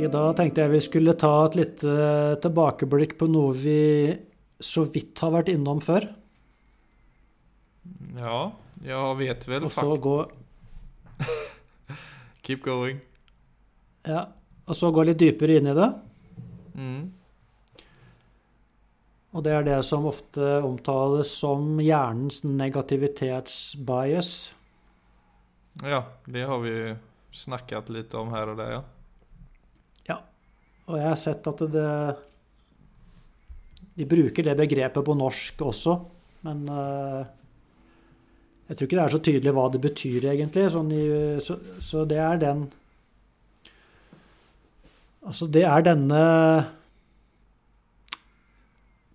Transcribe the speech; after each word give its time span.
I 0.00 0.08
dag 0.08 0.30
tenkte 0.38 0.62
jeg 0.64 0.72
vi 0.72 0.80
skulle 0.80 1.12
ta 1.18 1.30
et 1.44 1.56
lite 1.58 1.94
tilbakeblikk 2.40 3.18
på 3.20 3.26
noe 3.28 3.52
vi 3.52 3.80
så 4.60 4.86
vidt 4.88 5.18
har 5.20 5.34
vært 5.34 5.50
innom 5.52 5.80
før. 5.84 6.06
Ja, 8.20 8.38
jeg 8.84 9.16
vet 9.18 9.44
vel 9.48 9.66
Og 9.68 9.72
så 9.74 9.96
gå, 10.00 10.14
Keep 12.46 12.62
going. 12.64 13.00
ja, 14.08 14.24
og 14.64 14.76
så 14.78 14.88
gå 14.94 15.04
litt 15.04 15.20
dypere 15.20 15.58
inn 15.60 15.68
i 15.68 15.76
det. 15.76 15.88
Mm. 16.80 17.02
Og 19.36 19.44
det 19.44 19.52
er 19.54 19.66
det 19.68 19.80
som 19.86 20.08
ofte 20.08 20.56
omtales 20.64 21.32
som 21.42 21.76
hjernens 21.82 22.40
negativitetsbias. 22.46 24.32
Ja, 25.84 26.02
det 26.24 26.48
har 26.48 26.64
vi 26.64 26.74
snakket 27.36 27.92
litt 27.92 28.16
om 28.16 28.32
her 28.32 28.54
og 28.54 28.58
der, 28.62 28.78
ja. 28.78 28.82
Og 30.90 30.98
jeg 30.98 31.08
har 31.08 31.18
sett 31.18 31.46
at 31.46 31.62
det 31.70 31.90
De 33.98 34.06
bruker 34.08 34.46
det 34.46 34.56
begrepet 34.58 35.04
på 35.04 35.14
norsk 35.18 35.62
også, 35.66 35.94
men 36.46 36.60
eh, 36.72 37.22
jeg 38.70 38.76
tror 38.76 38.86
ikke 38.86 38.96
det 38.96 39.04
er 39.04 39.14
så 39.14 39.22
tydelig 39.26 39.52
hva 39.56 39.64
det 39.74 39.80
betyr, 39.82 40.26
egentlig. 40.30 40.68
Sånn 40.72 40.92
i, 40.94 41.02
så, 41.42 41.56
så 41.84 42.04
det 42.08 42.20
er 42.22 42.38
den 42.40 42.68
Altså, 45.20 45.44
det 45.52 45.66
er 45.68 45.82
denne 45.84 46.20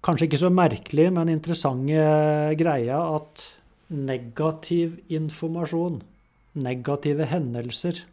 Kanskje 0.05 0.27
ikke 0.27 0.37
så 0.43 0.51
merkelig, 0.53 1.07
men 1.15 1.31
interessante 1.33 2.03
greia 2.59 2.99
at 3.15 3.41
negativ 3.89 4.99
informasjon, 5.09 5.95
negative 6.61 7.25
hendelser, 7.31 8.03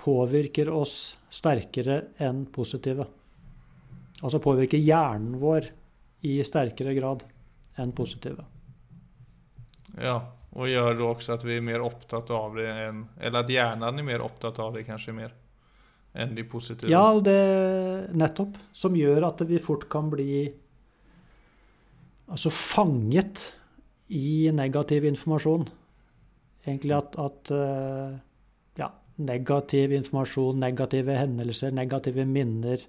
påvirker 0.00 0.70
oss 0.72 0.94
sterkere 1.34 2.00
enn 2.22 2.44
positive. 2.54 3.06
Altså 4.22 4.40
påvirker 4.42 4.80
hjernen 4.80 5.38
vår 5.42 5.68
i 6.24 6.38
sterkere 6.46 6.94
grad 6.96 7.24
enn 7.80 7.92
positive. 7.96 8.44
Ja, 10.00 10.18
og 10.54 10.70
gjør 10.70 10.98
det 10.98 11.06
også 11.06 11.34
at 11.36 11.46
vi 11.46 11.58
er 11.58 11.64
mer 11.66 11.82
opptatt 11.84 12.30
av 12.34 12.54
det 12.58 12.66
enn 12.66 13.04
Eller 13.18 13.44
at 13.44 13.50
hjernen 13.50 13.98
er 13.98 14.06
mer 14.06 14.22
opptatt 14.24 14.58
av 14.62 14.74
det, 14.74 14.84
kanskje 14.86 15.14
mer, 15.16 15.34
enn 16.14 16.34
de 16.36 16.44
positive. 16.46 16.90
Ja, 16.90 17.06
det 17.18 18.14
nettopp. 18.14 18.58
Som 18.72 18.98
gjør 18.98 19.28
at 19.30 19.42
vi 19.48 19.62
fort 19.62 19.88
kan 19.90 20.10
bli 20.12 20.46
altså 22.30 22.50
fanget 22.54 23.50
i 24.14 24.50
negativ 24.54 25.04
informasjon. 25.10 25.66
Egentlig 26.64 26.94
at, 26.96 27.18
at 27.20 27.50
eh, 27.52 28.14
negativ 29.16 29.92
informasjon, 29.94 30.58
negative 30.60 31.14
hendelser, 31.18 31.70
negative 31.74 32.24
minner 32.26 32.82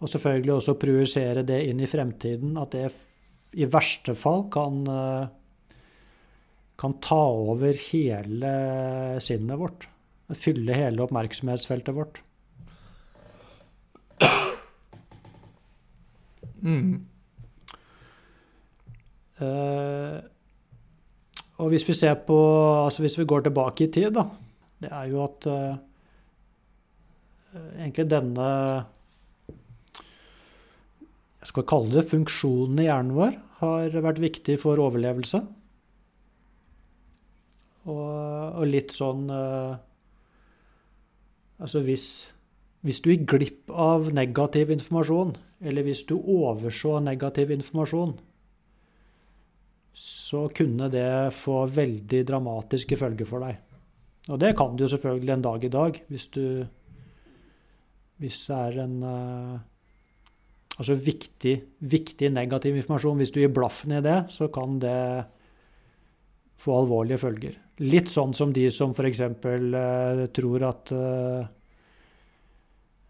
Og 0.00 0.08
selvfølgelig 0.08 0.52
også 0.54 0.78
projisere 0.80 1.42
det 1.44 1.58
inn 1.68 1.80
i 1.84 1.88
fremtiden. 1.90 2.54
At 2.56 2.72
det 2.72 2.86
i 3.52 3.66
verste 3.68 4.14
fall 4.16 4.46
kan, 4.48 4.86
eh, 4.88 5.28
kan 6.78 6.94
ta 7.04 7.20
over 7.20 7.76
hele 7.90 9.20
sinnet 9.20 9.58
vårt. 9.60 9.88
Fylle 10.32 10.72
hele 10.72 11.02
oppmerksomhetsfeltet 11.04 11.94
vårt. 11.94 12.22
Mm. 16.62 17.06
Uh, 19.40 20.20
og 21.56 21.70
hvis 21.72 21.86
vi 21.88 21.94
ser 21.96 22.18
på 22.26 22.36
Altså 22.84 23.00
hvis 23.00 23.16
vi 23.18 23.24
går 23.24 23.46
tilbake 23.46 23.84
i 23.84 23.90
tid, 23.92 24.10
da. 24.12 24.26
Det 24.80 24.88
er 24.88 25.10
jo 25.12 25.20
at 25.26 25.46
eh, 25.50 25.76
egentlig 27.82 28.08
denne 28.08 28.48
Jeg 31.40 31.52
skal 31.52 31.68
kalle 31.68 31.98
det 31.98 32.08
funksjonen 32.08 32.80
i 32.82 32.88
hjernen 32.88 33.16
vår 33.16 33.38
har 33.60 33.96
vært 34.00 34.20
viktig 34.22 34.56
for 34.60 34.80
overlevelse. 34.80 35.42
Og, 37.90 38.08
og 38.60 38.66
litt 38.68 38.92
sånn 38.92 39.28
eh, 39.32 39.78
Altså 41.60 41.82
hvis, 41.84 42.04
hvis 42.88 43.02
du 43.04 43.10
gikk 43.12 43.26
glipp 43.34 43.72
av 43.72 44.06
negativ 44.16 44.70
informasjon, 44.72 45.34
eller 45.60 45.84
hvis 45.84 46.06
du 46.08 46.14
overså 46.16 46.94
negativ 47.04 47.52
informasjon, 47.52 48.14
så 49.92 50.46
kunne 50.56 50.88
det 50.88 51.34
få 51.36 51.66
veldig 51.68 52.22
dramatiske 52.30 52.96
følger 52.96 53.28
for 53.28 53.44
deg. 53.44 53.58
Og 54.30 54.38
det 54.38 54.52
kan 54.58 54.76
du 54.76 54.84
jo 54.84 54.90
selvfølgelig 54.92 55.34
en 55.34 55.42
dag 55.42 55.64
i 55.66 55.72
dag, 55.72 55.98
hvis 56.08 56.26
du 56.34 56.44
Hvis 58.20 58.46
det 58.46 58.56
er 58.56 58.82
en 58.84 59.02
eh, 59.02 59.58
Altså 60.80 60.94
viktig, 60.94 61.54
viktig 61.80 62.30
negativ 62.32 62.76
informasjon. 62.76 63.18
Hvis 63.20 63.32
du 63.34 63.40
gir 63.40 63.50
blaffen 63.52 63.92
i 63.92 64.00
det, 64.00 64.30
så 64.32 64.46
kan 64.48 64.78
det 64.80 65.24
få 66.60 66.76
alvorlige 66.78 67.18
følger. 67.20 67.58
Litt 67.84 68.08
sånn 68.12 68.32
som 68.36 68.52
de 68.52 68.66
som 68.72 68.94
f.eks. 68.96 69.20
Eh, 69.20 70.22
tror 70.36 70.64
at 70.68 70.92
eh, 70.96 71.50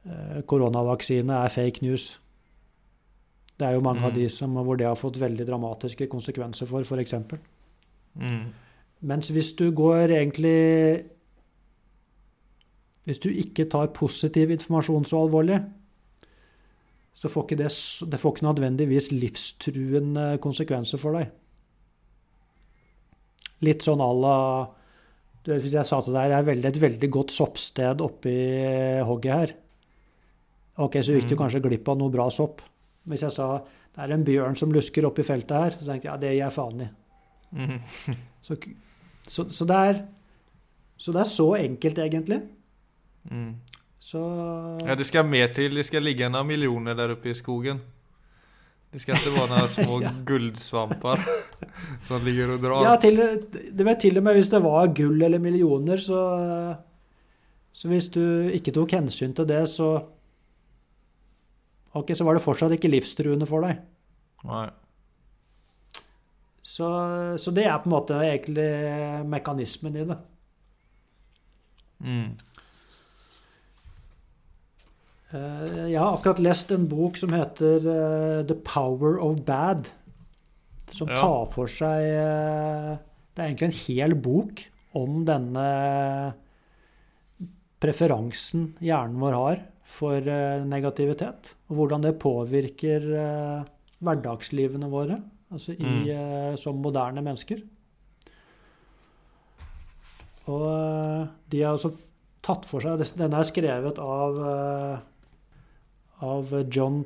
eh, 0.07 0.41
koronavaksine 0.51 1.39
er 1.45 1.55
fake 1.55 1.85
news. 1.87 2.09
Det 3.55 3.69
er 3.69 3.77
jo 3.77 3.85
mange 3.87 4.03
av 4.03 4.13
Mm. 4.15 4.19
de 4.19 4.29
som, 4.29 4.55
hvor 4.55 4.77
det 4.77 4.87
har 4.87 4.97
fått 4.99 5.21
veldig 5.21 5.47
dramatiske 5.47 6.09
konsekvenser 6.09 6.67
for, 6.67 6.81
f.eks. 6.83 7.15
Mm. 8.19 8.45
Mens 9.00 9.31
hvis 9.33 9.55
du 9.56 9.71
går 9.72 10.12
egentlig 10.12 11.05
Hvis 13.09 13.19
du 13.25 13.31
ikke 13.33 13.65
tar 13.72 13.88
positiv 13.97 14.50
informasjon 14.53 15.06
så 15.09 15.22
alvorlig, 15.25 15.56
så 17.16 17.28
får 17.33 17.47
ikke 17.47 17.56
det, 17.62 17.71
det 18.12 18.21
får 18.21 18.34
ikke 18.34 18.47
nødvendigvis 18.47 19.09
livstruende 19.12 20.27
konsekvenser 20.44 21.00
for 21.00 21.16
deg. 21.16 21.31
Litt 23.66 23.83
sånn 23.84 24.00
à 24.05 24.10
la 24.16 24.37
Hvis 25.49 25.72
jeg 25.72 25.89
sa 25.89 25.99
til 26.05 26.16
deg 26.16 26.28
det 26.31 26.37
er 26.39 26.47
veldig, 26.47 26.69
et 26.71 26.81
veldig 26.81 27.10
godt 27.12 27.33
soppsted 27.33 28.00
oppi 28.05 28.37
hogget 29.09 29.33
her 29.34 29.56
Ok, 30.81 31.00
så 31.05 31.16
gikk 31.16 31.28
du 31.28 31.34
Mm. 31.34 31.41
kanskje 31.43 31.60
glipp 31.65 31.89
av 31.89 31.99
noe 31.99 32.09
bra 32.12 32.31
sopp. 32.33 32.62
Hvis 33.05 33.21
jeg 33.27 33.33
sa 33.33 33.59
det 33.60 33.99
er 34.05 34.12
en 34.15 34.25
bjørn 34.25 34.56
som 34.56 34.71
lusker 34.72 35.05
oppi 35.05 35.22
feltet 35.27 35.50
her, 35.56 35.71
så 35.77 35.84
tenkte 35.84 36.06
jeg 36.06 36.12
ja, 36.12 36.16
det 36.16 36.31
gir 36.31 36.39
jeg 36.44 36.55
faen 36.55 36.81
i. 36.81 36.89
Mm. 37.53 37.81
Så, 38.47 38.56
så, 39.31 39.47
så, 39.55 39.67
det 39.71 39.79
er, 39.91 40.01
så 40.99 41.15
det 41.15 41.23
er 41.23 41.31
så 41.31 41.47
enkelt, 41.61 42.03
egentlig. 42.03 42.41
Mm. 43.31 43.55
Så 44.03 44.21
Ja, 44.89 44.97
det 44.99 45.07
skal 45.07 45.27
mer 45.29 45.51
til. 45.55 45.77
Det 45.77 45.87
skal 45.87 46.03
ligge 46.07 46.29
noen 46.33 46.49
millioner 46.49 46.97
der 46.99 47.13
oppe 47.15 47.31
i 47.31 47.37
skogen. 47.39 47.79
Det 48.91 48.99
skal 49.05 49.15
ikke 49.21 49.35
være 49.37 49.51
noen 49.53 49.69
små 49.71 49.99
Ja. 50.03 50.11
gullsvamper 50.27 51.21
som 52.09 52.25
ligger 52.27 52.57
og 52.57 52.65
drar. 52.65 52.87
Ja, 52.89 52.95
til, 52.99 53.21
det 53.77 53.87
vet 53.87 54.01
til 54.03 54.19
og 54.19 54.25
med 54.27 54.35
hvis 54.41 54.51
det 54.51 54.63
var 54.65 54.91
gull 54.99 55.23
eller 55.29 55.43
millioner, 55.43 56.01
så 56.03 56.23
Så 57.73 57.87
hvis 57.89 58.09
du 58.11 58.49
ikke 58.51 58.73
tok 58.75 58.91
hensyn 58.99 59.33
til 59.37 59.47
det, 59.47 59.63
så 59.71 59.93
Ok, 61.95 62.11
så 62.15 62.25
var 62.27 62.35
det 62.35 62.43
fortsatt 62.43 62.73
ikke 62.75 62.91
livstruende 62.91 63.47
for 63.51 63.63
deg. 63.67 63.79
Nei. 64.47 64.67
Så, 66.71 66.87
så 67.41 67.53
det 67.55 67.65
er 67.67 67.81
på 67.83 67.89
en 67.89 67.97
måte 67.97 68.19
egentlig 68.23 68.69
mekanismen 69.27 69.97
i 69.99 70.07
det. 70.07 70.17
Mm. 72.01 72.29
Eh, 75.31 75.91
Jeg 75.91 75.99
har 75.99 76.17
akkurat 76.17 76.43
lest 76.43 76.71
en 76.75 76.87
bok 76.91 77.19
som 77.19 77.35
heter 77.35 77.87
eh, 77.87 78.43
'The 78.47 78.57
Power 78.67 79.19
of 79.23 79.43
Bad'. 79.47 79.93
Som 80.91 81.07
tar 81.07 81.45
for 81.47 81.71
seg 81.71 82.03
eh, 82.03 82.97
Det 83.31 83.39
er 83.39 83.47
egentlig 83.47 83.69
en 83.69 83.83
hel 83.87 84.15
bok 84.19 84.63
om 84.99 85.21
denne 85.23 85.66
preferansen 87.81 88.73
hjernen 88.83 89.21
vår 89.23 89.37
har 89.39 89.61
for 89.87 90.27
negativitet. 90.66 91.55
Og 91.71 91.78
hvordan 91.78 92.03
det 92.03 92.19
påvirker 92.21 93.07
hverdagslivene 94.03 94.91
våre 94.91 95.21
altså 95.53 95.75
i, 95.75 95.83
Mm. 95.83 96.09
eh, 96.11 96.55
som 96.57 96.77
moderne 96.83 97.23
mennesker. 97.23 97.63
Og 100.51 100.67
eh, 100.67 101.27
de 101.53 101.63
har 101.63 101.77
også 101.77 101.93
tatt 102.43 102.65
for 102.67 102.81
seg 102.83 103.03
Denne 103.19 103.39
er 103.41 103.47
skrevet 103.49 103.99
av, 104.03 104.39
eh, 104.51 104.99
av 106.27 106.55
John 106.73 107.03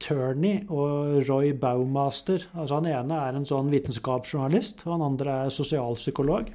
Turney 0.00 0.64
og 0.72 1.28
Roy 1.28 1.52
Baumaster. 1.52 2.46
Altså 2.56 2.80
Han 2.80 2.86
ene 2.90 3.20
er 3.28 3.36
en 3.36 3.44
sånn 3.48 3.70
vitenskapsjournalist, 3.72 4.86
og 4.86 4.94
han 4.96 5.06
andre 5.12 5.36
er 5.44 5.54
sosialpsykolog. 5.54 6.48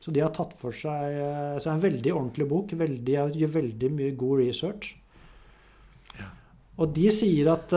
Så 0.00 0.12
de 0.14 0.20
har 0.22 0.30
tatt 0.30 0.52
for 0.54 0.70
seg 0.70 1.14
Så 1.58 1.64
det 1.64 1.66
er 1.66 1.74
en 1.74 1.82
veldig 1.82 2.12
ordentlig 2.14 2.48
bok. 2.48 2.70
Veldig, 2.78 3.14
gjør 3.34 3.54
veldig 3.56 3.90
mye 3.90 4.16
god 4.18 4.38
research. 4.44 4.92
Og 6.78 6.92
de 6.94 7.08
sier 7.10 7.48
at 7.50 7.72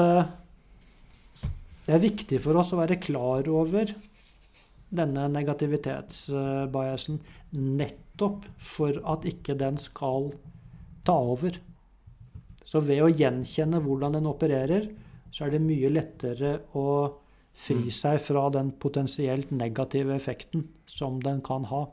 det 1.85 1.93
er 1.95 2.03
viktig 2.03 2.39
for 2.43 2.59
oss 2.61 2.73
å 2.75 2.79
være 2.81 2.99
klar 3.01 3.47
over 3.49 3.93
denne 4.91 5.27
negativitetsbiasen 5.31 7.19
nettopp 7.57 8.45
for 8.57 8.99
at 9.13 9.25
ikke 9.29 9.55
den 9.59 9.77
skal 9.79 10.31
ta 11.07 11.15
over. 11.15 11.55
Så 12.63 12.79
ved 12.85 13.01
å 13.03 13.09
gjenkjenne 13.11 13.81
hvordan 13.83 14.13
den 14.19 14.27
opererer, 14.29 14.89
så 15.31 15.45
er 15.47 15.55
det 15.55 15.63
mye 15.63 15.89
lettere 15.91 16.57
å 16.75 16.85
fri 17.53 17.75
Mm. 17.75 17.91
seg 17.91 18.19
fra 18.21 18.49
den 18.49 18.71
potensielt 18.71 19.51
negative 19.51 20.13
effekten 20.15 20.67
som 20.85 21.19
den 21.19 21.41
kan 21.41 21.65
ha. 21.65 21.85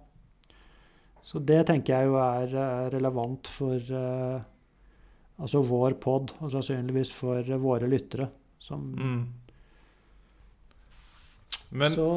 Så 1.22 1.44
det 1.44 1.66
tenker 1.66 1.94
jeg 1.94 2.06
jo 2.06 2.16
er 2.16 2.54
eh, 2.54 2.90
relevant 2.90 3.46
for 3.46 3.74
eh, 3.76 4.40
altså 5.38 5.62
vår 5.62 5.98
pod, 6.00 6.32
og 6.40 6.50
sannsynligvis 6.50 7.12
for 7.12 7.42
våre 7.58 7.88
lyttere. 7.88 8.28
Som, 8.58 8.92
Mm. 8.96 9.26
Men 11.68 11.92
så 11.92 12.10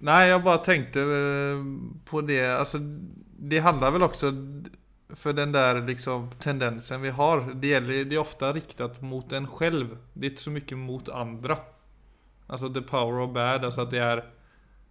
Nei, 0.00 0.20
jeg 0.30 0.40
bare 0.44 0.64
tänkte 0.64 1.02
eh, 1.04 1.64
på 2.08 2.22
det. 2.24 2.40
Altså, 2.54 2.80
det 2.80 3.60
handler 3.64 3.92
vel 3.92 4.06
også 4.06 4.30
For 5.18 5.36
den 5.36 5.52
der 5.52 5.82
liksom 5.84 6.30
tendensen 6.40 7.02
vi 7.02 7.12
har. 7.12 7.44
Det, 7.52 7.74
gjelder, 7.74 8.04
det 8.08 8.16
er 8.16 8.22
ofte 8.22 8.52
riktet 8.56 9.00
mot 9.02 9.32
en 9.36 9.48
selv. 9.58 9.96
Det 10.14 10.26
er 10.26 10.32
ikke 10.32 10.46
så 10.46 10.54
mye 10.54 10.80
mot 10.80 11.08
andre. 11.12 11.58
Alltså 12.48 12.68
the 12.72 12.82
power 12.82 13.20
of 13.20 13.34
bad. 13.34 13.64
Altså 13.64 13.82
at 13.82 13.90
det 13.90 14.00
er 14.00 14.22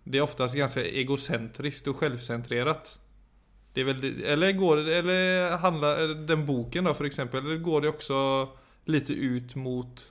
Det 0.03 0.17
er 0.17 0.23
oftest 0.23 0.55
ganske 0.55 0.83
egosentrisk 1.01 1.87
og 1.87 1.99
selvsentrert. 2.03 2.97
Det 3.75 3.83
eller 4.25 4.57
går 4.57 4.77
eller 4.89 5.57
handler 5.61 6.13
den 6.27 6.45
boken 6.45 6.87
da, 6.87 6.93
for 6.93 7.05
eksempel, 7.05 7.59
går 7.61 7.81
det 7.81 7.91
også 7.93 8.21
litt 8.89 9.09
ut 9.09 9.55
mot 9.55 10.05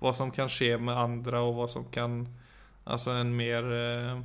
vad 0.00 0.16
som 0.16 0.30
kan 0.30 0.48
ske 0.48 0.78
med 0.78 0.98
andra 0.98 1.40
och 1.40 1.54
vad 1.54 1.70
som 1.70 1.84
kan 1.84 2.28
Alltså 2.84 3.10
en 3.10 3.36
mer 3.36 3.66
eh, 3.72 4.20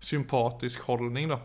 sympatisk 0.00 0.80
holdning, 0.88 1.28
da. 1.28 1.38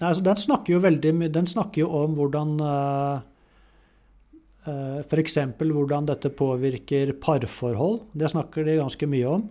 Nei, 0.00 0.08
altså, 0.08 0.22
den 0.24 0.40
snakker 0.40 0.74
jo 0.74 0.80
veldig 0.82 1.12
Den 1.30 1.46
snakker 1.46 1.84
jo 1.84 1.90
om 1.94 2.16
hvordan 2.18 2.56
uh, 2.58 3.20
F.eks. 5.02 5.36
hvordan 5.58 6.06
dette 6.06 6.30
påvirker 6.34 7.12
parforhold. 7.22 8.00
Det 8.12 8.30
snakker 8.30 8.66
de 8.66 8.78
ganske 8.80 9.06
mye 9.10 9.28
om. 9.30 9.44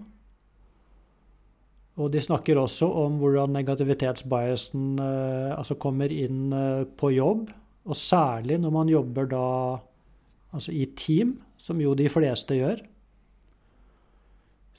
Og 2.00 2.12
de 2.12 2.22
snakker 2.24 2.60
også 2.60 2.88
om 3.04 3.18
hvordan 3.20 3.52
negativitetsbiasen 3.56 5.00
uh, 5.00 5.56
altså 5.56 5.76
kommer 5.80 6.12
inn 6.12 6.52
eh, 6.56 6.84
på 6.88 7.12
jobb. 7.12 7.50
Og 7.88 7.98
særlig 7.98 8.60
når 8.60 8.76
man 8.76 8.92
jobber 8.92 9.28
da 9.32 9.46
altså 10.56 10.72
i 10.76 10.86
team, 10.96 11.36
som 11.62 11.82
jo 11.82 11.94
de 11.98 12.08
fleste 12.10 12.58
gjør. 12.58 12.82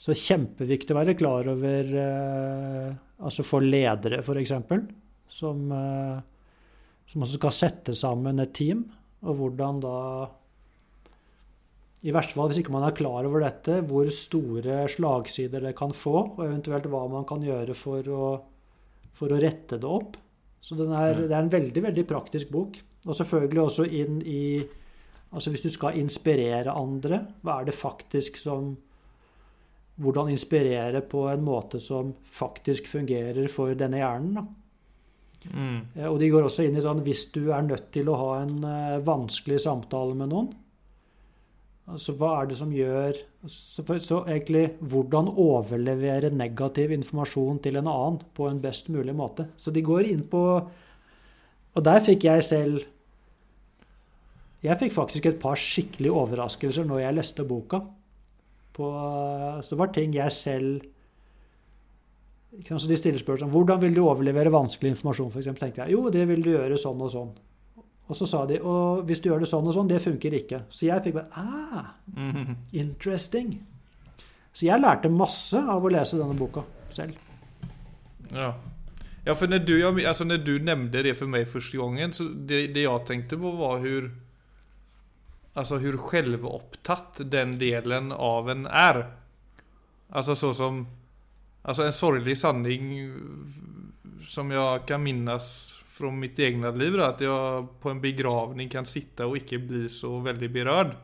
Så 0.02 0.16
kjempeviktig 0.18 0.94
å 0.94 0.98
være 0.98 1.14
klar 1.14 1.46
over 1.52 1.94
eh, 2.02 2.88
altså 3.22 3.44
for 3.46 3.62
ledere, 3.62 4.18
f.eks 4.24 4.56
som, 5.32 5.64
eh, 5.72 6.20
som 7.08 7.24
også 7.24 7.40
skal 7.40 7.56
sette 7.56 7.96
sammen 7.96 8.42
et 8.42 8.54
team, 8.56 8.84
og 9.22 9.38
hvordan 9.38 9.82
da 9.82 9.98
I 12.02 12.10
verste 12.10 12.34
fall, 12.34 12.48
hvis 12.50 12.58
ikke 12.64 12.74
man 12.74 12.88
er 12.88 12.96
klar 12.98 13.28
over 13.28 13.44
dette, 13.44 13.78
hvor 13.86 14.08
store 14.10 14.88
slagsider 14.90 15.68
det 15.68 15.76
kan 15.78 15.92
få, 15.94 16.16
og 16.34 16.40
eventuelt 16.42 16.88
hva 16.90 17.04
man 17.12 17.28
kan 17.28 17.44
gjøre 17.46 17.76
for 17.78 18.08
å, 18.10 18.30
for 19.14 19.30
å 19.30 19.38
rette 19.38 19.78
det 19.78 19.86
opp. 19.86 20.18
Så 20.58 20.74
er, 20.82 21.28
det 21.28 21.30
er 21.30 21.44
en 21.44 21.52
veldig, 21.52 21.84
veldig 21.86 22.04
praktisk 22.10 22.50
bok. 22.50 22.74
Og 23.06 23.14
selvfølgelig 23.18 23.62
også 23.62 23.86
inn 23.86 24.18
i 24.26 24.42
Altså 25.32 25.52
hvis 25.52 25.64
du 25.64 25.70
skal 25.72 25.98
inspirere 26.00 26.74
andre, 26.76 27.22
hva 27.42 27.60
er 27.60 27.70
det 27.70 27.78
faktisk 27.78 28.40
som 28.40 28.74
Hvordan 30.02 30.30
inspirere 30.32 31.02
på 31.04 31.26
en 31.28 31.42
måte 31.44 31.76
som 31.78 32.14
faktisk 32.24 32.86
fungerer 32.88 33.44
for 33.52 33.74
denne 33.76 33.98
hjernen. 34.00 34.38
da. 34.38 34.44
Mm. 35.50 35.80
Eh, 35.94 36.06
Og 36.08 36.18
de 36.18 36.30
går 36.32 36.46
også 36.46 36.64
inn 36.66 36.78
i 36.78 36.82
sånn 36.84 37.02
hvis 37.04 37.26
du 37.34 37.50
er 37.52 37.62
nødt 37.66 37.90
til 37.94 38.08
å 38.08 38.16
ha 38.18 38.30
en 38.40 38.64
eh, 38.64 39.02
vanskelig 39.04 39.60
samtale 39.64 40.16
med 40.18 40.30
noen, 40.32 40.48
altså 41.92 42.14
hva 42.16 42.32
er 42.40 42.50
det 42.50 42.56
som 42.56 42.72
gjør 42.72 43.20
Så, 43.44 43.82
for, 43.82 43.98
så 43.98 44.20
egentlig 44.30 44.76
hvordan 44.80 45.28
overlevere 45.28 46.30
negativ 46.30 46.92
informasjon 46.94 47.58
til 47.64 47.76
en 47.76 47.88
annen 47.90 48.20
på 48.36 48.46
en 48.48 48.60
best 48.62 48.88
mulig 48.88 49.16
måte. 49.18 49.48
Så 49.58 49.74
de 49.74 49.82
går 49.82 50.06
inn 50.12 50.22
på 50.30 50.42
Og 51.74 51.82
der 51.82 52.00
fikk 52.00 52.24
jeg 52.24 52.44
selv 52.46 52.84
Jeg 54.62 54.78
fikk 54.78 54.92
faktisk 54.94 55.26
et 55.26 55.40
par 55.42 55.58
skikkelige 55.58 56.14
overraskelser 56.14 56.86
når 56.86 57.00
jeg 57.02 57.16
leste 57.18 57.44
boka. 57.48 57.80
På, 58.72 58.88
så 59.60 59.74
det 59.74 59.78
var 59.80 59.90
ting 59.92 60.14
jeg 60.16 60.32
selv 60.32 60.84
De 62.52 62.96
stiller 62.96 63.20
spørsmål 63.20 63.50
om 63.50 63.52
hvordan 63.52 63.80
vil 63.82 63.94
du 63.96 64.00
overlevere 64.06 64.52
vanskelig 64.52 64.94
informasjon. 64.94 65.30
For 65.32 65.40
eksempel, 65.42 65.66
tenkte 65.66 65.82
jeg 65.86 65.92
jo, 65.96 66.06
det 66.12 66.26
vil 66.28 66.42
du 66.44 66.50
gjøre 66.52 66.76
sånn 66.80 67.00
og 67.04 67.10
sånn. 67.12 67.32
Og 68.12 68.16
så 68.18 68.26
sa 68.28 68.42
de 68.48 68.58
og 68.60 69.04
hvis 69.08 69.22
du 69.24 69.30
gjør 69.30 69.44
det 69.44 69.48
sånn 69.48 69.68
og 69.70 69.76
sånn, 69.76 69.88
det 69.88 70.00
funker 70.04 70.34
ikke. 70.36 70.62
Så 70.72 70.86
jeg 70.88 71.04
fikk 71.04 71.14
bare 71.16 71.28
ah, 71.40 71.92
Mm. 72.16 72.56
interesting. 72.72 73.54
Så 74.52 74.66
jeg 74.66 74.80
lærte 74.82 75.08
masse 75.08 75.56
av 75.56 75.80
å 75.84 75.88
lese 75.92 76.18
denne 76.20 76.36
boka 76.36 76.64
selv. 76.92 77.16
Ja. 78.32 78.52
Ja, 79.24 79.34
for 79.38 79.46
når 79.46 79.64
du, 79.64 79.76
altså 80.04 80.24
når 80.26 80.42
du 80.44 80.58
nevnte 80.58 81.02
det 81.06 81.14
for 81.16 81.30
meg 81.30 81.46
første 81.48 81.78
gangen, 81.78 82.12
så 82.12 82.24
det, 82.28 82.74
det 82.74 82.82
jeg 82.84 83.06
tenkte 83.08 83.38
på 83.40 83.52
var 83.56 83.78
hur 83.80 84.10
Alltså 85.54 85.76
hur 85.76 85.96
självupptatt 85.96 87.20
den 87.24 87.58
delen 87.58 88.12
av 88.12 88.50
en 88.50 88.66
är. 88.66 89.14
Alltså 90.08 90.36
så 90.36 90.54
som 90.54 90.86
Alltså 91.64 91.82
en 91.82 91.92
sorglig 91.92 92.38
sanning 92.38 93.14
som 94.26 94.50
jag 94.50 94.86
kan 94.86 95.02
minnas 95.02 95.78
från 95.88 96.18
mitt 96.20 96.38
egna 96.38 96.70
liv 96.70 97.00
at 97.00 97.14
att 97.14 97.20
jag 97.20 97.68
på 97.80 97.90
en 97.90 98.00
begravning 98.00 98.68
kan 98.68 98.86
sitta 98.86 99.26
och 99.26 99.36
icke 99.36 99.58
bli 99.58 99.88
så 99.88 100.16
väldigt 100.16 100.50
berörd. 100.50 100.96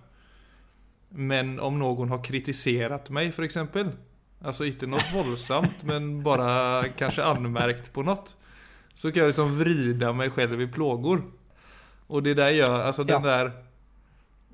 Men 1.09 1.61
om 1.61 1.79
någon 1.79 2.11
har 2.11 2.25
kritiserat 2.25 3.11
mig 3.11 3.33
för 3.33 3.43
exempel. 3.43 3.89
Alltså 4.43 4.65
inte 4.65 4.87
något 4.87 5.15
våldsamt 5.15 5.83
men 5.83 6.23
bara 6.23 6.85
kanske 6.89 7.25
anmärkt 7.25 7.93
på 7.93 8.03
något. 8.03 8.37
Så 8.95 9.13
kan 9.13 9.21
jag 9.21 9.27
liksom 9.27 9.59
vrida 9.59 10.13
mig 10.13 10.31
själv 10.31 10.61
i 10.61 10.67
plågor. 10.67 11.23
Och 12.07 12.23
det 12.23 12.35
där 12.35 12.51
gör, 12.51 12.81
alltså 12.81 13.05
den 13.05 13.23
Ja. 13.25 13.31
där 13.31 13.53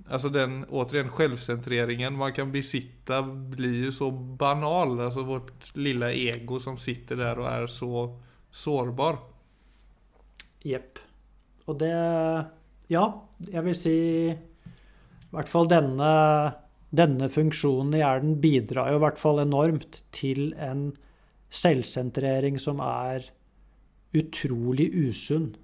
Alltså 0.08 0.28
den, 0.28 0.64
återigen, 0.64 1.08
självcentreringen 1.08 2.16
man 2.16 2.32
kan 2.32 2.52
besitta 2.52 3.22
blir 3.22 3.74
ju 3.74 3.92
så 3.92 4.10
banal. 4.10 5.00
Alltså 5.00 5.22
vårt 5.22 5.76
lilla 5.76 6.12
ego 6.12 6.60
som 6.60 6.78
sitter 6.78 7.16
där 7.16 7.38
och 7.38 7.48
är 7.48 7.66
så 7.66 8.20
sårbar. 8.50 9.18
Jepp. 10.62 10.98
Og 11.64 11.78
det 11.78 11.94
Ja, 12.92 13.04
jeg 13.48 13.64
vil 13.64 13.76
si 13.76 13.94
i 14.28 15.32
hvert 15.32 15.48
fall 15.48 15.68
denne, 15.70 16.08
denne 16.92 17.30
funksjonen 17.32 17.96
i 17.96 18.02
hjernen 18.02 18.36
bidrar 18.42 18.92
jo 18.92 18.98
i 18.98 19.04
hvert 19.06 19.20
fall 19.20 19.40
enormt 19.40 20.02
til 20.14 20.52
en 20.60 20.90
selvsentrering 21.54 22.58
som 22.60 22.82
er 22.84 23.24
utrolig 24.14 24.90
usunn, 24.92 25.54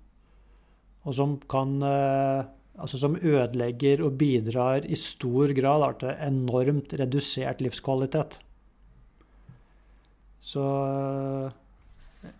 og 1.04 1.14
som 1.14 1.36
kan 1.50 1.76
eh, 1.86 2.48
Altså 2.80 3.00
som 3.00 3.16
ødelegger 3.16 4.00
og 4.06 4.16
bidrar 4.20 4.86
i 4.88 4.96
stor 4.96 5.52
grad 5.56 5.98
til 6.00 6.22
enormt 6.26 6.94
redusert 6.96 7.60
livskvalitet. 7.60 8.38
Så 10.40 10.64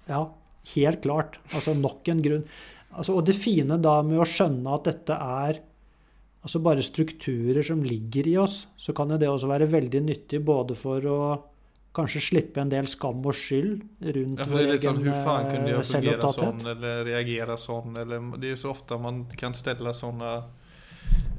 ja, 0.09 0.21
helt 0.75 1.03
klart. 1.05 1.37
Altså 1.53 1.77
nok 1.77 2.09
en 2.09 2.23
grunn. 2.25 2.47
Altså, 2.91 3.15
og 3.15 3.27
det 3.29 3.37
fine 3.39 3.77
da 3.79 4.01
med 4.03 4.23
å 4.23 4.27
skjønne 4.29 4.73
at 4.75 4.89
dette 4.89 5.15
er 5.15 5.61
altså 6.41 6.63
bare 6.65 6.85
strukturer 6.85 7.63
som 7.67 7.85
ligger 7.85 8.29
i 8.31 8.37
oss, 8.41 8.65
så 8.81 8.95
kan 8.97 9.13
jo 9.13 9.21
det 9.21 9.29
også 9.29 9.51
være 9.51 9.69
veldig 9.71 10.03
nyttig 10.07 10.41
både 10.45 10.77
for 10.79 11.05
å 11.07 11.21
kanskje 11.93 12.21
slippe 12.23 12.63
en 12.63 12.71
del 12.71 12.87
skam 12.87 13.25
og 13.27 13.35
skyld 13.35 13.81
rundt 14.15 14.39
Ja, 14.39 14.47
for 14.47 14.59
det 14.61 14.63
er 14.63 14.73
litt 14.75 14.85
sånn, 14.85 15.01
hvor 15.03 15.17
hur 15.19 15.49
kunne 15.51 15.67
eh, 15.67 15.75
jag 15.75 16.35
sånn, 16.37 16.65
eller 16.73 17.05
reagere 17.09 17.57
sånn? 17.59 17.97
eller 17.99 18.27
Det 18.37 18.47
er 18.47 18.55
jo 18.55 18.61
så 18.63 18.71
ofte 18.71 18.99
man 19.03 19.25
kan 19.39 19.57
stelle 19.59 19.95
sånne 19.97 20.31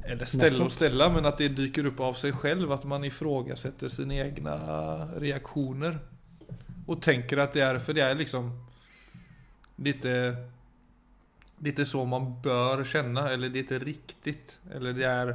Eller 0.04 0.28
stelle 0.28 0.64
og 0.64 0.72
stelle, 0.74 1.08
men 1.14 1.28
at 1.30 1.40
det 1.40 1.54
dyker 1.56 1.88
opp 1.92 2.00
av 2.04 2.16
seg 2.18 2.34
selv. 2.42 2.72
At 2.74 2.84
man 2.90 3.04
ifrågasetter 3.06 3.88
sine 3.88 4.18
egne 4.24 4.56
reaksjoner. 5.22 6.00
Og 6.90 6.98
tenker 7.00 7.38
at 7.38 7.54
det 7.54 7.62
er 7.62 7.78
For 7.78 7.96
det 7.96 8.02
er 8.04 8.18
liksom 8.18 8.50
Lite 9.82 10.16
Lite 11.62 11.86
så 11.86 12.02
man 12.04 12.26
bør 12.42 12.82
kjenne, 12.84 13.28
eller 13.30 13.48
det 13.48 13.70
riktig. 13.78 14.58
eller 14.74 14.92
det 14.92 15.06
er 15.06 15.32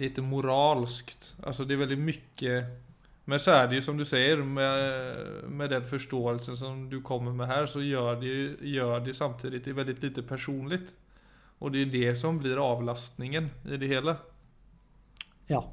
Lite 0.00 0.22
moralskt. 0.24 1.34
Altså, 1.44 1.64
det 1.64 1.76
er 1.76 1.84
veldig 1.84 1.98
mycket 2.00 2.83
men 3.24 3.38
så 3.40 3.50
er 3.50 3.68
det 3.68 3.74
ju 3.74 3.82
som 3.82 3.96
du 3.96 4.04
säger 4.04 4.36
med, 4.36 5.50
med 5.50 5.70
den 5.70 5.86
förståelsen 5.86 6.56
som 6.56 6.90
du 6.90 7.00
kommer 7.02 7.32
med 7.32 7.46
här 7.46 7.66
så 7.66 7.82
gör 7.82 8.16
det, 8.20 8.26
ju- 8.26 8.58
gör 8.60 9.00
det 9.00 9.14
samtidigt 9.14 9.66
lite 10.02 10.22
personligt. 10.22 10.96
Och 11.58 11.72
det 11.72 11.82
är 11.82 11.86
det 11.86 12.16
som 12.16 12.38
blir 12.38 12.56
avlastningen 12.72 13.50
i 13.70 13.76
det 13.76 13.86
hele. 13.86 14.16
Ja. 15.46 15.64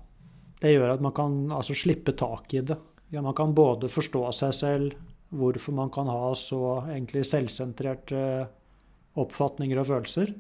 Det 0.62 0.72
gjør 0.72 0.94
at 0.94 1.02
man 1.02 1.12
kan 1.12 1.52
altså 1.52 1.74
slippe 1.76 2.14
tak 2.14 2.54
i 2.54 2.62
det. 2.62 2.78
Ja, 3.10 3.22
man 3.22 3.34
kan 3.34 3.56
både 3.58 3.90
forstå 3.90 4.32
seg 4.32 4.54
selv, 4.54 4.94
hvorfor 5.30 5.74
man 5.74 5.90
kan 5.90 6.08
ha 6.08 6.36
så 6.38 6.86
egentlig 6.86 7.26
selvsentrerte 7.26 8.22
oppfatninger 9.20 9.82
og 9.82 9.88
følelser. 9.90 10.34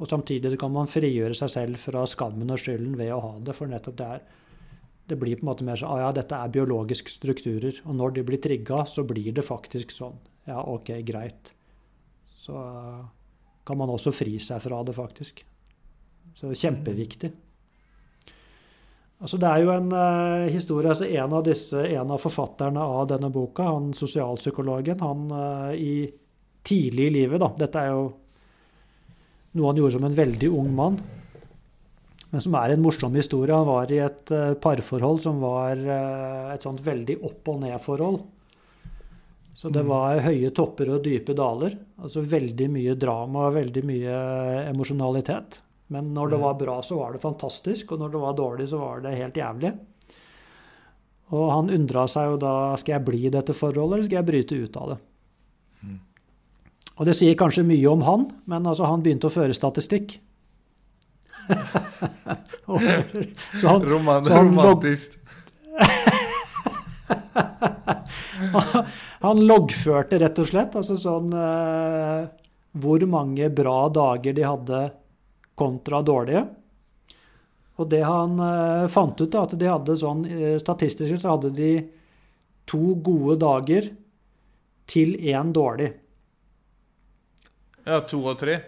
Og 0.00 0.08
samtidig 0.08 0.58
kan 0.58 0.72
man 0.72 0.88
frigjøre 0.88 1.36
seg 1.36 1.52
selv 1.52 1.76
fra 1.82 2.06
skammen 2.08 2.50
og 2.50 2.58
skylden 2.58 2.96
ved 2.98 3.12
å 3.12 3.20
ha 3.20 3.32
det. 3.44 3.54
For 3.54 3.68
nettopp 3.70 3.98
det 4.00 4.08
er 4.16 4.24
Det 5.10 5.18
blir 5.18 5.38
på 5.38 5.44
en 5.44 5.50
måte 5.50 5.66
mer 5.66 5.78
sånn 5.80 5.90
ah, 5.90 6.04
ja, 6.04 6.10
dette 6.14 6.38
er 6.38 6.52
biologiske 6.54 7.10
strukturer. 7.10 7.82
Og 7.86 7.96
når 7.98 8.18
de 8.18 8.26
blir 8.28 8.42
trigga, 8.42 8.84
så 8.86 9.02
blir 9.08 9.32
det 9.34 9.46
faktisk 9.46 9.90
sånn. 9.94 10.18
Ja, 10.46 10.62
OK, 10.62 10.92
greit. 11.06 11.52
Så 12.30 12.54
kan 13.66 13.78
man 13.78 13.92
også 13.92 14.12
fri 14.14 14.38
seg 14.42 14.62
fra 14.62 14.80
det, 14.86 14.94
faktisk. 14.96 15.42
Så 16.34 16.46
det 16.48 16.56
er 16.56 16.62
kjempeviktig. 16.64 17.32
Altså, 19.20 19.36
det 19.36 19.50
er 19.50 19.60
jo 19.60 19.72
en 19.74 19.90
uh, 19.92 20.48
historie 20.48 20.88
altså 20.88 21.04
En 21.04 21.34
av 21.36 21.44
disse, 21.44 21.76
en 21.76 22.14
av 22.14 22.22
forfatterne 22.22 22.80
av 22.80 23.04
denne 23.10 23.28
boka, 23.32 23.66
han 23.68 23.90
sosialpsykologen, 23.96 25.02
han 25.04 25.26
uh, 25.28 25.74
i 25.76 26.08
tidlig 26.64 27.10
i 27.10 27.14
livet 27.18 27.42
da, 27.42 27.50
Dette 27.60 27.82
er 27.82 27.92
jo 27.92 28.06
noe 29.58 29.66
han 29.66 29.80
gjorde 29.80 29.96
som 29.96 30.06
en 30.06 30.16
veldig 30.16 30.48
ung 30.54 30.70
mann, 30.76 30.96
men 32.30 32.42
som 32.42 32.54
er 32.58 32.74
en 32.74 32.82
morsom 32.84 33.14
historie. 33.18 33.54
Han 33.54 33.68
var 33.68 33.90
i 33.90 34.02
et 34.04 34.34
uh, 34.34 34.52
parforhold 34.54 35.22
som 35.24 35.40
var 35.42 35.80
et 36.54 36.66
sånt 36.66 36.82
veldig 36.84 37.18
opp 37.26 37.50
og 37.50 37.64
ned-forhold. 37.64 38.20
Så 39.60 39.68
det 39.68 39.82
mm. 39.84 39.90
var 39.90 40.22
høye 40.24 40.50
topper 40.56 40.94
og 40.94 41.02
dype 41.04 41.34
daler. 41.36 41.74
Altså 42.00 42.22
veldig 42.24 42.68
mye 42.72 42.94
drama 42.96 43.48
og 43.50 43.58
veldig 43.58 43.82
mye 43.84 44.14
emosjonalitet. 44.70 45.58
Men 45.92 46.14
når 46.14 46.32
det 46.32 46.38
mm. 46.38 46.44
var 46.46 46.58
bra, 46.62 46.76
så 46.86 46.96
var 47.00 47.12
det 47.12 47.20
fantastisk, 47.20 47.92
og 47.92 48.00
når 48.00 48.14
det 48.14 48.22
var 48.22 48.38
dårlig, 48.38 48.68
så 48.70 48.80
var 48.80 49.02
det 49.04 49.18
helt 49.18 49.36
jævlig. 49.36 49.72
Og 51.36 51.46
han 51.50 51.72
undra 51.74 52.06
seg 52.10 52.32
jo 52.32 52.40
da 52.42 52.54
skal 52.80 52.96
jeg 52.96 53.06
bli 53.10 53.20
i 53.26 53.34
dette 53.34 53.54
forholdet, 53.54 53.98
eller 53.98 54.08
skal 54.08 54.20
jeg 54.20 54.28
bryte 54.30 54.60
ut 54.62 54.78
av 54.80 54.94
det. 54.94 54.98
Mm. 55.84 55.98
Og 56.96 57.10
det 57.10 57.16
sier 57.18 57.38
kanskje 57.38 57.66
mye 57.66 57.92
om 57.92 58.06
han, 58.06 58.26
men 58.50 58.70
altså 58.70 58.88
han 58.88 59.04
begynte 59.04 59.28
å 59.28 59.34
føre 59.34 59.56
statistikk. 59.56 60.16
Så 63.60 63.68
han, 63.68 63.82
Roman, 63.82 64.24
så 64.24 64.32
han 64.32 64.46
romantisk. 64.46 65.18
han 69.20 69.46
loggførte 69.46 70.18
rett 70.20 70.38
og 70.38 70.46
slett 70.48 70.76
altså 70.78 70.96
sånn 71.00 71.32
eh, 71.34 72.24
hvor 72.80 73.06
mange 73.10 73.50
bra 73.50 73.88
dager 73.92 74.32
de 74.36 74.42
hadde 74.46 74.80
kontra 75.58 76.02
dårlige. 76.06 76.44
Og 77.80 77.88
det 77.88 78.02
han 78.04 78.40
eh, 78.44 78.86
fant 78.92 79.20
ut, 79.20 79.30
da, 79.32 79.44
at 79.44 79.56
de 79.58 79.68
hadde 79.68 79.96
sånn 79.96 80.24
uh, 80.28 80.56
Statistisk 80.60 81.20
så 81.20 81.36
hadde 81.36 81.50
de 81.56 81.72
to 82.68 82.94
gode 83.02 83.38
dager 83.40 83.88
til 84.90 85.14
én 85.16 85.52
dårlig. 85.54 85.90
Ja, 87.86 88.02
to 88.06 88.20
og 88.20 88.36
tre? 88.38 88.58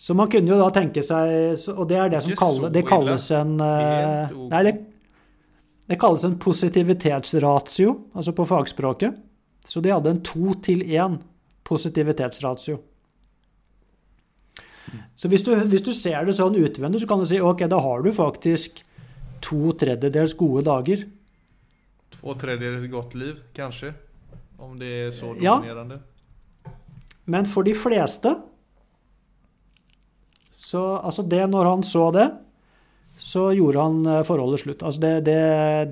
Så 0.00 0.14
man 0.16 0.30
kunne 0.32 0.48
jo 0.48 0.56
da 0.56 0.70
tenke 0.72 1.02
seg 1.04 1.68
Og 1.74 1.84
det 1.90 1.98
er 2.00 2.12
det 2.12 2.22
som 2.24 2.36
kaller, 2.38 2.72
det 2.72 2.86
kalles 2.88 3.26
en 3.36 3.58
uh, 3.60 4.32
Nei, 4.48 4.62
det, 4.64 4.72
det 5.90 5.98
kalles 6.00 6.24
en 6.24 6.38
positivitetsratio, 6.40 7.96
altså 8.14 8.32
på 8.32 8.46
fagspråket. 8.46 9.16
Så 9.66 9.82
de 9.82 9.90
hadde 9.90 10.12
en 10.14 10.20
to 10.24 10.54
til 10.62 10.84
én 10.86 11.18
positivitetsratio. 11.66 12.78
Så 15.18 15.28
hvis 15.28 15.42
du, 15.42 15.50
hvis 15.68 15.82
du, 15.82 15.90
ser 15.94 16.24
det 16.28 16.36
sånn 16.38 16.56
utvendig, 16.62 17.02
så 17.02 17.08
kan 17.10 17.20
du 17.20 17.26
si 17.28 17.40
ok, 17.42 17.66
da 17.70 17.80
har 17.82 18.06
du 18.06 18.12
faktisk 18.14 18.80
to 19.44 19.74
tredjedels 19.82 20.36
gode 20.38 20.62
dager. 20.70 21.02
To 22.16 22.36
tredjedels 22.38 22.86
godt 22.92 23.18
liv, 23.18 23.42
kanskje? 23.56 23.92
Om 24.62 24.78
det 24.80 24.94
er 24.94 25.10
så 25.14 25.34
dominerende? 25.34 25.98
Ja. 25.98 26.72
Men 27.34 27.50
for 27.50 27.66
de 27.66 27.74
fleste 27.76 28.36
så 30.70 30.84
altså 30.98 31.24
det, 31.26 31.42
Når 31.50 31.70
han 31.70 31.82
så 31.86 32.04
det, 32.14 32.28
så 33.20 33.50
gjorde 33.52 33.86
han 33.86 34.06
eh, 34.06 34.22
forholdet 34.26 34.62
slutt. 34.64 34.84
Altså 34.86 35.02
det, 35.02 35.14
det, 35.28 35.40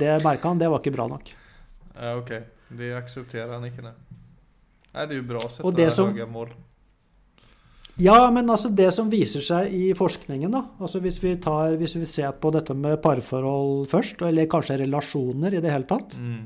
det 0.00 0.14
merka 0.24 0.52
han, 0.52 0.60
det 0.60 0.70
var 0.70 0.82
ikke 0.82 0.94
bra 0.94 1.08
nok. 1.10 1.32
Ja, 1.98 2.14
ok. 2.16 2.32
Det 2.78 2.92
aksepterer 2.96 3.56
han 3.56 3.66
ikke, 3.68 3.84
nei. 3.84 3.96
Nei, 4.94 5.04
det 5.04 5.16
er 5.16 5.20
jo 5.20 5.28
bra 5.28 5.44
å 5.44 5.52
sette 5.52 6.08
høye 6.08 6.26
mål. 6.30 6.54
Ja, 7.98 8.28
men 8.30 8.46
altså 8.46 8.70
det 8.70 8.92
som 8.94 9.08
viser 9.10 9.42
seg 9.42 9.72
i 9.74 9.90
forskningen, 9.98 10.52
da, 10.54 10.62
altså 10.78 11.00
hvis 11.02 11.18
vi, 11.18 11.32
tar, 11.42 11.74
hvis 11.80 11.96
vi 11.98 12.06
ser 12.06 12.36
på 12.38 12.52
dette 12.54 12.76
med 12.78 13.00
parforhold 13.02 13.88
først, 13.90 14.22
eller 14.28 14.46
kanskje 14.50 14.78
relasjoner 14.84 15.56
i 15.58 15.62
det 15.64 15.72
hele 15.72 15.88
tatt 15.88 16.14
mm. 16.14 16.36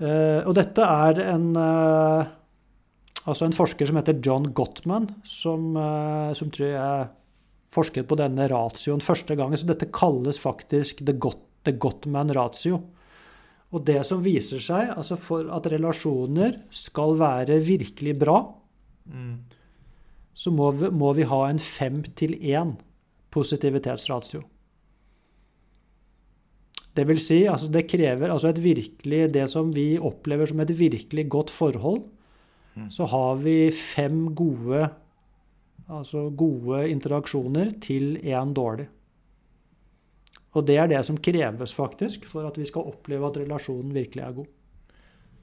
uh, 0.00 0.40
Og 0.48 0.54
dette 0.56 0.88
er 1.04 1.20
en 1.26 1.50
uh, 1.60 2.32
Altså 3.26 3.46
en 3.46 3.56
forsker 3.56 3.88
som 3.88 3.98
heter 3.98 4.20
John 4.22 4.50
Gottman, 4.54 5.08
som, 5.26 5.72
uh, 5.74 6.30
som 6.38 6.52
tror 6.54 6.68
jeg 6.70 7.08
forsket 7.70 8.06
på 8.06 8.18
denne 8.20 8.46
ratioen 8.50 9.02
første 9.02 9.34
gangen. 9.38 9.58
Så 9.58 9.66
dette 9.68 9.90
kalles 9.90 10.38
faktisk 10.38 11.02
the, 11.06 11.16
Got, 11.18 11.40
the 11.66 11.74
Gottman 11.74 12.30
ratio. 12.36 12.84
Og 13.74 13.82
det 13.88 13.98
som 14.06 14.22
viser 14.22 14.62
seg, 14.62 14.92
altså 14.94 15.18
for 15.18 15.50
at 15.52 15.66
relasjoner 15.72 16.60
skal 16.70 17.16
være 17.18 17.58
virkelig 17.66 18.14
bra, 18.22 18.40
mm 19.10 19.56
så 20.36 20.52
må 20.52 20.68
vi, 20.76 20.90
må 20.92 21.14
vi 21.16 21.24
ha 21.28 21.46
en 21.48 21.60
fem 21.62 22.02
til 22.18 22.36
én 22.36 22.74
positivitetsratio. 23.32 24.42
Det 26.96 27.04
vil 27.08 27.20
si, 27.20 27.42
altså 27.48 27.68
det 27.72 27.86
krever 27.90 28.32
altså 28.32 28.50
et 28.52 28.60
virkelig, 28.64 29.22
det 29.32 29.46
som 29.52 29.72
vi 29.76 29.96
opplever 29.96 30.48
som 30.48 30.60
et 30.64 30.72
virkelig 30.76 31.26
godt 31.32 31.52
forhold. 31.52 32.04
Så 32.90 33.06
har 33.08 33.38
vi 33.40 33.70
fem 33.72 34.34
gode, 34.36 34.88
altså 35.88 36.28
gode 36.30 36.82
interaksjoner 36.90 37.72
til 37.80 38.16
én 38.20 38.52
dårlig. 38.56 38.88
Og 40.56 40.64
det 40.64 40.76
er 40.80 40.88
det 40.88 41.02
som 41.04 41.18
kreves 41.20 41.74
faktisk 41.76 42.24
for 42.28 42.48
at 42.48 42.58
vi 42.58 42.66
skal 42.68 42.88
oppleve 42.88 43.28
at 43.28 43.40
relasjonen 43.42 43.92
virkelig 43.96 44.24
er 44.24 44.36
god. 44.38 44.52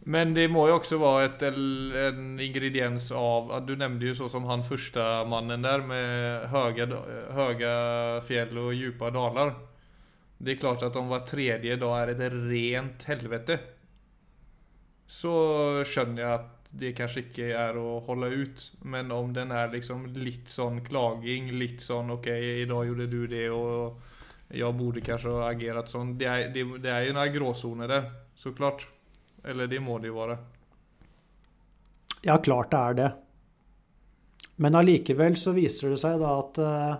Men 0.03 0.33
det 0.35 0.49
må 0.51 0.65
jo 0.67 0.75
også 0.75 0.97
være 0.99 1.27
et, 1.29 1.43
en 1.47 2.39
ingrediens 2.43 3.05
av 3.15 3.53
Du 3.63 3.71
nevnte 3.79 4.09
jo 4.09 4.17
så 4.17 4.27
som 4.31 4.49
han 4.49 4.65
første 4.67 5.03
mannen 5.31 5.63
der 5.63 5.85
med 5.87 6.49
høye, 6.51 6.89
høye 7.37 7.75
fjell 8.27 8.57
og 8.65 8.73
dype 8.75 9.13
daler. 9.15 9.53
Det 10.43 10.55
er 10.57 10.59
klart 10.59 10.83
at 10.83 10.97
om 10.99 11.07
hver 11.07 11.23
tredje 11.27 11.77
dag 11.79 11.93
er 12.01 12.11
et 12.11 12.35
rent 12.35 13.05
helvete, 13.07 13.59
så 15.07 15.31
skjønner 15.87 16.23
jeg 16.23 16.33
at 16.41 16.62
det 16.73 16.93
kanskje 16.97 17.27
ikke 17.27 17.49
er 17.53 17.77
å 17.77 17.99
holde 18.07 18.31
ut. 18.33 18.63
Men 18.89 19.11
om 19.13 19.33
den 19.35 19.53
er 19.53 19.71
liksom 19.73 20.07
litt 20.17 20.49
sånn 20.49 20.81
klaging, 20.85 21.51
litt 21.59 21.83
sånn 21.85 22.09
OK, 22.15 22.29
i 22.33 22.65
dag 22.69 22.87
gjorde 22.89 23.09
du 23.11 23.21
det, 23.29 23.45
og 23.53 24.53
jeg 24.53 24.77
burde 24.77 25.03
kanskje 25.05 25.35
ha 25.35 25.51
agert 25.51 25.91
sånn. 25.91 26.15
Det 26.17 26.29
er, 26.29 26.47
det, 26.53 26.65
det 26.83 26.93
er 26.93 27.07
jo 27.07 27.15
noen 27.17 27.35
gråsoner 27.35 27.93
der, 27.93 28.09
så 28.35 28.53
klart. 28.57 28.87
Eller 29.45 29.69
det 29.69 29.81
må 29.83 29.99
det 30.01 30.09
jo 30.09 30.17
være? 30.21 30.39
Ja, 32.23 32.39
klart 32.41 32.71
det 32.71 32.79
er 32.79 32.97
det. 33.01 33.09
Men 34.63 34.77
allikevel 34.79 35.35
så 35.37 35.53
viser 35.55 35.93
det 35.93 35.99
seg 36.01 36.21
da 36.21 36.37
at 36.41 36.61
uh, 36.61 36.93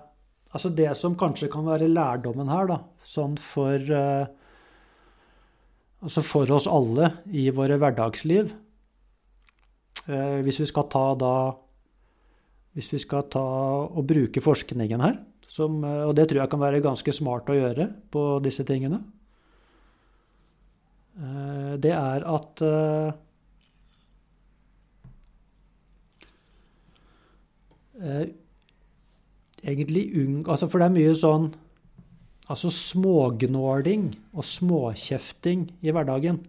Altså 0.54 0.70
det 0.70 0.92
som 0.94 1.16
kanskje 1.18 1.48
kan 1.50 1.66
være 1.66 1.88
lærdommen 1.90 2.50
her, 2.50 2.68
da, 2.70 2.76
sånn 3.02 3.40
for 3.42 3.88
uh, 3.90 4.26
Altså 6.04 6.22
for 6.26 6.52
oss 6.54 6.68
alle 6.70 7.10
i 7.34 7.48
våre 7.56 7.80
hverdagsliv 7.82 8.52
Hvis 10.06 10.60
vi 10.60 10.66
skal 10.68 10.90
ta 10.92 11.04
da 11.16 11.36
Hvis 12.76 12.90
vi 12.92 13.00
skal 13.00 13.28
ta 13.32 13.44
og 13.86 14.04
bruke 14.10 14.42
forskningen 14.44 15.00
her, 15.00 15.20
som, 15.48 15.78
og 15.84 16.12
det 16.18 16.26
tror 16.28 16.42
jeg 16.42 16.52
kan 16.52 16.60
være 16.60 16.82
ganske 16.84 17.14
smart 17.14 17.52
å 17.54 17.56
gjøre 17.56 17.86
på 18.12 18.24
disse 18.44 18.66
tingene 18.68 19.00
Eh, 21.14 21.74
det 21.78 21.92
er 21.94 22.24
at 22.26 22.62
eh, 22.66 23.12
eh, 28.02 28.24
Egentlig 29.64 30.10
ung... 30.20 30.50
Altså, 30.50 30.68
for 30.68 30.82
det 30.82 30.88
er 30.88 30.96
mye 30.96 31.14
sånn 31.16 31.52
Altså 32.50 32.72
smågnåling 32.74 34.10
og 34.34 34.44
småkjefting 34.44 35.62
i 35.80 35.94
hverdagen. 35.96 36.42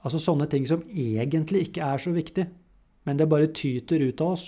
Altså 0.00 0.20
sånne 0.22 0.46
ting 0.48 0.64
som 0.68 0.82
egentlig 0.88 1.66
ikke 1.68 1.84
er 1.84 2.00
så 2.00 2.12
viktig, 2.14 2.46
men 3.08 3.18
det 3.20 3.28
bare 3.28 3.52
tyter 3.52 4.00
ut 4.00 4.22
av 4.24 4.34
oss. 4.36 4.46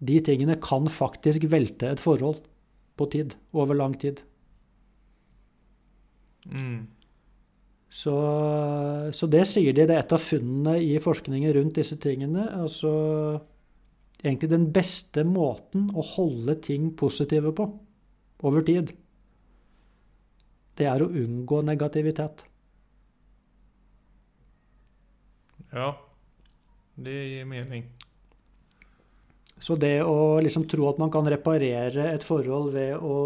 De 0.00 0.16
tingene 0.24 0.56
kan 0.64 0.88
faktisk 0.88 1.44
velte 1.52 1.90
et 1.92 2.00
forhold 2.00 2.40
på 2.96 3.08
tid, 3.12 3.36
over 3.52 3.76
lang 3.76 3.96
tid. 4.00 4.22
Mm. 6.54 6.88
Så, 7.90 8.14
så, 9.12 9.28
det 9.28 9.44
sier 9.50 9.74
de. 9.74 9.84
Det 9.84 9.96
er 9.96 10.04
et 10.04 10.14
av 10.14 10.22
funnene 10.22 10.78
i 10.80 10.94
forskningen 11.02 11.52
rundt 11.56 11.80
disse 11.80 11.98
tingene. 12.00 12.46
Altså 12.62 12.92
egentlig 14.22 14.50
den 14.52 14.68
beste 14.72 15.24
måten 15.26 15.88
å 15.96 16.04
holde 16.14 16.56
ting 16.64 16.92
positive 16.96 17.52
på 17.56 17.66
over 18.46 18.64
tid, 18.64 18.92
det 20.80 20.86
er 20.88 21.02
å 21.04 21.10
unngå 21.12 21.60
negativitet. 21.66 22.46
Ja. 25.72 25.90
Det 26.94 27.16
gir 27.30 27.44
mening. 27.48 27.84
Så 29.60 29.76
det 29.76 30.00
å 30.02 30.40
liksom 30.40 30.64
tro 30.68 30.88
at 30.88 30.98
man 31.00 31.10
kan 31.12 31.28
reparere 31.28 32.10
et 32.14 32.24
forhold 32.24 32.72
ved 32.72 32.96
å 32.96 33.16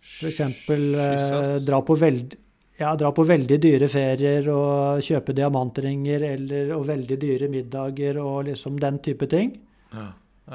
f.eks. 0.00 0.40
Eh, 0.40 1.56
dra, 1.64 1.80
på 1.84 1.94
veld, 1.98 2.36
ja, 2.78 2.94
dra 2.96 3.10
på 3.12 3.24
veldig 3.28 3.58
dyre 3.60 3.88
ferier 3.92 4.48
og 4.52 5.02
kjøpe 5.04 5.34
diamantringer 5.36 6.24
eller, 6.32 6.72
og 6.76 6.86
veldig 6.88 7.18
dyre 7.20 7.50
middager 7.52 8.20
og 8.22 8.46
liksom 8.48 8.78
den 8.80 9.00
type 9.04 9.28
ting. 9.28 9.58
Ja. 9.92 10.12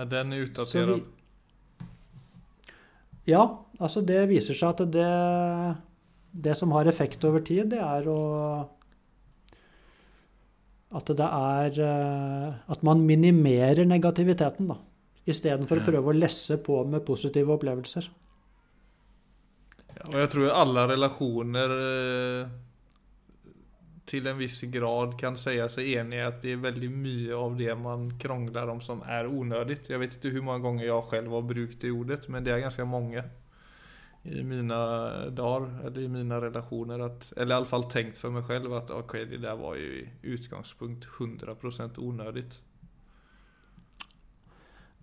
den 0.09 0.33
er 0.33 0.45
utdatert. 0.47 0.89
vi, 0.95 1.03
ja, 3.29 3.43
altså 3.79 4.01
det 4.01 4.25
viser 4.31 4.57
seg 4.57 4.73
at 4.73 4.81
det, 4.91 5.11
det 6.31 6.55
som 6.59 6.73
har 6.75 6.89
effekt 6.89 7.23
over 7.23 7.45
tid, 7.45 7.69
det 7.75 7.79
er 7.83 8.09
å 8.09 8.19
At 10.93 11.09
det 11.09 11.25
er 11.25 11.79
eh, 11.81 12.57
At 12.69 12.83
man 12.85 13.05
minimerer 13.05 13.85
negativiteten, 13.89 14.67
da. 14.69 14.77
Istedenfor 15.25 15.79
Ja. 15.79 15.83
å 15.83 15.85
prøve 15.87 16.11
å 16.11 16.17
lesse 16.19 16.57
på 16.61 16.83
med 16.85 17.05
positive 17.05 17.55
opplevelser. 17.55 18.09
Ja, 19.93 20.03
og 20.09 20.19
jeg 20.19 20.29
tror 20.33 20.49
alle 20.51 20.87
relasjoner 20.91 21.73
eh, 21.79 22.47
til 24.05 24.27
en 24.27 24.37
viss 24.37 24.59
grad 24.73 25.15
kan 25.17 25.37
si 25.39 25.55
seg 25.55 25.93
enig 25.95 26.17
i 26.19 26.25
at 26.25 26.41
det 26.43 26.51
er 26.57 26.65
veldig 26.65 26.89
mye 26.91 27.37
av 27.37 27.55
det 27.57 27.75
man 27.79 28.09
krangler 28.19 28.69
om 28.73 28.81
som 28.83 29.01
er 29.07 29.29
unødig. 29.31 29.79
Jeg 29.89 29.99
vet 30.01 30.17
ikke 30.19 30.33
hvor 30.35 30.49
mange 30.51 30.65
ganger 30.67 30.85
jeg 30.89 31.07
selv 31.09 31.37
har 31.37 31.47
brukt 31.53 31.79
det 31.81 31.91
ordet, 31.91 32.29
men 32.29 32.43
det 32.43 32.53
er 32.53 32.65
ganske 32.65 32.85
mange 32.85 33.23
i 34.23 34.43
mine 34.43 34.75
dagar 35.35 35.67
eller 35.85 36.01
i 36.01 36.07
mina 36.07 36.41
relasjoner, 36.41 36.99
Att, 36.99 37.33
eller 37.37 37.55
i 37.55 37.57
alle 37.57 37.65
fall 37.65 37.83
tenkt 37.91 38.17
for 38.17 38.31
meg 38.31 38.45
selv 38.47 38.73
at 38.73 38.91
okay, 38.91 39.25
det 39.25 39.41
där 39.43 39.55
var 39.55 39.75
ju 39.75 40.07
utgangspunkt 40.21 41.07
100 41.19 41.55
unødig. 41.97 42.45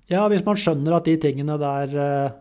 Ja, 0.09 0.27
hvis 0.29 0.45
man 0.45 0.57
skjønner 0.57 0.97
at 0.97 1.05
de 1.07 1.17
tingene 1.21 1.59
der 1.61 1.93
eh, 1.95 2.33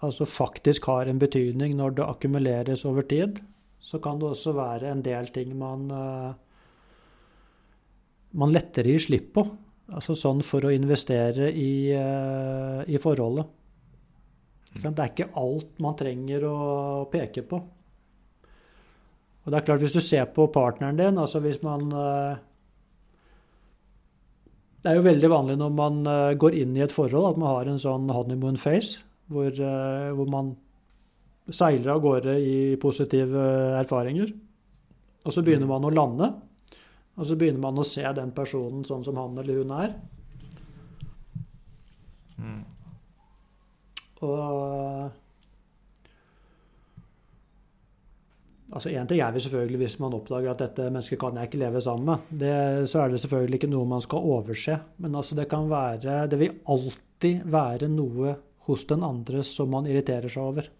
altså 0.00 0.26
faktisk 0.26 0.88
har 0.90 1.06
en 1.06 1.20
betydning 1.20 1.76
når 1.76 1.90
det 1.90 2.08
akkumuleres 2.08 2.84
over 2.88 3.02
tid, 3.02 3.38
så 3.78 4.00
kan 4.00 4.18
det 4.18 4.32
også 4.32 4.56
være 4.56 4.90
en 4.90 5.02
del 5.02 5.28
ting 5.28 5.52
man 5.58 5.90
eh, 5.90 6.32
man 8.32 8.52
lettere 8.54 8.94
gir 8.94 9.02
slipp 9.02 9.32
på. 9.34 9.44
Altså 9.90 10.14
sånn 10.14 10.42
for 10.46 10.64
å 10.64 10.72
investere 10.72 11.50
i, 11.52 11.90
eh, 11.92 12.82
i 12.86 12.98
forholdet. 13.02 13.59
Det 14.70 14.86
er 14.86 15.10
ikke 15.10 15.32
alt 15.40 15.80
man 15.82 15.96
trenger 15.98 16.44
å 16.46 16.58
peke 17.10 17.42
på. 17.46 17.58
Og 19.40 19.50
det 19.50 19.58
er 19.58 19.66
klart, 19.66 19.82
hvis 19.82 19.96
du 19.96 20.02
ser 20.04 20.28
på 20.34 20.46
partneren 20.52 20.98
din, 20.98 21.18
altså 21.18 21.40
hvis 21.42 21.58
man 21.64 21.90
eh, 21.90 22.40
det 24.80 24.88
er 24.88 24.96
jo 24.96 25.04
veldig 25.04 25.28
vanlig 25.28 25.56
når 25.60 25.72
man 25.76 26.02
eh, 26.08 26.34
går 26.40 26.56
inn 26.62 26.76
i 26.76 26.84
et 26.84 26.94
forhold 26.94 27.32
at 27.32 27.40
man 27.40 27.52
har 27.52 27.68
en 27.68 27.80
sånn 27.80 28.08
honeymoon 28.14 28.60
face, 28.60 29.02
hvor, 29.32 29.50
eh, 29.50 30.10
hvor 30.16 30.30
man 30.32 30.54
seiler 31.50 31.96
av 31.96 32.04
gårde 32.04 32.36
i 32.40 32.54
positive 32.80 33.42
erfaringer. 33.80 34.30
Og 35.26 35.34
så 35.34 35.44
begynner 35.44 35.68
man 35.68 35.84
å 35.84 35.92
lande, 35.92 36.30
og 37.18 37.28
så 37.28 37.36
begynner 37.36 37.60
man 37.60 37.80
å 37.80 37.84
se 37.84 38.06
den 38.16 38.32
personen 38.36 38.86
sånn 38.88 39.04
som 39.04 39.18
han 39.20 39.36
eller 39.42 39.60
hun 39.60 39.74
er. 39.76 39.96
Mm. 42.40 42.62
Og 44.26 45.10
Altså 48.70 48.90
Én 48.94 49.08
ting 49.10 49.18
er 49.18 49.32
vi 49.34 49.40
selvfølgelig 49.42 49.78
hvis 49.80 49.96
man 49.98 50.14
oppdager 50.14 50.52
at 50.52 50.60
dette 50.62 50.84
mennesket 50.92 51.18
kan 51.18 51.38
jeg 51.38 51.48
ikke 51.48 51.58
leve 51.58 51.80
sammen 51.82 52.06
med. 52.06 52.28
Det, 52.42 52.52
så 52.86 53.00
er 53.02 53.10
det 53.10 53.18
selvfølgelig 53.22 53.58
ikke 53.58 53.70
noe 53.72 53.88
man 53.90 54.04
skal 54.04 54.28
overse. 54.30 54.76
Men 55.02 55.16
altså 55.18 55.38
det 55.38 55.48
kan 55.50 55.66
være 55.70 56.28
Det 56.30 56.38
vil 56.38 56.60
alltid 56.70 57.48
være 57.50 57.88
noe 57.90 58.36
hos 58.68 58.84
den 58.86 59.02
andre 59.02 59.42
som 59.46 59.72
man 59.74 59.88
irriterer 59.90 60.30
seg 60.30 60.42
over. 60.52 60.70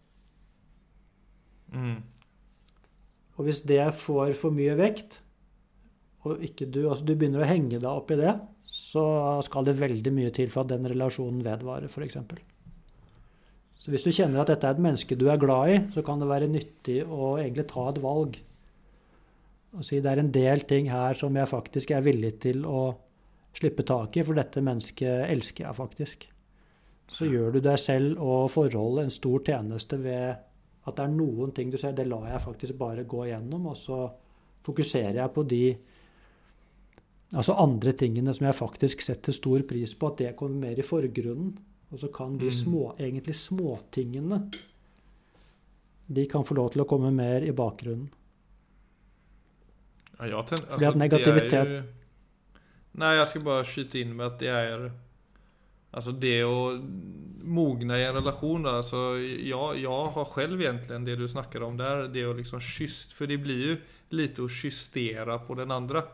Mm. 1.74 1.98
Og 3.38 3.44
hvis 3.48 3.62
det 3.66 3.82
får 3.96 4.36
for 4.38 4.54
mye 4.54 4.76
vekt, 4.78 5.18
og 6.28 6.42
ikke 6.44 6.68
du, 6.68 6.84
altså 6.90 7.06
du 7.08 7.14
begynner 7.16 7.42
å 7.42 7.48
henge 7.48 7.78
deg 7.80 7.90
opp 7.90 8.10
i 8.12 8.20
det, 8.20 8.34
så 8.70 9.02
skal 9.46 9.66
det 9.66 9.78
veldig 9.80 10.12
mye 10.14 10.32
til 10.36 10.50
for 10.52 10.62
at 10.62 10.74
den 10.74 10.86
relasjonen 10.92 11.40
vedvarer, 11.42 11.88
f.eks. 11.88 12.20
Så 13.80 13.92
hvis 13.92 14.04
du 14.04 14.12
kjenner 14.12 14.42
at 14.42 14.50
dette 14.52 14.68
er 14.68 14.76
et 14.76 14.82
menneske 14.84 15.16
du 15.16 15.26
er 15.32 15.40
glad 15.40 15.72
i, 15.72 15.76
så 15.94 16.04
kan 16.04 16.20
det 16.20 16.28
være 16.28 16.50
nyttig 16.52 16.98
å 17.08 17.38
egentlig 17.40 17.64
ta 17.70 17.86
et 17.88 18.00
valg. 18.04 18.36
Og 19.72 19.86
si 19.86 20.02
det 20.02 20.10
er 20.10 20.20
en 20.20 20.34
del 20.34 20.66
ting 20.68 20.90
her 20.92 21.16
som 21.16 21.36
jeg 21.38 21.48
faktisk 21.48 21.94
er 21.96 22.04
villig 22.04 22.34
til 22.44 22.66
å 22.68 22.90
slippe 23.56 23.86
tak 23.86 24.18
i, 24.18 24.24
for 24.26 24.36
dette 24.36 24.62
mennesket 24.62 25.30
elsker 25.30 25.64
jeg 25.64 25.78
faktisk. 25.78 26.26
Så 27.10 27.26
gjør 27.26 27.56
du 27.56 27.60
deg 27.64 27.78
selv 27.80 28.20
og 28.22 28.50
forholdet 28.52 29.06
en 29.06 29.14
stor 29.14 29.40
tjeneste 29.46 29.98
ved 30.02 30.28
at 30.86 30.96
det 30.96 31.06
er 31.06 31.14
noen 31.14 31.54
ting 31.56 31.72
du 31.72 31.78
sier 31.80 31.96
det 31.96 32.06
lar 32.08 32.28
jeg 32.28 32.44
faktisk 32.44 32.76
bare 32.80 33.06
gå 33.08 33.24
gjennom, 33.30 33.70
og 33.72 33.78
så 33.78 34.02
fokuserer 34.64 35.22
jeg 35.22 35.34
på 35.34 35.46
de 35.48 35.64
altså 37.30 37.56
andre 37.62 37.94
tingene 37.96 38.34
som 38.36 38.46
jeg 38.48 38.58
faktisk 38.58 39.02
setter 39.04 39.34
stor 39.34 39.64
pris 39.68 39.94
på, 39.96 40.10
at 40.10 40.22
det 40.22 40.36
kommer 40.38 40.68
mer 40.68 40.78
i 40.78 40.86
forgrunnen. 40.86 41.54
Og 41.92 41.98
så 41.98 42.08
kan 42.14 42.38
de 42.38 42.46
Mm. 42.46 42.50
små, 42.50 42.96
egentlig 42.98 43.34
småtingene 43.34 44.50
de 46.12 46.26
kan 46.26 46.42
få 46.44 46.54
lov 46.54 46.72
til 46.72 46.82
å 46.82 46.88
komme 46.88 47.10
mer 47.12 47.42
i 47.42 47.52
bakgrunnen. 47.52 48.08
Ja, 50.18 50.26
jeg 50.26 50.46
ten, 50.46 50.58
altså, 50.58 50.78
Fordi 50.78 50.86
at 50.86 50.96
negativitet- 50.96 51.70
jo, 51.76 51.82
Nei, 52.94 53.14
jeg 53.16 53.26
skal 53.28 53.42
bare 53.42 53.64
skyte 53.64 54.00
inn 54.00 54.16
med 54.16 54.26
at 54.26 54.38
det 54.38 54.48
er 54.48 54.90
Altså 55.92 56.12
det 56.20 56.44
å 56.44 56.78
mogne 57.42 57.96
i 57.98 58.04
en 58.04 58.14
relasjon 58.14 58.62
då, 58.62 58.68
alltså 58.70 58.96
jag, 59.42 59.76
jag 59.78 60.06
har 60.06 60.24
selv 60.24 60.60
egentlig 60.60 61.04
det 61.04 61.16
du 61.16 61.26
snakker 61.28 61.62
om 61.62 61.76
der, 61.76 62.06
det 62.08 62.26
å 62.26 62.34
liksom 62.36 62.60
kysse 62.60 63.10
For 63.12 63.26
det 63.26 63.38
blir 63.42 63.64
jo 63.72 63.76
litt 64.10 64.38
å 64.38 64.46
kystere 64.48 65.38
på 65.46 65.56
den 65.56 65.70
andre. 65.72 66.04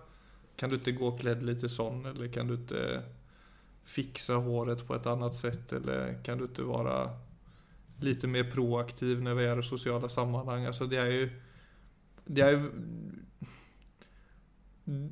Kan 0.56 0.70
du 0.70 0.78
ikke 0.78 0.96
gå 0.96 1.18
kledd 1.18 1.42
litt 1.42 1.60
sånn, 1.60 2.06
eller 2.06 2.28
kan 2.28 2.46
du 2.46 2.54
inte 2.56 3.02
fixa 3.86 4.34
håret 4.34 4.86
på 4.86 4.94
ett 4.94 5.06
annat 5.06 5.36
sätt 5.36 5.72
eller 5.72 6.22
kan 6.24 6.38
du 6.38 6.44
inte 6.44 6.62
vara 6.62 7.10
lite 8.00 8.26
mer 8.26 8.50
proaktiv 8.50 9.22
när 9.22 9.34
vi 9.34 9.44
är 9.44 9.58
i 9.58 9.62
sociala 9.62 10.08
sammanhang? 10.08 10.64
Alltså 10.64 10.86
det 10.86 10.96
är 10.96 11.10
ju... 11.10 11.30
Det 12.24 12.40
er 12.40 12.50
jo 12.50 12.70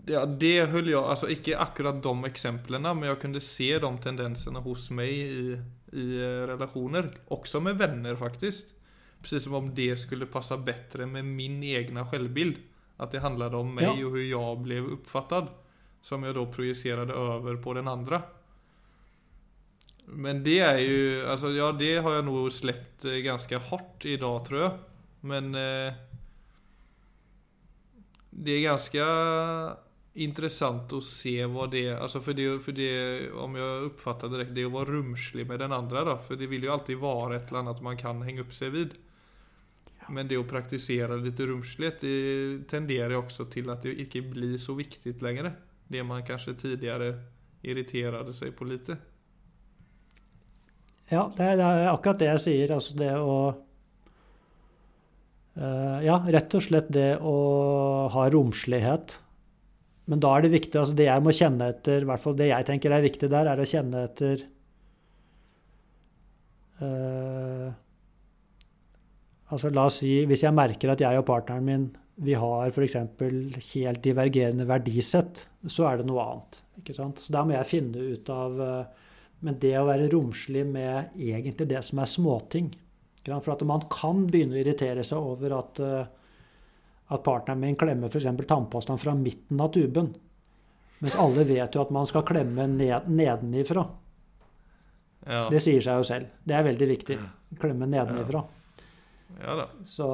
ja, 0.06 0.26
det 0.26 0.64
höll 0.64 0.88
jag, 0.88 1.04
alltså 1.04 1.28
ikke 1.28 1.58
akkurat 1.58 2.02
de 2.02 2.24
exemplen, 2.24 2.82
men 2.82 3.02
jag 3.02 3.20
kunde 3.20 3.40
se 3.40 3.78
de 3.78 3.98
tendenserna 3.98 4.60
hos 4.60 4.90
mig 4.90 5.10
i, 5.10 5.60
i 5.92 6.18
relationer. 6.22 7.10
Också 7.28 7.60
med 7.60 7.78
vänner 7.78 8.16
faktiskt. 8.16 8.66
Precis 9.22 9.44
som 9.44 9.54
om 9.54 9.74
det 9.74 9.96
skulle 9.96 10.26
passa 10.26 10.58
bättre 10.58 11.06
med 11.06 11.24
min 11.24 11.62
egna 11.62 12.06
självbild. 12.06 12.56
Att 12.96 13.12
det 13.12 13.18
handlade 13.18 13.56
om 13.56 13.74
mig 13.74 13.84
Ja. 13.84 13.90
och 14.06 14.12
hur 14.12 14.30
jag 14.30 14.58
blev 14.58 14.84
uppfattad. 14.84 15.48
Som 16.00 16.22
jag 16.22 16.34
då 16.34 16.46
projicerade 16.46 17.12
över 17.12 17.56
på 17.56 17.74
den 17.74 17.88
andra. 17.88 18.22
Men 20.06 20.42
det 20.44 20.58
er 20.60 20.80
jo 20.82 20.98
alltså 21.32 21.50
ja 21.54 21.70
det 21.72 21.94
har 22.04 22.18
jeg 22.18 22.26
nå 22.26 22.42
sluppet 22.52 23.06
ganske 23.24 23.60
hardt 23.70 24.04
i 24.08 24.18
dag, 24.20 24.42
tror 24.46 24.60
jeg. 24.60 24.74
Men 25.24 25.54
eh, 25.56 25.96
det 28.34 28.58
er 28.58 28.66
ganske 28.66 29.06
intressant 30.14 30.92
å 30.94 31.00
se 31.02 31.32
hva 31.50 31.66
det 31.70 31.88
altså 31.96 32.20
for, 32.22 32.36
det, 32.38 32.46
for 32.62 32.76
det, 32.76 32.90
om 33.40 33.56
jeg 33.58 33.88
oppfatter 33.88 34.30
det 34.30 34.42
rätt, 34.42 34.52
det 34.54 34.66
å 34.68 34.74
være 34.74 34.98
romslig 35.00 35.46
med 35.48 35.58
den 35.64 35.74
andre, 35.74 36.04
da, 36.06 36.18
for 36.22 36.38
det 36.38 36.46
vil 36.52 36.68
jo 36.68 36.74
alltid 36.74 37.00
være 37.02 37.38
et 37.38 37.50
eller 37.50 37.64
annet 37.64 37.82
man 37.82 37.98
kan 37.98 38.22
henge 38.26 38.44
opp 38.44 38.54
seg 38.54 38.74
vid. 38.76 38.94
Men 40.12 40.28
det 40.28 40.36
å 40.36 40.44
praktisere 40.46 41.16
litt 41.18 41.40
romslighet 41.40 42.04
det 42.04 42.68
tenderar 42.70 43.16
også 43.22 43.48
til 43.50 43.72
at 43.72 43.86
det 43.86 43.96
ikke 44.04 44.22
blir 44.34 44.58
så 44.60 44.76
viktig 44.76 45.16
lenger. 45.24 45.54
Det 45.88 46.04
man 46.04 46.26
kanskje 46.26 46.58
tidligere 46.60 47.14
irriterte 47.64 48.36
seg 48.36 48.52
på 48.56 48.68
lite. 48.68 48.98
Ja, 51.12 51.26
det 51.36 51.50
er, 51.56 51.60
akkurat 51.90 52.20
det 52.22 52.30
jeg 52.30 52.42
sier. 52.44 52.72
Altså 52.76 52.96
det 52.98 53.10
å 53.18 53.36
uh, 55.58 55.98
Ja, 56.04 56.18
rett 56.36 56.56
og 56.56 56.64
slett 56.64 56.90
det 56.94 57.12
å 57.20 57.36
ha 58.14 58.26
romslighet. 58.32 59.18
Men 60.10 60.20
da 60.20 60.34
er 60.36 60.44
det 60.44 60.52
viktig 60.52 60.76
altså 60.76 60.96
Det 60.96 61.06
jeg 61.08 61.24
må 61.24 61.32
kjenne 61.32 61.70
etter, 61.72 62.02
i 62.04 62.08
hvert 62.08 62.20
fall 62.20 62.36
det 62.36 62.50
jeg 62.50 62.68
tenker 62.68 62.92
er 62.92 63.04
viktig 63.04 63.30
der, 63.32 63.48
er 63.48 63.60
å 63.60 63.68
kjenne 63.68 64.02
etter 64.04 64.42
uh, 66.82 67.70
Altså 69.48 69.70
la 69.72 69.86
oss 69.88 70.02
si 70.02 70.10
Hvis 70.28 70.44
jeg 70.44 70.56
merker 70.56 70.92
at 70.92 71.04
jeg 71.04 71.20
og 71.20 71.28
partneren 71.28 71.64
min 71.64 71.86
vi 72.14 72.36
har 72.38 72.70
f.eks. 72.70 72.94
helt 73.74 74.02
divergerende 74.04 74.66
verdisett, 74.68 75.48
så 75.66 75.88
er 75.88 75.98
det 75.98 76.04
noe 76.06 76.22
annet. 76.22 76.60
Ikke 76.78 76.94
sant? 76.94 77.18
Så 77.18 77.34
da 77.34 77.42
må 77.42 77.56
jeg 77.56 77.66
finne 77.66 78.04
ut 78.14 78.30
av 78.30 78.60
eh, 78.62 79.08
men 79.40 79.58
det 79.60 79.74
å 79.78 79.86
være 79.88 80.08
romslig 80.12 80.64
med 80.66 81.16
egentlig 81.18 81.68
det 81.70 81.82
som 81.84 82.00
er 82.00 82.10
småting? 82.10 82.70
For 83.24 83.54
at 83.54 83.64
man 83.66 83.86
kan 83.92 84.26
begynne 84.28 84.56
å 84.56 84.60
irritere 84.60 85.04
seg 85.06 85.18
over 85.32 85.56
at, 85.56 85.80
eh, 85.80 86.06
at 87.14 87.24
partneren 87.24 87.60
min 87.60 87.76
klemmer 87.80 88.12
f.eks. 88.12 88.28
tannpastaen 88.46 89.00
fra 89.00 89.14
midten 89.16 89.60
av 89.60 89.72
tuben. 89.72 90.12
Mens 91.00 91.16
alle 91.20 91.44
vet 91.48 91.74
jo 91.74 91.82
at 91.82 91.92
man 91.92 92.06
skal 92.08 92.24
klemme 92.28 92.66
ned, 92.70 93.08
nedenifra. 93.08 93.86
Ja. 95.24 95.46
Det 95.48 95.62
sier 95.64 95.80
seg 95.84 96.00
jo 96.00 96.06
selv. 96.06 96.28
Det 96.44 96.56
er 96.56 96.68
veldig 96.68 96.88
viktig. 96.88 97.18
Klemme 97.60 97.88
nedenifra. 97.88 98.44
ja 99.40 99.56
da. 99.56 99.68
Så, 99.88 100.08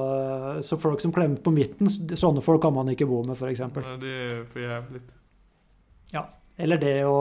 så 0.62 0.78
folk 0.78 1.02
som 1.02 1.12
klemmer 1.14 1.42
på 1.42 1.52
midten, 1.54 1.90
sånne 1.90 2.42
folk 2.44 2.62
kan 2.62 2.74
man 2.74 2.94
ikke 2.94 3.10
bo 3.10 3.24
med, 3.26 3.38
f.eks. 3.38 3.66
Ja, 3.66 3.96
Det 4.00 4.14
er 4.26 4.44
for 4.50 4.62
jævlig. 4.64 5.02
Eller 6.60 6.80
det 6.80 6.96
å 7.08 7.20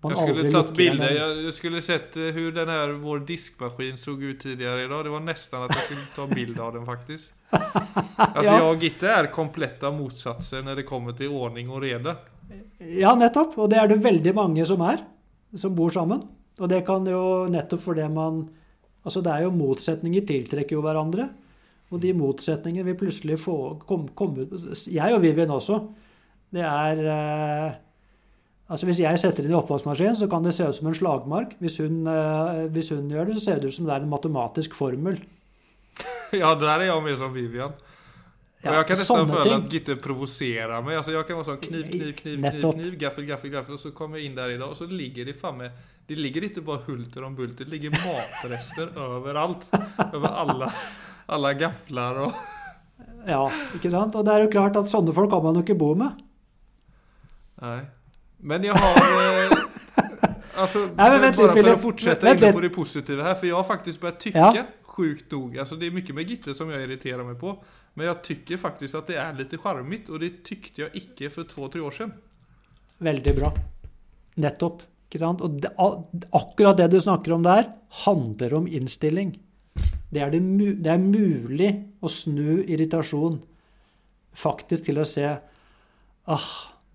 man 0.00 0.12
Jag 0.12 0.18
skulle 0.18 0.52
tagit 0.52 0.76
bilder. 0.76 1.10
Jag, 1.10 1.42
jag 1.42 1.54
skulle 1.54 1.82
sett 1.82 2.16
eh, 2.16 2.22
hur 2.22 2.52
den 2.52 2.68
här, 2.68 2.88
vår 2.88 3.18
diskmaskin 3.18 3.98
såg 3.98 4.22
ut 4.22 4.40
tidigare 4.40 4.84
idag. 4.84 5.04
Det 5.04 5.10
var 5.10 5.20
nästan 5.20 5.62
att 5.62 5.70
jag 5.74 5.82
skulle 5.82 6.00
ta 6.28 6.34
bild 6.34 6.60
av 6.60 6.72
den 6.74 6.86
faktiskt. 6.86 7.34
Alltså 8.16 8.52
Ja. 8.52 8.58
jag 8.58 8.68
og 8.76 8.82
Gitte 8.82 9.08
er 9.08 9.26
kompletta 9.32 9.90
motsatser 9.90 10.62
når 10.62 10.76
det 10.76 10.82
kommer 10.86 11.12
til 11.12 11.28
ordning 11.28 11.70
og 11.70 11.82
rede. 11.82 12.14
Ja, 12.78 13.14
nettopp. 13.14 13.58
Og 13.58 13.70
det 13.70 13.78
er 13.80 13.88
det 13.88 13.98
veldig 14.04 14.34
mange 14.34 14.66
som 14.66 14.80
er, 14.86 15.02
som 15.56 15.74
bor 15.74 15.90
sammen. 15.90 16.22
Og 16.60 16.68
det 16.68 16.84
kan 16.86 17.06
jo 17.06 17.46
nettopp 17.50 17.80
fordi 17.80 18.08
man 18.08 18.48
Altså, 19.04 19.22
det 19.24 19.32
er 19.32 19.46
jo 19.46 19.50
motsetninger 19.56 20.26
tiltrekker 20.28 20.76
jo 20.76 20.82
hverandre. 20.84 21.30
Og 21.90 22.02
de 22.02 22.12
motsetningene 22.12 22.84
vil 22.90 22.98
plutselig 23.00 23.38
få 23.40 23.78
komme 23.88 24.12
kom 24.14 24.36
Jeg 24.36 25.14
og 25.14 25.22
Vivian 25.22 25.50
også. 25.50 25.78
Det 26.52 26.60
er 26.60 27.00
eh, 27.00 27.72
Altså, 28.70 28.86
hvis 28.86 29.00
jeg 29.02 29.18
setter 29.18 29.44
inn 29.46 29.50
i 29.50 29.58
oppvaskmaskinen, 29.58 30.14
så 30.14 30.28
kan 30.30 30.44
det 30.46 30.52
se 30.54 30.62
ut 30.68 30.76
som 30.76 30.86
en 30.86 30.94
slagmark. 30.94 31.56
Hvis 31.58 31.80
hun, 31.82 32.04
eh, 32.06 32.60
hvis 32.70 32.92
hun 32.94 33.08
gjør 33.10 33.26
det, 33.32 33.38
så 33.40 33.48
ser 33.48 33.62
det 33.62 33.72
ut 33.72 33.74
som 33.80 33.88
det 33.88 33.96
er 33.96 34.04
en 34.06 34.12
matematisk 34.12 34.78
formel. 34.78 35.20
Ja, 36.30 36.52
der 36.54 36.68
er 36.78 36.84
jeg 36.86 37.02
med 37.02 37.16
som 37.18 37.32
Vivian. 37.34 37.72
Ja, 38.62 38.76
jeg 38.76 38.86
kan 38.86 38.98
nesten 39.00 39.24
føle 39.26 39.42
ting. 39.48 39.64
at 39.64 39.72
Gitte 39.72 39.96
provoserer 39.98 40.82
meg. 40.84 40.98
Altså, 41.00 41.10
jeg 41.16 41.26
kan 41.26 41.40
være 41.40 41.48
sånn 41.48 41.58
kniv, 41.64 41.88
kniv, 41.90 42.12
kniv, 42.20 42.36
kniv, 42.44 42.66
kniv, 42.76 42.92
gaffel, 43.00 43.26
gaffel, 43.26 43.50
gaffel. 43.56 43.74
Og 43.74 43.82
så 43.82 43.90
kommer 43.96 44.20
jeg 44.20 44.28
inn 44.28 44.36
der 44.38 44.52
i 44.54 44.58
dag, 44.60 44.68
og 44.70 44.78
så 44.78 44.86
ligger 44.86 45.26
det 45.26 45.34
framme. 45.40 45.72
Det 46.06 46.18
ligger 46.20 46.46
ikke 46.46 46.62
bare 46.66 46.84
hulter 46.86 47.26
om 47.26 47.34
bulter. 47.34 47.66
Det 47.66 47.72
ligger 47.74 47.96
matrester 47.98 48.92
overalt. 49.08 49.66
Over 50.06 50.28
alle, 50.44 50.70
alle 51.34 51.52
gafler 51.64 52.22
og 52.28 52.40
Ja, 53.26 53.42
ikke 53.76 53.90
sant? 53.92 54.14
Og 54.16 54.24
det 54.28 54.36
er 54.36 54.44
jo 54.46 54.52
klart 54.54 54.78
at 54.78 54.88
sånne 54.92 55.12
folk 55.16 55.32
kan 55.34 55.42
man 55.48 55.58
jo 55.58 55.64
ikke 55.66 55.78
bo 55.80 55.90
med. 55.98 56.20
Nej. 57.64 57.80
Men 58.40 58.64
jag 58.64 58.74
har... 58.74 58.96
Eh, 58.96 59.58
alltså, 60.54 60.78
Nej, 60.96 61.10
men 61.10 61.20
vänta, 61.20 61.42
bara 61.42 61.52
för 61.52 61.72
att 61.72 61.82
fortsätta 61.82 62.26
Vänta 62.26 62.46
in 62.48 62.52
på 62.52 62.60
det 62.60 62.68
positiva 62.68 63.22
här. 63.22 63.34
För 63.34 63.46
jag 63.46 63.56
har 63.56 63.64
faktiskt 63.64 64.00
börjat 64.00 64.20
tycka, 64.20 64.38
Ja. 64.38 64.64
sjukt 64.82 65.30
nog, 65.32 65.58
alltså 65.58 65.76
det 65.76 65.86
är 65.86 65.90
mycket 65.90 66.14
med 66.14 66.30
Gitte 66.30 66.54
som 66.54 66.70
jag 66.70 66.82
irriterar 66.82 67.24
mig 67.24 67.34
på. 67.34 67.64
Men 67.94 68.06
jag 68.06 68.22
tycker 68.24 68.56
faktiskt 68.56 68.94
att 68.94 69.06
det 69.06 69.16
är 69.16 69.32
lite 69.32 69.58
charmigt 69.58 70.08
och 70.08 70.20
det 70.20 70.44
tyckte 70.44 70.82
jeg 70.82 70.90
ikke 70.94 71.30
for 71.30 71.44
två, 71.44 71.68
tre 71.68 71.80
år 71.80 71.90
siden. 71.90 72.12
Veldig 72.98 73.34
bra. 73.36 73.52
Nettopp. 74.34 74.82
Ikke 75.10 75.18
sant? 75.18 75.40
Og 75.42 75.50
det, 75.62 75.70
akkurat 76.32 76.76
det 76.78 76.86
du 76.92 77.00
snakker 77.00 77.32
om 77.32 77.42
der, 77.42 77.64
handler 78.04 78.54
om 78.54 78.66
innstilling. 78.68 79.32
Det 80.10 80.20
er, 80.22 80.30
det, 80.30 80.40
det 80.84 80.90
er 80.92 80.98
mulig 81.02 81.70
å 82.02 82.08
snu 82.10 82.60
irritasjon 82.62 83.40
faktisk 84.34 84.86
til 84.86 85.00
å 85.02 85.06
se 85.06 85.26
ah, 86.30 86.46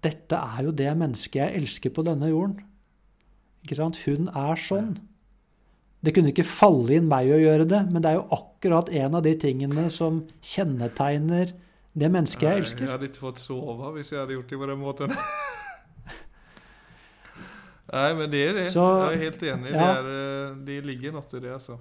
dette 0.06 0.38
er 0.38 0.68
jo 0.68 0.72
det 0.76 0.92
mennesket 0.98 1.42
jeg 1.42 1.60
elsker 1.64 1.94
på 1.96 2.06
denne 2.06 2.30
jorden. 2.32 2.60
Ikke 3.66 3.78
sant? 3.80 3.98
Hun 4.06 4.30
er 4.30 4.60
sånn. 4.62 4.94
Det 6.06 6.14
kunne 6.14 6.30
ikke 6.30 6.46
falle 6.46 7.00
inn 7.00 7.08
meg 7.10 7.32
å 7.34 7.40
gjøre 7.42 7.66
det, 7.70 7.82
men 7.90 8.04
det 8.04 8.12
er 8.12 8.20
jo 8.20 8.28
akkurat 8.38 8.92
en 8.94 9.18
av 9.18 9.24
de 9.26 9.34
tingene 9.42 9.88
som 9.94 10.22
kjennetegner 10.46 11.56
det 11.96 12.10
mennesket 12.12 12.46
jeg 12.46 12.62
elsker. 12.62 12.86
Jeg 12.86 12.94
hadde 12.94 13.10
ikke 13.10 13.24
fått 13.24 13.42
sove 13.42 13.90
hvis 13.96 14.12
jeg 14.14 14.22
hadde 14.22 14.36
gjort 14.38 14.52
det 14.52 14.60
på 14.62 14.70
den 14.70 14.82
måten. 14.84 15.16
Nei, 17.96 18.10
men 18.18 18.30
det 18.30 18.42
er 18.44 18.54
det. 18.60 18.66
Så- 18.74 18.86
jeg 19.10 19.18
er 19.18 19.24
helt 19.24 19.44
enig. 19.44 19.72
Det, 19.72 19.80
ja. 19.80 20.02
Det, 20.04 20.16
er, 20.20 20.56
det 20.68 20.80
ligger 20.86 21.16
noe 21.16 21.26
i 21.26 21.42
det 21.42 21.54
altså. 21.56 21.80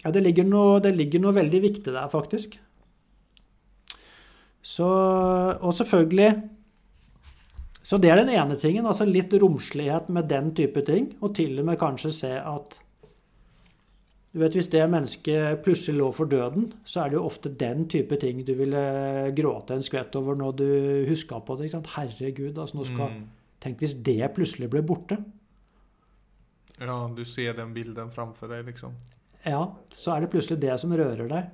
Ja, 0.00 0.10
det 0.10 0.22
ligger, 0.24 0.46
noe, 0.48 0.80
det 0.80 0.94
ligger 0.96 1.20
noe 1.20 1.34
veldig 1.36 1.60
viktig 1.60 1.92
der, 1.92 2.08
faktisk. 2.08 2.56
Så, 4.64 4.86
og 5.60 5.74
selvfølgelig 5.76 6.30
Så 7.90 7.98
det 7.98 8.12
er 8.12 8.20
den 8.20 8.30
ene 8.30 8.54
tingen. 8.54 8.86
Altså 8.86 9.02
litt 9.08 9.32
romslighet 9.34 10.12
med 10.14 10.28
den 10.30 10.52
type 10.54 10.84
ting. 10.86 11.08
Og 11.24 11.34
til 11.34 11.58
og 11.58 11.66
med 11.66 11.78
kanskje 11.80 12.12
se 12.14 12.30
at 12.38 12.78
du 14.30 14.38
vet, 14.38 14.54
Hvis 14.54 14.68
det 14.70 14.84
mennesket 14.86 15.62
plutselig 15.64 15.98
lå 15.98 16.12
for 16.14 16.30
døden, 16.30 16.68
så 16.84 17.00
er 17.02 17.08
det 17.10 17.16
jo 17.18 17.24
ofte 17.26 17.50
den 17.50 17.88
type 17.90 18.14
ting 18.16 18.44
du 18.46 18.52
ville 18.54 19.32
gråte 19.34 19.74
en 19.74 19.82
skvett 19.82 20.14
over 20.14 20.38
når 20.38 20.52
du 20.56 20.66
huska 21.08 21.40
på 21.42 21.56
det. 21.58 21.64
ikke 21.64 21.80
sant? 21.80 21.90
Herregud, 21.96 22.58
altså 22.58 22.76
nå 22.76 22.84
skal, 22.86 23.10
Mm. 23.10 23.24
Tenk 23.60 23.78
hvis 23.82 23.94
det 24.02 24.34
plutselig 24.34 24.70
ble 24.70 24.82
borte. 24.82 25.18
Ja, 26.78 27.10
du 27.14 27.24
ser 27.24 27.52
den 27.52 27.74
bilden 27.74 28.10
framfor 28.10 28.48
deg, 28.48 28.64
liksom. 28.66 28.94
Ja, 29.44 29.74
så 29.92 30.14
er 30.14 30.20
det 30.20 30.30
plutselig 30.30 30.60
det 30.60 30.78
som 30.80 30.92
rører 30.92 31.28
deg. 31.28 31.50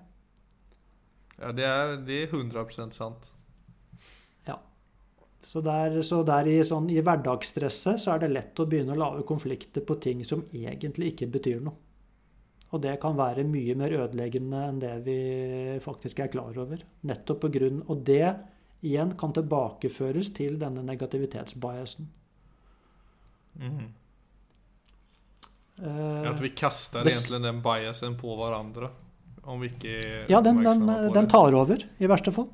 Ja, 1.40 1.52
det 1.52 1.64
er, 1.64 1.96
det 1.96 2.22
er 2.22 2.36
100% 2.36 2.92
sant. 2.92 3.32
Så 5.46 5.60
der, 5.62 6.00
så 6.02 6.22
der 6.26 6.48
i, 6.50 6.56
sånn, 6.66 6.88
i 6.90 6.98
hverdagsstresset 7.04 8.00
så 8.02 8.16
er 8.16 8.24
det 8.24 8.32
lett 8.32 8.58
å 8.58 8.66
begynne 8.66 8.96
å 8.96 8.98
lage 8.98 9.26
konflikter 9.28 9.84
på 9.86 9.94
ting 10.02 10.24
som 10.26 10.42
egentlig 10.50 11.12
ikke 11.12 11.28
betyr 11.36 11.60
noe. 11.62 11.76
Og 12.74 12.82
det 12.82 12.96
kan 13.02 13.14
være 13.14 13.44
mye 13.46 13.76
mer 13.78 13.94
ødeleggende 13.94 14.64
enn 14.72 14.80
det 14.82 14.94
vi 15.06 15.18
faktisk 15.84 16.24
er 16.24 16.32
klar 16.32 16.56
over. 16.58 16.82
Nettopp 17.06 17.44
på 17.44 17.52
grunn, 17.54 17.84
Og 17.86 18.02
det 18.02 18.34
igjen 18.82 19.14
kan 19.18 19.32
tilbakeføres 19.32 20.32
til 20.34 20.58
denne 20.58 20.82
negativitetsbiasen. 20.82 22.10
Mm. 23.62 23.86
Uh, 25.78 26.26
at 26.26 26.42
vi 26.42 26.50
kaster 26.56 27.04
det- 27.04 27.12
egentlig 27.12 27.42
den 27.46 27.62
biasen 27.62 28.18
på 28.18 28.34
hverandre. 28.36 28.90
Om 29.46 29.60
vi 29.60 29.68
ikke 29.70 29.96
er 30.02 30.26
ja, 30.28 30.40
den, 30.42 30.58
den, 30.64 30.86
den 31.14 31.28
tar 31.30 31.54
over, 31.54 31.78
i 32.00 32.10
verste 32.10 32.32
fall. 32.34 32.48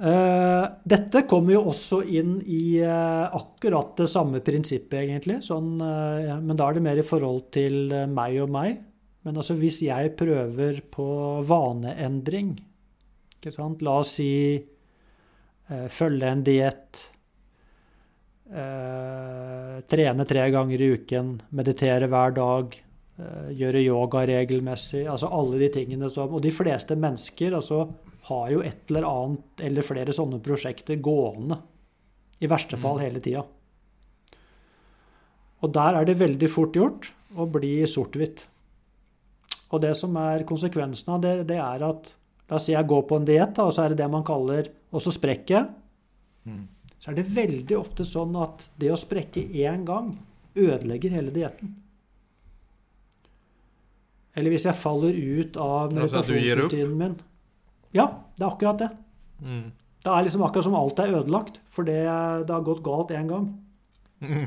Dette 0.00 1.20
kommer 1.28 1.52
jo 1.52 1.64
også 1.68 1.98
inn 2.08 2.38
i 2.48 2.78
eh, 2.80 3.34
akkurat 3.36 3.92
det 4.00 4.06
samme 4.08 4.40
prinsippet, 4.40 4.96
egentlig. 5.02 5.40
Sånn, 5.44 5.74
eh, 5.84 6.38
men 6.40 6.56
da 6.56 6.70
er 6.70 6.78
det 6.78 6.84
mer 6.86 7.00
i 7.02 7.04
forhold 7.04 7.50
til 7.52 7.92
eh, 7.92 8.06
meg 8.08 8.38
og 8.40 8.48
meg. 8.54 8.78
Men 9.26 9.36
altså 9.36 9.56
hvis 9.60 9.82
jeg 9.84 10.14
prøver 10.16 10.80
på 10.88 11.06
vaneendring? 11.44 12.54
La 13.84 13.96
oss 14.00 14.14
si 14.16 14.32
eh, 14.56 15.88
følge 15.92 16.28
en 16.28 16.44
diett, 16.44 17.02
eh, 18.52 19.76
trene 19.88 20.26
tre 20.28 20.46
ganger 20.52 20.80
i 20.80 20.90
uken, 20.96 21.34
meditere 21.56 22.08
hver 22.08 22.36
dag, 22.36 22.76
eh, 22.76 22.89
gjøre 23.56 23.82
yoga 23.84 24.24
regelmessig. 24.28 25.04
Altså 25.10 25.30
alle 25.32 25.58
de 25.62 25.68
tingene 25.74 26.10
som 26.10 26.34
Og 26.34 26.42
de 26.42 26.52
fleste 26.54 26.96
mennesker 26.96 27.56
altså, 27.56 27.88
har 28.28 28.50
jo 28.52 28.60
et 28.62 28.90
eller 28.90 29.08
annet 29.08 29.64
eller 29.66 29.86
flere 29.86 30.14
sånne 30.14 30.40
prosjekter 30.44 31.00
gående. 31.02 31.58
I 32.40 32.48
verste 32.48 32.78
fall 32.80 32.96
Mm. 32.98 33.02
hele 33.04 33.20
tida. 33.20 33.44
Og 35.62 35.72
der 35.72 35.94
er 35.94 36.04
det 36.04 36.16
veldig 36.18 36.48
fort 36.48 36.72
gjort 36.72 37.12
å 37.36 37.46
bli 37.50 37.82
sort-hvitt. 37.86 38.46
Og 39.72 39.80
det 39.80 39.94
som 39.96 40.16
er 40.16 40.44
konsekvensen 40.44 41.12
av 41.14 41.20
det, 41.20 41.46
det 41.46 41.58
er 41.58 41.84
at 41.84 42.14
La 42.50 42.56
oss 42.56 42.64
si 42.66 42.72
jeg 42.74 42.88
går 42.90 43.04
på 43.06 43.14
en 43.20 43.26
diett, 43.28 43.58
og 43.62 43.70
så 43.70 43.84
er 43.84 43.92
det 43.92 44.00
det 44.02 44.10
man 44.10 44.24
kaller 44.26 44.72
Og 44.90 44.98
så 45.04 45.12
sprekker 45.14 45.54
jeg. 45.54 45.68
Mm. 46.50 46.64
Så 46.98 47.12
er 47.12 47.14
det 47.14 47.30
veldig 47.30 47.76
ofte 47.78 48.02
sånn 48.02 48.34
at 48.42 48.64
det 48.76 48.90
å 48.90 48.98
sprekke 48.98 49.44
én 49.54 49.84
gang 49.86 50.18
ødelegger 50.58 51.14
hele 51.14 51.30
dietten. 51.30 51.76
Eller 54.38 54.54
hvis 54.54 54.66
jeg 54.68 54.78
faller 54.78 55.16
ut 55.16 55.56
av 55.58 55.90
Altså 55.90 56.22
meditasjonsrutinen 56.22 56.96
min. 56.98 57.14
Ja, 57.96 58.06
det 58.38 58.44
er 58.44 58.50
akkurat 58.52 58.82
det. 58.82 58.90
Mm. 59.42 59.70
Det 60.00 60.12
er 60.12 60.26
liksom 60.26 60.44
akkurat 60.46 60.66
som 60.68 60.76
alt 60.78 61.00
er 61.02 61.14
ødelagt, 61.18 61.60
for 61.72 61.88
det, 61.88 62.00
det 62.46 62.54
har 62.54 62.66
gått 62.66 62.84
galt 62.86 63.10
én 63.16 63.28
gang. 63.28 63.50
Mm. 64.22 64.46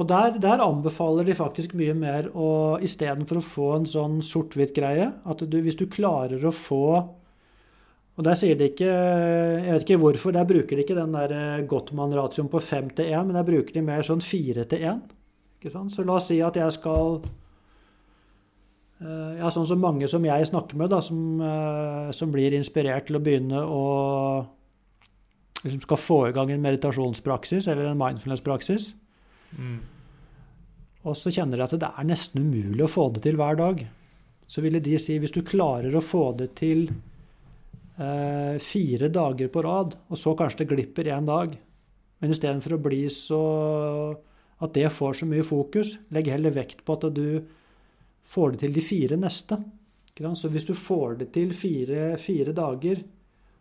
Og 0.00 0.08
der, 0.08 0.38
der 0.40 0.62
anbefaler 0.64 1.26
de 1.28 1.36
faktisk 1.36 1.74
mye 1.76 1.94
mer 1.96 2.30
å 2.32 2.80
istedenfor 2.80 3.40
å 3.40 3.44
få 3.44 3.70
en 3.76 3.88
sånn 3.88 4.20
sort-hvitt-greie 4.24 5.10
At 5.28 5.42
du, 5.44 5.56
hvis 5.60 5.76
du 5.76 5.84
klarer 5.92 6.40
å 6.40 6.52
få 6.56 6.84
Og 6.96 8.24
der 8.24 8.38
sier 8.40 8.56
de 8.56 8.70
ikke 8.70 8.88
Jeg 8.88 9.74
vet 9.74 9.84
ikke 9.84 10.00
hvorfor, 10.00 10.32
der 10.32 10.48
bruker 10.48 10.78
de 10.78 10.86
ikke 10.86 10.96
den 10.96 11.12
der 11.12 11.34
eh, 11.36 11.66
Gottmann-ratioen 11.68 12.48
på 12.48 12.62
5 12.64 12.94
til 12.96 13.12
1, 13.12 13.28
men 13.28 13.36
der 13.36 13.48
bruker 13.50 13.76
de 13.76 13.84
mer 13.84 14.06
sånn 14.06 14.24
4 14.24 14.64
til 14.72 14.88
1. 14.94 15.04
Så 15.60 16.04
la 16.06 16.16
oss 16.16 16.30
si 16.30 16.38
at 16.40 16.56
jeg 16.56 16.72
skal 16.72 17.20
eh, 19.02 19.36
Ja, 19.40 19.50
sånn 19.52 19.68
som 19.68 19.82
mange 19.82 20.08
som 20.08 20.24
jeg 20.24 20.48
snakker 20.48 20.78
med, 20.80 20.88
da, 20.92 21.02
som, 21.04 21.20
eh, 21.44 22.08
som 22.16 22.32
blir 22.32 22.56
inspirert 22.56 23.10
til 23.10 23.18
å 23.18 23.22
begynne 23.24 23.60
å 23.60 23.84
liksom 25.60 25.82
skal 25.84 26.00
få 26.00 26.18
i 26.28 26.32
gang 26.32 26.52
en 26.54 26.64
meditasjonspraksis 26.64 27.68
eller 27.68 27.90
en 27.90 28.00
mindfulness-praksis. 28.00 28.94
Mm. 29.58 29.80
og 31.02 31.16
så 31.18 31.32
kjenner 31.34 31.58
de 31.58 31.64
at 31.64 31.72
det 31.82 31.88
er 31.90 32.06
nesten 32.06 32.44
umulig 32.46 32.84
å 32.84 32.90
få 32.92 33.08
det 33.10 33.24
til 33.24 33.34
hver 33.34 33.56
dag, 33.58 33.80
så 34.46 34.62
ville 34.62 34.78
de 34.78 34.94
si 35.00 35.16
hvis 35.18 35.34
du 35.34 35.40
klarer 35.42 35.90
å 35.90 36.02
få 36.04 36.28
det 36.38 36.52
til 36.60 36.84
eh, 37.98 38.56
fire 38.62 39.08
dager 39.10 39.50
på 39.50 39.64
rad, 39.66 39.96
og 40.06 40.20
så 40.20 40.36
kanskje 40.38 40.62
det 40.62 40.68
glipper 40.70 41.10
én 41.10 41.26
dag, 41.26 41.56
men 42.20 42.30
istedenfor 42.30 42.76
å 42.76 42.82
bli 42.84 43.00
så 43.10 43.42
at 44.60 44.74
det 44.76 44.90
får 44.92 45.20
så 45.20 45.28
mye 45.28 45.44
fokus, 45.46 45.94
legg 46.12 46.28
heller 46.28 46.52
vekt 46.54 46.84
på 46.84 46.96
at 46.98 47.06
du 47.16 47.40
får 48.28 48.52
det 48.54 48.64
til 48.64 48.74
de 48.76 48.84
fire 48.84 49.16
neste. 49.20 49.56
Så 50.36 50.50
hvis 50.52 50.66
du 50.68 50.74
får 50.76 51.14
det 51.22 51.30
til 51.32 51.54
fire, 51.56 52.16
fire 52.20 52.52
dager, 52.52 53.00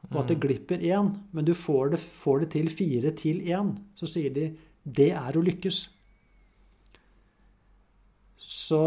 og 0.09 0.17
at 0.23 0.31
det 0.31 0.39
mm. 0.39 0.41
glipper 0.43 0.83
én, 0.83 1.13
men 1.31 1.45
du 1.45 1.53
får 1.55 1.93
det, 1.93 1.99
får 1.99 2.43
det 2.43 2.49
til 2.55 2.67
fire 2.71 3.13
til 3.15 3.39
én, 3.47 3.71
så 3.95 4.09
sier 4.09 4.33
de 4.35 4.49
det 4.83 5.11
er 5.15 5.37
å 5.37 5.43
lykkes. 5.43 5.79
Så, 8.39 8.79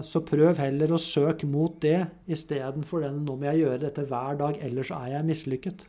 så, 0.00 0.22
prøv 0.24 0.56
heller 0.56 0.94
å 0.96 1.00
søke 1.00 1.48
mot 1.48 1.74
det 1.84 2.06
istedenfor 2.32 3.04
den 3.04 3.18
'nå 3.24 3.34
må 3.36 3.44
jeg 3.50 3.60
gjøre 3.66 3.82
dette 3.84 4.06
hver 4.08 4.38
dag, 4.40 4.56
ellers 4.64 4.90
er 4.96 5.10
jeg 5.12 5.28
mislykket'. 5.28 5.84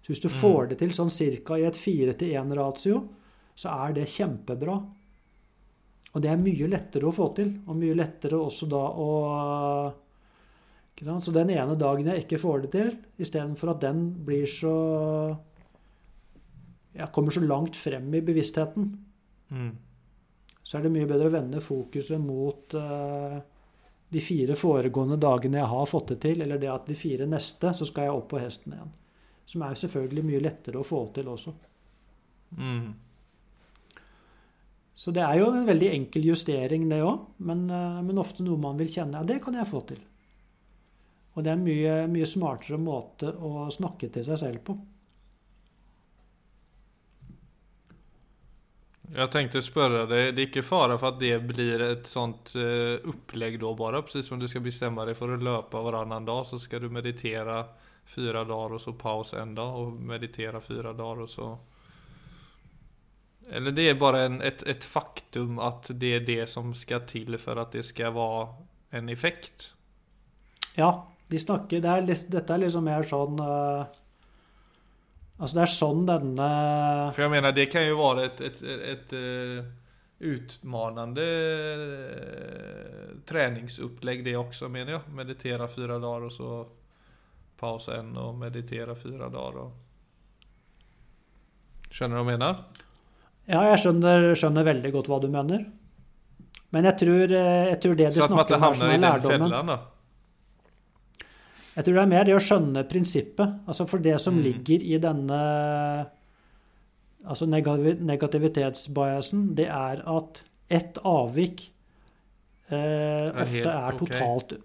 Så 0.00 0.12
hvis 0.12 0.20
du 0.20 0.28
mm. 0.28 0.36
får 0.40 0.68
det 0.68 0.78
til 0.82 0.92
sånn 0.92 1.12
cirka 1.12 1.56
i 1.56 1.64
et 1.64 1.76
fire 1.76 2.12
til 2.12 2.36
én-ratio, 2.36 3.00
så 3.60 3.74
er 3.86 3.98
det 3.98 4.08
kjempebra. 4.08 4.76
Og 6.10 6.22
det 6.24 6.30
er 6.30 6.40
mye 6.40 6.70
lettere 6.70 7.06
å 7.06 7.14
få 7.14 7.28
til, 7.36 7.52
og 7.66 7.78
mye 7.78 7.98
lettere 7.98 8.40
også 8.40 8.70
da 8.70 8.84
å 8.98 9.10
Så 11.00 11.32
den 11.32 11.48
ene 11.48 11.78
dagen 11.80 12.10
jeg 12.10 12.24
ikke 12.26 12.38
får 12.40 12.58
det 12.64 12.70
til, 12.74 12.90
istedenfor 13.16 13.70
at 13.72 13.80
den 13.80 14.02
blir 14.24 14.44
så 14.44 14.72
Jeg 16.92 17.12
kommer 17.12 17.32
så 17.32 17.40
langt 17.40 17.76
frem 17.76 18.12
i 18.14 18.20
bevisstheten. 18.20 18.90
Mm 19.48 19.70
så 20.62 20.78
er 20.78 20.84
det 20.86 20.92
mye 20.94 21.08
bedre 21.08 21.26
å 21.26 21.34
vende 21.34 21.62
fokuset 21.64 22.20
mot 22.22 22.74
uh, 22.78 23.38
de 24.10 24.20
fire 24.22 24.54
foregående 24.58 25.16
dagene 25.20 25.58
jeg 25.58 25.70
har 25.72 25.88
fått 25.90 26.12
det 26.12 26.18
til, 26.26 26.42
eller 26.44 26.60
det 26.62 26.70
at 26.70 26.86
de 26.86 26.94
fire 26.98 27.26
neste, 27.26 27.72
så 27.74 27.86
skal 27.88 28.06
jeg 28.06 28.18
opp 28.18 28.28
på 28.30 28.38
hesten 28.42 28.76
igjen. 28.76 28.92
Som 29.50 29.64
er 29.66 29.80
selvfølgelig 29.80 30.26
mye 30.28 30.42
lettere 30.44 30.78
å 30.78 30.86
få 30.86 31.00
til 31.16 31.30
også. 31.32 31.54
Mm. 32.58 32.84
Så 35.00 35.14
det 35.16 35.22
er 35.24 35.38
jo 35.40 35.48
en 35.48 35.64
veldig 35.64 35.88
enkel 35.94 36.26
justering, 36.28 36.84
det 36.90 37.00
òg, 37.00 37.22
men, 37.48 37.64
uh, 37.72 38.02
men, 38.04 38.20
ofte 38.20 38.44
noe 38.44 38.60
man 38.60 38.76
vil 38.76 38.90
kjenne. 38.92 39.22
Ja, 39.22 39.28
det 39.30 39.38
kan 39.40 39.56
jeg 39.56 39.68
få 39.70 39.80
til. 39.88 40.02
Og 41.32 41.44
det 41.44 41.52
er 41.52 41.56
en 41.56 41.64
mye, 41.64 41.94
mye 42.10 42.28
smartere 42.28 42.76
måte 42.76 43.30
å 43.32 43.70
snakke 43.72 44.10
til 44.12 44.26
seg 44.26 44.40
selv 44.42 44.64
på. 44.66 44.76
Jeg 49.10 49.32
tenkte 49.32 49.62
spørre 49.64 50.04
deg, 50.06 50.34
det 50.36 50.42
er 50.44 50.50
ikke 50.50 50.62
fare 50.62 50.98
for 51.00 51.14
at 51.14 51.22
det 51.22 51.32
blir 51.48 51.82
et 51.82 52.06
sånt 52.06 52.52
opplegg 52.54 53.56
da 53.58 53.72
bare? 53.74 54.04
Akkurat 54.04 54.26
som 54.26 54.38
du 54.38 54.46
skal 54.46 54.62
bestemme 54.62 55.06
deg 55.08 55.16
for 55.18 55.32
å 55.32 55.40
løpe 55.40 55.80
varannan 55.82 56.28
dag 56.28 56.44
så 56.46 56.60
skal 56.62 56.84
du 56.84 56.92
meditere 56.94 57.56
fyra 58.06 58.44
dager 58.46 58.76
og 58.76 58.84
så 58.84 58.94
paus 59.00 59.32
en 59.34 59.56
dag 59.56 59.80
og 59.80 59.98
meditere 60.12 60.60
fyra 60.62 60.92
dager 60.94 61.24
og 61.24 61.32
så 61.32 61.48
Eller 63.50 63.74
det 63.74 63.88
er 63.90 63.98
bare 63.98 64.24
en, 64.26 64.40
et, 64.46 64.62
et 64.70 64.84
faktum 64.86 65.58
at 65.62 65.90
det 65.98 66.12
er 66.16 66.26
det 66.26 66.42
som 66.50 66.74
skal 66.74 67.02
til 67.10 67.38
for 67.42 67.58
at 67.58 67.74
det 67.74 67.82
skal 67.88 68.14
være 68.14 68.44
en 69.00 69.10
effekt? 69.10 69.72
Ja, 70.76 70.92
de 71.30 71.38
snakker 71.38 71.82
det 71.82 71.90
er, 71.90 72.06
Dette 72.06 72.54
er 72.54 72.62
liksom 72.62 72.86
mer 72.86 73.06
sånn 73.06 73.42
uh 73.42 74.00
Altså 75.40 75.56
det 75.56 75.62
er 75.62 75.72
sånn 75.72 76.02
denne 76.08 76.46
For 77.14 77.24
jeg 77.24 77.32
mener, 77.32 77.54
det 77.56 77.70
kan 77.72 77.86
jo 77.86 77.96
være 78.00 78.26
et, 78.28 78.42
et, 78.44 78.58
et, 78.92 79.14
uh, 79.16 79.60
utmanande 80.30 81.24
uh, 81.80 83.06
treningsopplegg 83.28 84.20
det 84.26 84.36
også, 84.36 84.68
mener 84.68 84.98
jeg. 84.98 85.14
Meditere 85.16 85.68
fire 85.72 85.96
dager, 85.96 86.26
og 86.28 86.34
så 86.34 86.50
pause 87.60 87.96
en, 88.02 88.12
og 88.20 88.36
meditere 88.40 88.96
fire 89.00 89.30
dager. 89.32 89.58
Og... 89.64 89.70
Skjønner 91.88 92.20
du 92.20 92.20
hva 92.20 92.26
jeg 92.26 92.32
mener? 92.34 92.62
Ja, 93.48 93.62
jeg 93.70 93.80
skjønner, 93.82 94.32
skjønner, 94.38 94.66
veldig 94.66 94.92
godt 94.94 95.08
hva 95.10 95.18
du 95.22 95.30
mener. 95.32 95.64
Men 96.70 96.86
jeg 96.86 97.00
tror, 97.00 97.32
eh, 97.34 97.70
jeg 97.72 97.80
tror 97.82 97.96
det 97.98 98.12
de 98.14 98.26
snakker 98.26 98.58
om 98.58 98.68
er 98.68 98.78
som 98.78 98.92
er 98.92 99.02
lærdommen. 99.02 99.74
Jeg 101.70 101.86
tror 101.86 101.96
det 101.96 102.02
er 102.02 102.10
mer 102.10 102.26
det 102.26 102.36
å 102.36 102.44
skjønne 102.44 102.82
prinsippet. 102.90 103.60
Altså 103.70 103.86
for 103.90 104.02
det 104.04 104.16
som 104.22 104.36
mm. 104.36 104.42
ligger 104.44 104.84
i 104.84 104.98
denne 105.02 105.38
altså 107.24 107.46
negativitetsbiasen, 107.46 109.54
det 109.56 109.68
er 109.68 110.02
at 110.08 110.42
ett 110.70 110.98
avvik 111.06 111.72
eh, 112.70 112.78
er 112.78 113.42
ofte 113.42 113.72
er 113.72 113.98
totalt 113.98 114.52
okay. 114.54 114.62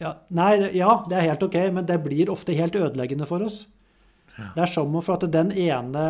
ja, 0.00 0.12
Nei, 0.38 0.52
ja, 0.78 1.04
det 1.08 1.18
er 1.18 1.26
helt 1.30 1.46
OK, 1.48 1.56
men 1.74 1.88
det 1.88 1.98
blir 2.04 2.30
ofte 2.32 2.56
helt 2.56 2.78
ødeleggende 2.78 3.26
for 3.28 3.44
oss. 3.44 3.56
Ja. 4.38 4.44
Det 4.54 4.62
er 4.64 4.72
som 4.72 4.94
om 4.94 5.02
for 5.02 5.18
at 5.18 5.32
den 5.34 5.50
ene 5.52 6.04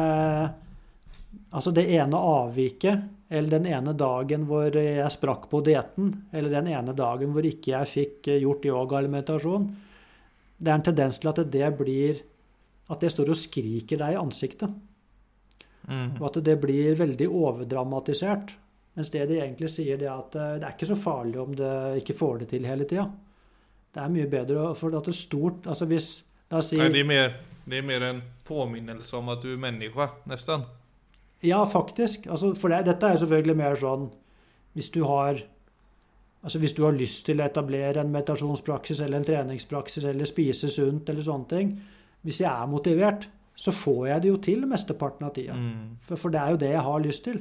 Altså 1.49 1.73
det 1.73 1.87
ene 1.97 2.19
avviket, 2.19 3.05
eller 3.29 3.59
den 3.59 3.67
ene 3.71 3.95
dagen 3.97 4.45
hvor 4.49 4.75
jeg 4.75 5.13
sprakk 5.13 5.49
på 5.51 5.61
dietten, 5.65 6.11
eller 6.33 6.53
den 6.53 6.69
ene 6.73 6.95
dagen 6.97 7.33
hvor 7.33 7.45
ikke 7.45 7.73
jeg 7.73 7.93
fikk 7.93 8.31
gjort 8.43 8.67
yoga 8.69 8.99
eller 8.99 9.13
meditasjon, 9.13 9.69
det 10.59 10.73
er 10.73 10.79
en 10.79 10.87
tendens 10.89 11.21
til 11.23 11.31
at 11.31 11.45
det 11.53 11.71
blir 11.79 12.25
At 12.89 13.03
det 13.05 13.11
står 13.13 13.29
og 13.29 13.37
skriker 13.37 13.99
deg 14.01 14.15
i 14.15 14.17
ansiktet. 14.17 14.71
Mm. 15.93 16.15
Og 16.23 16.23
at 16.31 16.39
det 16.41 16.55
blir 16.57 16.95
veldig 16.97 17.27
overdramatisert. 17.29 18.55
Mens 18.97 19.11
det 19.13 19.27
de 19.29 19.37
egentlig 19.43 19.69
sier, 19.69 19.99
det 20.01 20.09
er 20.09 20.15
at 20.15 20.39
eh, 20.41 20.55
det 20.57 20.65
er 20.65 20.73
ikke 20.73 20.89
så 20.89 20.97
farlig 20.97 21.37
om 21.43 21.53
det 21.53 21.75
ikke 22.01 22.17
får 22.17 22.41
det 22.41 22.49
til 22.55 22.65
hele 22.65 22.87
tida. 22.89 23.05
Det 23.93 24.01
er 24.01 24.15
mye 24.15 24.31
bedre 24.33 24.71
for 24.73 24.97
at 24.97 25.05
det 25.05 25.13
er 25.13 25.19
stort 25.21 25.69
Altså 25.69 25.85
hvis 25.89 26.09
La 26.49 26.63
oss 26.63 26.71
si 26.73 26.79
Nei, 26.81 26.89
det, 26.93 27.03
er 27.05 27.09
mer, 27.09 27.31
det 27.69 27.79
er 27.81 27.85
mer 27.85 28.05
en 28.09 28.21
påminnelse 28.49 29.17
om 29.21 29.29
at 29.35 29.45
du 29.45 29.51
er 29.53 29.61
menneske, 29.61 30.09
nesten. 30.33 30.65
Ja, 31.41 31.61
faktisk. 31.67 32.27
Altså, 32.27 32.55
for 32.59 32.73
det, 32.73 32.83
dette 32.89 33.13
er 33.13 33.21
selvfølgelig 33.21 33.57
mer 33.59 33.79
sånn 33.79 34.09
Hvis 34.75 34.91
du 34.95 35.05
har 35.07 35.39
Altså 36.43 36.61
Hvis 36.63 36.75
du 36.75 36.85
har 36.87 36.97
lyst 36.97 37.25
til 37.27 37.41
å 37.41 37.47
etablere 37.47 38.03
en 38.03 38.13
meditasjonspraksis 38.15 39.03
eller 39.05 39.21
en 39.21 39.27
treningspraksis 39.27 40.07
eller 40.11 40.29
spise 40.29 40.71
sunt 40.71 41.11
eller 41.11 41.27
sånne 41.27 41.51
ting 41.51 41.73
Hvis 42.27 42.41
jeg 42.45 42.51
er 42.51 42.71
motivert, 42.71 43.29
så 43.59 43.75
får 43.75 44.03
jeg 44.09 44.23
det 44.23 44.31
jo 44.31 44.37
til 44.43 44.67
mesteparten 44.71 45.27
av 45.27 45.33
tida. 45.35 45.55
Mm. 45.55 45.97
For, 46.07 46.21
for, 46.21 46.31
det 46.35 46.41
er 46.41 46.53
jo 46.55 46.61
det 46.63 46.69
jeg 46.71 46.83
har 46.87 47.01
lyst 47.03 47.25
til. 47.27 47.39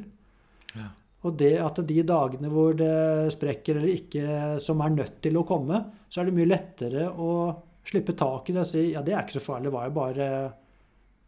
Ja. 0.74 0.88
Og 1.26 1.36
det 1.38 1.52
at 1.62 1.82
de 1.90 1.98
dagene 2.10 2.50
hvor 2.50 2.78
det 2.78 3.34
sprekker 3.34 3.78
eller 3.78 3.94
ikke, 3.94 4.24
som 4.64 4.82
er 4.82 4.96
nødt 4.96 5.20
til 5.22 5.38
å 5.38 5.46
komme, 5.46 5.82
så 6.10 6.22
er 6.22 6.30
det 6.30 6.38
mye 6.38 6.50
lettere 6.50 7.06
å 7.10 7.32
slippe 7.88 8.16
tak 8.18 8.50
i 8.50 8.56
det 8.56 8.64
og 8.64 8.70
si 8.70 8.84
ja, 8.92 9.04
det 9.06 9.14
er 9.14 9.26
ikke 9.26 9.38
så 9.38 9.46
farlig, 9.46 9.70
det 9.70 9.76
var 9.78 9.90
jo 9.90 9.96
bare 9.98 10.30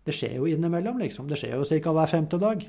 Det 0.10 0.16
skjer 0.18 0.40
jo 0.40 0.48
innimellom, 0.50 0.98
liksom. 1.04 1.28
Det 1.30 1.38
skjer 1.38 1.60
jo 1.60 1.68
ca. 1.70 1.94
hver 1.94 2.10
femte 2.10 2.40
dag. 2.42 2.64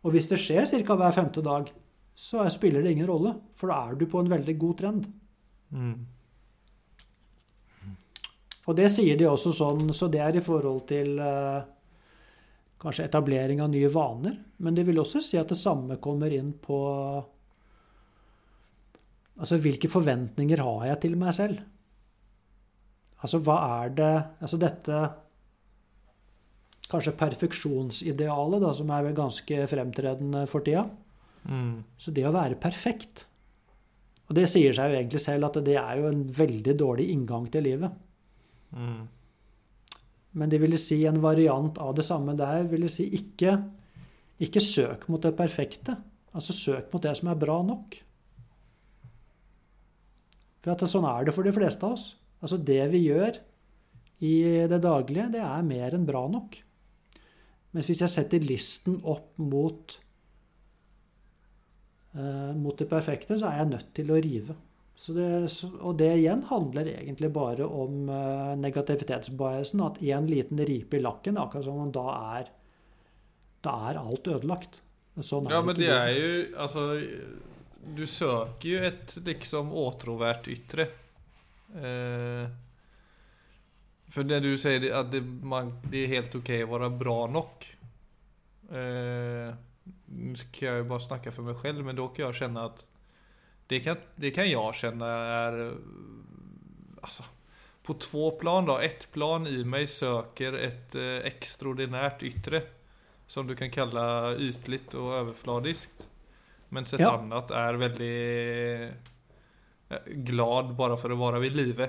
Og 0.00 0.14
hvis 0.14 0.30
det 0.30 0.38
skjer 0.40 0.64
ca. 0.86 0.96
hver 0.96 1.12
femte 1.12 1.44
dag, 1.44 1.68
så 2.16 2.46
spiller 2.48 2.80
det 2.80 2.94
ingen 2.94 3.08
rolle. 3.10 3.34
For 3.52 3.68
da 3.68 3.82
er 3.90 4.00
du 4.00 4.06
på 4.08 4.22
en 4.22 4.32
veldig 4.32 4.56
god 4.60 4.78
trend. 4.78 5.10
Mm. 5.76 5.98
Og 8.70 8.76
det 8.78 8.88
sier 8.92 9.18
de 9.20 9.28
også 9.28 9.52
sånn, 9.56 9.92
så 9.96 10.08
det 10.12 10.20
er 10.24 10.36
i 10.38 10.44
forhold 10.44 10.84
til 10.88 11.20
eh, 11.20 11.60
kanskje 12.80 13.08
etablering 13.08 13.60
av 13.64 13.72
nye 13.72 13.90
vaner. 13.92 14.36
Men 14.64 14.76
det 14.76 14.86
vil 14.88 15.00
også 15.02 15.22
si 15.24 15.40
at 15.40 15.52
det 15.52 15.58
samme 15.60 16.00
kommer 16.02 16.32
inn 16.32 16.54
på 16.62 16.80
Altså 19.40 19.56
hvilke 19.56 19.88
forventninger 19.88 20.60
har 20.60 20.82
jeg 20.84 20.98
til 21.00 21.14
meg 21.16 21.32
selv? 21.32 21.60
Altså 23.24 23.38
hva 23.40 23.54
er 23.80 23.92
det 23.96 24.10
Altså 24.44 24.58
dette 24.60 24.98
kanskje 26.90 27.16
perfeksjonsidealet, 27.18 28.62
da, 28.62 28.72
som 28.76 28.90
er 28.92 29.06
vel 29.06 29.16
ganske 29.16 29.66
fremtredende 29.70 30.44
for 30.50 30.66
tida. 30.66 30.84
Mm. 31.48 31.80
Så 31.98 32.12
det 32.12 32.26
å 32.28 32.34
være 32.34 32.58
perfekt 32.60 33.22
Og 34.28 34.34
det 34.36 34.42
sier 34.52 34.74
seg 34.76 34.90
jo 34.92 34.98
egentlig 34.98 35.22
selv 35.24 35.46
at 35.48 35.56
det 35.64 35.78
er 35.80 35.94
jo 35.96 36.10
en 36.10 36.20
veldig 36.36 36.74
dårlig 36.78 37.06
inngang 37.10 37.48
til 37.50 37.64
livet. 37.66 37.96
Mm. 38.76 39.08
Men 40.38 40.52
det 40.52 40.60
ville 40.62 40.78
si 40.78 41.00
en 41.08 41.18
variant 41.18 41.80
av 41.82 41.96
det 41.98 42.04
samme 42.06 42.36
der 42.38 42.68
ville 42.70 42.86
si 42.92 43.08
ikke, 43.16 43.56
ikke 44.38 44.62
søk 44.62 45.08
mot 45.10 45.22
det 45.24 45.34
perfekte. 45.38 45.96
Altså 46.30 46.54
søk 46.54 46.92
mot 46.92 47.02
det 47.02 47.16
som 47.18 47.32
er 47.32 47.40
bra 47.40 47.58
nok. 47.66 47.98
For 50.62 50.76
at 50.76 50.86
sånn 50.92 51.08
er 51.08 51.26
det 51.26 51.34
for 51.34 51.46
de 51.46 51.56
fleste 51.56 51.86
av 51.86 51.96
oss. 51.96 52.06
Altså 52.40 52.60
det 52.60 52.82
vi 52.92 53.02
gjør 53.08 53.40
i 54.22 54.34
det 54.70 54.78
daglige, 54.84 55.30
det 55.34 55.42
er 55.42 55.66
mer 55.66 55.96
enn 55.96 56.06
bra 56.08 56.26
nok. 56.30 56.60
Mens 57.74 57.86
hvis 57.86 58.02
jeg 58.02 58.10
setter 58.10 58.42
listen 58.42 58.98
opp 59.06 59.36
mot 59.38 59.94
eh, 62.16 62.50
mot 62.58 62.76
det 62.78 62.88
perfekte, 62.90 63.38
så 63.38 63.50
er 63.50 63.62
jeg 63.62 63.72
nødt 63.74 63.92
til 63.96 64.10
å 64.10 64.18
rive. 64.24 64.56
Det, 65.00 65.26
og 65.80 65.94
det 65.96 66.10
igjen 66.18 66.42
handler 66.50 66.90
egentlig 66.92 67.30
bare 67.32 67.64
om 67.64 68.10
eh, 68.12 68.54
negativitetsbiasen. 68.60 69.84
At 69.86 70.00
én 70.04 70.28
liten 70.28 70.60
ripe 70.66 70.98
i 70.98 71.04
lakken, 71.04 71.38
akkurat 71.40 71.68
som 71.68 71.78
om 71.86 71.92
da 71.94 72.06
er, 72.36 72.50
da 73.64 73.76
er 73.90 74.00
alt 74.02 74.28
ødelagt. 74.28 74.80
Sånn 75.20 75.48
Ja, 75.52 75.60
men 75.60 75.76
det 75.76 75.90
er 75.90 76.14
jo 76.14 76.28
Altså, 76.62 76.84
du 77.96 78.04
søker 78.08 78.66
jo 78.68 78.82
et 78.88 79.16
liksom 79.26 79.72
åtråvært 79.76 80.48
ytre. 80.52 80.86
Eh, 81.76 82.44
for 84.10 84.24
när 84.24 84.40
du 84.40 84.56
sier, 84.58 84.92
att 84.92 85.06
at 85.06 85.12
det, 85.12 85.20
man, 85.42 85.72
det 85.90 86.04
er 86.04 86.14
helt 86.16 86.34
ok 86.34 86.50
å 86.64 86.70
være 86.72 86.90
bra 86.98 87.26
nok. 87.30 87.66
Eh, 88.70 89.54
nu 90.10 90.34
kan 90.52 90.68
jeg 90.68 90.82
ju 90.82 90.88
bare 90.90 91.00
snakke 91.04 91.32
for 91.34 91.46
meg 91.46 91.60
selv, 91.62 91.84
men 91.86 91.96
da 91.98 92.06
kan 92.08 92.26
jeg 92.26 92.40
kjenne 92.42 92.64
at 92.70 92.84
det 93.70 93.80
kan, 93.84 93.96
det 94.18 94.32
kan 94.34 94.48
jeg 94.50 94.74
kjenne 94.80 95.06
er 95.06 95.60
Alltså, 97.00 97.22
På 97.82 97.94
två 97.94 98.30
plan, 98.30 98.66
då. 98.66 98.78
Ett 98.78 99.08
plan 99.12 99.46
i 99.46 99.64
meg 99.64 99.88
søker 99.88 100.52
et 100.58 100.94
eh, 100.94 101.22
ekstraordinært 101.30 102.22
yttre. 102.22 102.60
Som 103.26 103.46
du 103.46 103.54
kan 103.56 103.70
kalla 103.70 104.34
ytlig 104.36 104.82
og 104.94 105.14
överfladiskt. 105.14 106.04
Men 106.68 106.84
et 106.84 107.00
Ja. 107.00 107.16
annet 107.16 107.50
er 107.50 107.78
veldig 107.80 108.18
eh, 109.88 110.12
glad 110.28 110.74
bare 110.76 110.96
for 110.98 111.10
å 111.10 111.16
være 111.18 111.40
ved 111.40 111.56
live. 111.56 111.88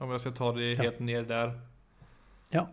Om 0.00 0.10
jeg 0.14 0.20
skal 0.24 0.32
ta 0.38 0.52
det 0.56 0.78
Ja. 0.78 0.90
ned 0.98 1.28
der. 1.28 1.54
Ja. 2.52 2.66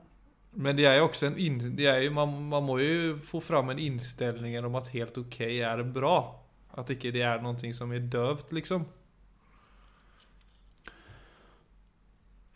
Men 0.53 0.75
det 0.75 0.86
er 0.86 0.97
jo 0.97 1.07
også 1.07 1.27
en 1.27 1.79
er 1.79 2.01
jo, 2.03 2.12
man, 2.12 2.49
man 2.49 2.63
må 2.63 2.77
jo 2.79 3.15
få 3.23 3.39
fram 3.39 3.69
en 3.69 3.79
innstilling 3.79 4.57
om 4.65 4.75
at 4.75 4.88
helt 4.88 5.17
ok 5.17 5.39
er 5.41 5.84
bra. 5.84 6.36
At 6.77 6.89
ikke 6.89 7.12
det 7.12 7.21
er 7.21 7.41
noe 7.43 7.73
som 7.73 7.91
er 7.91 7.99
døvt, 7.99 8.51
liksom. 8.51 8.86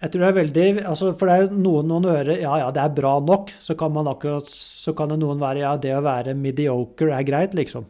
Jeg 0.02 0.12
tror 0.12 0.22
det 0.22 0.28
er 0.28 0.36
veldig 0.44 0.86
altså 0.86 1.14
For 1.18 1.26
det 1.26 1.36
er 1.36 1.44
jo 1.46 1.56
noen 1.56 1.88
noen 1.88 2.04
hører 2.10 2.42
ja, 2.42 2.58
ja, 2.60 2.72
det 2.76 2.82
er 2.84 2.96
bra 2.98 3.14
nok. 3.24 3.54
Så 3.64 3.78
kan 3.80 3.94
man 3.96 4.10
akkurat 4.12 4.46
Så 4.50 4.94
kan 4.94 5.10
det 5.10 5.20
noen 5.22 5.40
være 5.40 5.64
ja, 5.64 5.76
det 5.80 5.94
å 5.96 6.04
være 6.04 6.36
mediocre 6.38 7.16
er 7.16 7.28
greit, 7.28 7.56
liksom. 7.58 7.88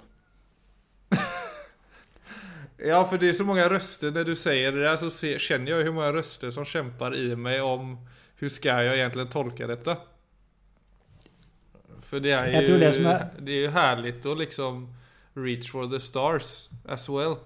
Ja, 2.86 3.00
for 3.10 3.17
det 3.17 3.30
er 3.32 3.38
så 3.38 3.45
mange 3.48 3.65
røster 3.71 4.12
når 4.13 4.28
du 4.30 4.36
sier 4.38 4.71
det 4.76 4.84
der, 4.86 4.98
så 5.00 5.10
jeg 5.39 5.41
jo 5.74 5.80
hvor 5.88 5.95
mange 6.02 6.17
røster 6.19 6.52
som 6.54 6.67
kjemper 6.69 7.15
i 7.17 7.32
meg 7.36 7.63
om 7.65 7.95
hvordan 8.38 8.52
skal 8.52 8.84
jeg 8.86 9.00
egentlig 9.00 9.26
tolke 9.34 9.67
dette. 9.71 9.95
For 12.06 12.21
det 12.21 12.34
er 12.36 12.52
jo 12.52 12.60
det 12.78 12.86
er- 13.15 13.41
det 13.48 13.54
er 13.56 13.63
jo 13.65 13.71
herlig 13.71 14.13
å 14.36 14.38
liksom 14.38 14.88
reach 15.36 15.69
for 15.71 15.88
the 15.88 16.00
stars 16.00 16.69
as 16.88 17.08
well. 17.10 17.39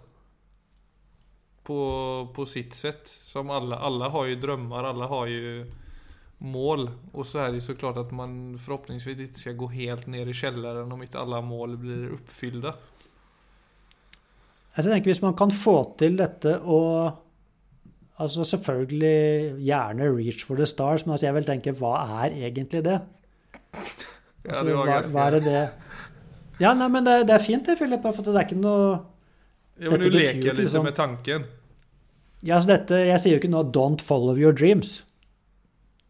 På, 1.64 2.30
på 2.34 2.46
sitt 2.48 2.74
sett. 2.74 3.08
Som 3.08 3.50
alle, 3.54 3.76
alle 3.78 4.10
har 4.10 4.26
jo 4.28 4.36
drømmer, 4.42 4.84
alle 4.90 5.08
har 5.08 5.28
jo 5.28 5.66
mål. 6.40 6.90
Og 7.14 7.26
så 7.26 7.46
er 7.46 7.52
det 7.54 7.62
så 7.64 7.76
klart 7.78 7.98
at 8.02 8.12
man 8.12 8.58
forhåpentligvis 8.58 9.30
ikke 9.30 9.40
skal 9.44 9.56
gå 9.60 9.68
helt 9.76 10.08
ned 10.08 10.28
i 10.28 10.34
kjelleren 10.34 10.92
om 10.92 11.02
ikke 11.06 11.22
alle 11.22 11.42
mål 11.46 11.78
blir 11.78 12.16
oppfylte. 12.18 12.74
Jeg 14.78 14.86
tenker 14.86 15.12
Hvis 15.12 15.22
man 15.22 15.36
kan 15.38 15.52
få 15.52 15.96
til 16.00 16.18
dette 16.20 16.60
og 16.60 17.18
altså 18.20 18.44
Selvfølgelig 18.44 19.56
gjerne 19.64 20.10
reach 20.12 20.46
for 20.46 20.60
the 20.60 20.66
stars, 20.66 21.06
men 21.06 21.16
altså 21.16 21.26
jeg 21.26 21.36
vil 21.36 21.48
tenke 21.48 21.72
hva 21.80 21.94
er 22.24 22.36
egentlig 22.50 22.84
det? 22.86 23.00
Ja, 23.00 24.50
Altså, 24.50 24.66
det 24.66 24.74
var 24.74 24.86
hva, 24.86 24.94
ganske 24.94 25.14
hva 25.14 25.26
er 25.28 25.40
det 25.40 25.70
Ja, 26.60 26.74
nei, 26.74 26.88
men 26.92 27.06
det, 27.06 27.16
det 27.28 27.36
er 27.36 27.44
fint 27.44 27.68
det, 27.68 27.78
Philip. 27.80 28.04
For 28.04 28.24
det 28.26 28.36
er 28.36 28.48
ikke 28.48 28.60
noe 28.60 29.00
Jo, 29.80 29.92
men 29.92 30.02
du 30.02 30.10
leker 30.12 30.54
litt 30.54 30.66
liksom. 30.66 30.84
med 30.84 30.96
tanken. 30.96 31.46
Ja, 32.44 32.56
altså 32.56 32.72
dette, 32.74 32.96
Jeg 33.08 33.20
sier 33.20 33.36
jo 33.36 33.40
ikke 33.40 33.52
nå 33.52 33.64
'don't 33.72 34.04
follow 34.04 34.36
your 34.36 34.52
dreams'. 34.52 35.04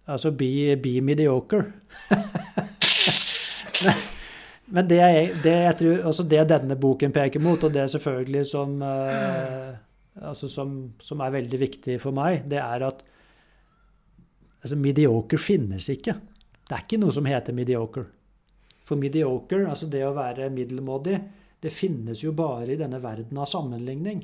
Altså 0.07 0.31
be, 0.31 0.75
be 0.75 1.01
mediocre. 1.01 1.65
men, 4.69 4.87
det, 4.89 4.97
jeg, 5.01 5.29
det 5.43 5.55
jeg 5.55 5.77
tror, 5.81 6.01
også 6.11 6.25
det 6.29 6.43
denne 6.51 6.77
boken 6.79 7.13
peker 7.15 7.41
mot, 7.43 7.63
og 7.63 7.73
det 7.73 7.87
selvfølgelig 7.93 8.45
som, 8.49 8.75
eh, 8.85 9.73
altså 10.21 10.49
som, 10.51 10.75
som 11.01 11.23
er 11.25 11.35
veldig 11.39 11.59
viktig 11.61 11.97
for 12.01 12.15
meg, 12.15 12.43
det 12.49 12.61
er 12.61 12.85
at 12.87 13.03
altså 14.59 14.77
mediocre 14.79 15.39
finnes 15.41 15.89
ikke. 15.93 16.15
Det 16.69 16.75
er 16.75 16.85
ikke 16.85 17.01
noe 17.01 17.15
som 17.15 17.27
heter 17.29 17.55
mediocre. 17.57 18.05
For 18.85 18.99
mediocre, 18.99 19.65
altså 19.69 19.89
det 19.89 20.03
å 20.05 20.15
være 20.17 20.51
middelmådig, 20.53 21.17
det 21.59 21.73
finnes 21.75 22.23
jo 22.23 22.33
bare 22.37 22.73
i 22.73 22.79
denne 22.79 23.01
verden 23.03 23.39
av 23.41 23.49
sammenligning. 23.51 24.23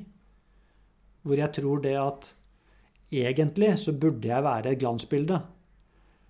Hvor 1.25 1.41
jeg 1.41 1.51
tror 1.57 1.81
det 1.83 1.95
at 1.99 2.29
egentlig 3.11 3.73
så 3.81 3.93
burde 3.97 4.29
jeg 4.29 4.45
være 4.45 4.71
et 4.71 4.79
glansbilde. 4.81 5.41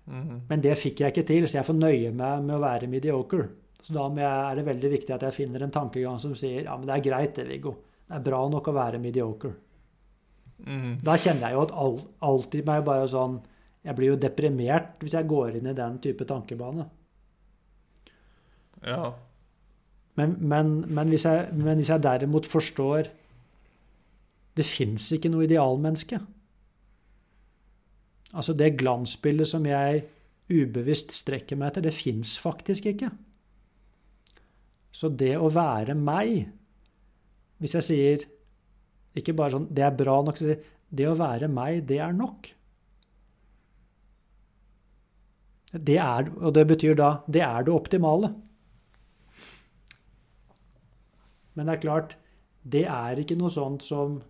Mhm. 0.06 0.40
Men 0.48 0.62
det 0.62 0.78
fikk 0.78 1.00
jeg 1.00 1.12
ikke 1.12 1.26
til, 1.26 1.46
så 1.46 1.60
jeg 1.60 1.68
får 1.68 1.78
nøye 1.78 2.12
meg 2.12 2.44
med 2.44 2.56
å 2.56 2.62
være 2.62 2.90
mediocre. 2.90 3.48
Så 3.86 3.94
da 3.94 4.06
er 4.10 4.58
det 4.58 4.66
veldig 4.66 4.88
viktig 4.90 5.14
at 5.14 5.22
jeg 5.22 5.34
finner 5.36 5.62
en 5.62 5.74
tankegang 5.74 6.18
som 6.18 6.32
sier 6.34 6.64
ja, 6.66 6.74
men 6.74 6.88
det 6.88 6.96
er 6.96 7.04
greit 7.04 7.36
det, 7.38 7.44
Viggo. 7.46 7.76
Det 8.06 8.16
er 8.18 8.24
bra 8.26 8.40
nok 8.50 8.70
å 8.70 8.74
være 8.74 8.98
mediocre. 9.02 9.52
Mm. 10.66 10.96
Da 11.06 11.14
kjenner 11.20 11.46
jeg 11.46 11.54
jo 11.54 11.62
at 11.66 11.74
all, 11.84 11.98
alltid 12.24 12.64
meg 12.64 12.86
bare 12.86 13.04
sånn 13.12 13.34
Jeg 13.84 13.92
blir 13.98 14.08
jo 14.14 14.16
deprimert 14.16 15.02
hvis 15.02 15.12
jeg 15.12 15.28
går 15.28 15.58
inn 15.58 15.68
i 15.68 15.74
den 15.76 15.98
type 16.02 16.24
tankebane. 16.26 16.86
Ja. 18.86 19.12
Men, 20.16 20.34
men, 20.40 20.72
men, 20.88 21.12
hvis 21.12 21.26
jeg, 21.28 21.52
men 21.54 21.76
hvis 21.76 21.90
jeg 21.92 22.02
derimot 22.02 22.48
forstår 22.48 23.10
Det 24.56 24.64
fins 24.64 25.10
ikke 25.12 25.30
noe 25.30 25.44
idealmenneske. 25.44 26.18
Altså 28.32 28.56
det 28.56 28.74
glansbildet 28.80 29.52
som 29.52 29.68
jeg 29.68 30.02
ubevisst 30.50 31.12
strekker 31.14 31.58
meg 31.60 31.70
etter, 31.70 31.86
det 31.86 31.94
fins 31.94 32.34
faktisk 32.40 32.88
ikke. 32.90 33.12
Så 34.96 35.10
det 35.12 35.34
å 35.36 35.52
være 35.52 35.96
meg 35.98 36.46
Hvis 37.60 37.76
jeg 37.76 37.84
sier 37.84 38.24
ikke 39.16 39.32
bare 39.36 39.54
sånn 39.54 39.68
'Det 39.72 39.84
er 39.84 39.96
bra 39.96 40.22
nok', 40.22 40.36
så 40.36 40.56
det 40.92 41.06
å 41.08 41.16
være 41.16 41.48
meg, 41.48 41.86
det 41.88 41.98
er 42.04 42.12
nok. 42.12 42.50
Det 45.72 45.96
er, 45.96 46.28
og 46.36 46.52
det 46.52 46.66
betyr 46.68 46.94
da 46.94 47.08
det 47.26 47.40
er 47.40 47.64
det 47.64 47.72
optimale. 47.72 48.34
Men 51.54 51.66
det 51.66 51.74
er 51.74 51.80
klart, 51.80 52.16
det 52.62 52.84
er 52.84 53.16
ikke 53.22 53.38
noe 53.40 53.48
sånt 53.48 53.82
som 53.82 54.20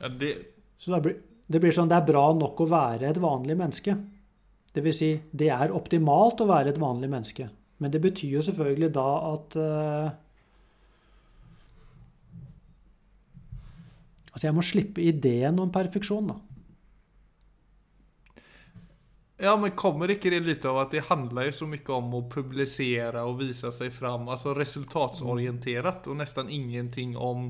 ja 0.00 0.08
det, 0.08 0.32
Så 0.78 0.92
det 0.92 1.02
blir, 1.02 1.20
det 1.48 1.60
blir 1.60 1.72
sånn 1.72 1.88
det 1.88 1.96
er 1.96 2.08
bra 2.08 2.32
nok 2.32 2.60
å 2.60 2.68
være 2.68 3.10
et 3.10 3.20
vanlig 3.20 3.56
menneske. 3.56 3.96
Det 4.72 4.82
vil 4.84 4.92
si, 4.92 5.12
det 5.32 5.48
er 5.52 5.72
optimalt 5.72 6.40
å 6.40 6.48
være 6.48 6.72
et 6.72 6.80
vanlig 6.80 7.08
menneske. 7.12 7.48
Men 7.78 7.92
det 7.92 8.00
betyr 8.04 8.38
jo 8.38 8.44
selvfølgelig 8.44 8.94
da 8.94 9.08
at 9.32 9.58
uh, 9.60 10.14
Altså, 14.36 14.50
jeg 14.50 14.54
må 14.54 14.62
slippe 14.68 15.00
ideen 15.00 15.56
om 15.62 15.70
perfeksjon, 15.72 16.26
da. 16.28 16.34
ja, 19.40 19.54
men 19.56 19.72
kommer 19.72 20.12
ikke 20.12 20.28
det 20.34 20.42
litt 20.44 20.66
av 20.68 20.82
at 20.82 20.92
det 20.92 21.06
handler 21.08 21.48
jo 21.48 21.54
så 21.56 21.68
mye 21.70 21.94
om 21.96 22.18
å 22.18 22.20
publisere 22.28 23.22
og 23.24 23.38
vise 23.40 23.70
seg 23.72 23.94
fram, 23.96 24.28
altså 24.28 24.52
resultatsorientert, 24.56 26.10
og 26.12 26.20
nesten 26.20 26.52
ingenting 26.52 27.16
om, 27.16 27.48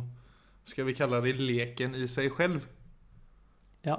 skal 0.63 0.87
vi 0.87 0.95
kalle 0.95 1.19
det 1.27 1.35
leken 1.43 1.99
i 1.99 2.07
seg 2.07 2.31
selv? 2.39 2.71
Ja. 3.83 3.99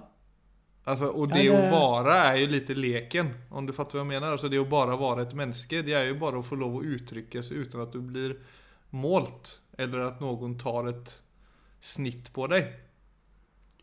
Alltså, 0.87 1.05
och 1.05 1.27
Ja, 1.29 1.33
det, 1.33 1.41
det- 1.47 1.65
att 1.65 1.71
vara 1.71 2.13
är 2.15 2.35
ju 2.35 2.47
lite 2.47 2.73
leken, 2.73 3.29
om 3.49 3.65
du 3.65 3.73
fattar 3.73 3.91
vad 3.93 3.99
jag 3.99 4.07
menar. 4.07 4.31
Alltså 4.31 4.49
det 4.49 4.57
att 4.57 4.69
bara 4.69 4.95
vara 4.95 5.21
ett 5.21 5.33
människa, 5.33 5.81
det 5.81 5.93
är 5.93 6.05
ju 6.05 6.19
bara 6.19 6.39
att 6.39 6.45
få 6.45 6.55
lov 6.55 6.77
att 6.77 6.83
uttrycka 6.83 7.43
sig 7.43 7.57
utan 7.57 7.81
att 7.81 7.91
du 7.91 8.01
blir 8.01 8.37
målt. 8.89 9.59
Eller 9.77 9.99
att 9.99 10.19
någon 10.19 10.57
tar 10.57 10.87
ett 10.87 11.21
snitt 11.79 12.33
på 12.33 12.47
dig. 12.47 12.79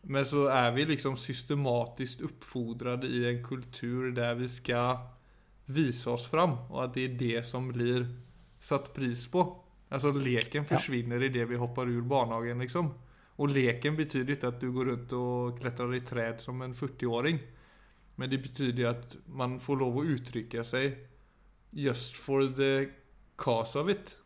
Men 0.01 0.25
så 0.25 0.47
är 0.47 0.71
vi 0.71 0.85
liksom 0.85 1.17
systematiskt 1.17 2.21
uppfodrade 2.21 3.07
i 3.07 3.29
en 3.29 3.43
kultur 3.43 4.11
där 4.11 4.35
vi 4.35 4.47
ska 4.49 4.97
visa 5.65 6.09
oss 6.11 6.27
fram. 6.27 6.51
Och 6.69 6.83
att 6.83 6.93
det 6.93 7.03
är 7.05 7.09
det 7.09 7.43
som 7.43 7.67
blir 7.71 8.07
satt 8.59 8.93
pris 8.93 9.27
på. 9.27 9.57
Alltså 9.89 10.11
leken 10.11 10.65
Ja. 10.69 11.23
i 11.23 11.29
det 11.29 11.45
vi 11.45 11.55
hoppar 11.55 11.89
ur 11.89 12.01
barnhagen 12.01 12.59
liksom. 12.59 12.93
Och 13.35 13.49
leken 13.49 13.95
betyder 13.95 14.33
inte 14.33 14.47
att 14.47 14.59
du 14.59 14.71
går 14.71 14.85
runt 14.85 15.11
och 15.11 15.59
klättrar 15.59 15.95
i 15.95 16.01
träd 16.01 16.41
som 16.41 16.61
en 16.61 16.73
40-åring. 16.73 17.39
Men 18.15 18.29
det 18.29 18.37
betyder 18.37 18.85
att 18.85 19.17
man 19.25 19.59
får 19.59 19.77
lov 19.77 19.97
att 19.99 20.05
uttrycka 20.05 20.63
sig 20.63 21.07
just 21.69 22.15
for 22.15 22.53
the 22.55 22.91
cause 23.35 23.79
of 23.79 23.89
it. 23.89 24.17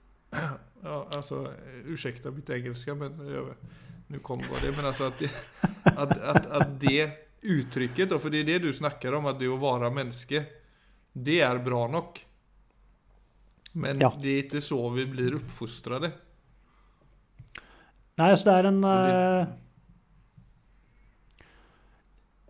Ja, 0.83 1.07
alltså, 1.11 1.53
ursäkta 1.85 2.31
mitt 2.31 2.49
engelska, 2.49 2.95
men 2.95 3.27
jag, 3.27 3.53
nu 4.07 4.19
kom 4.19 4.41
vad 4.51 4.61
det. 4.61 4.77
Men 4.77 4.85
alltså 4.85 5.03
att 5.03 5.19
det, 5.19 5.31
att, 5.83 6.19
att, 6.19 6.45
att 6.45 6.79
det 6.79 7.11
uttrykket, 7.41 8.09
då, 8.09 8.19
för 8.19 8.29
det 8.29 8.37
är 8.37 8.43
det 8.43 8.59
du 8.59 8.73
snackar 8.73 9.13
om, 9.13 9.25
att 9.25 9.39
det 9.39 9.47
att 9.47 9.59
vara 9.59 9.89
menneske, 9.89 10.45
det 11.13 11.41
är 11.41 11.57
bra 11.57 11.87
nok. 11.87 12.25
Men 13.71 13.99
Ja. 13.99 14.13
det 14.21 14.29
är 14.29 14.43
inte 14.43 14.61
så 14.61 14.89
vi 14.89 15.05
blir 15.05 15.33
uppfostrade. 15.33 16.11
Nei, 18.19 18.33
så 18.35 18.49
det 18.49 18.55
er 18.57 18.67
en 18.69 18.79
eh, 18.83 19.49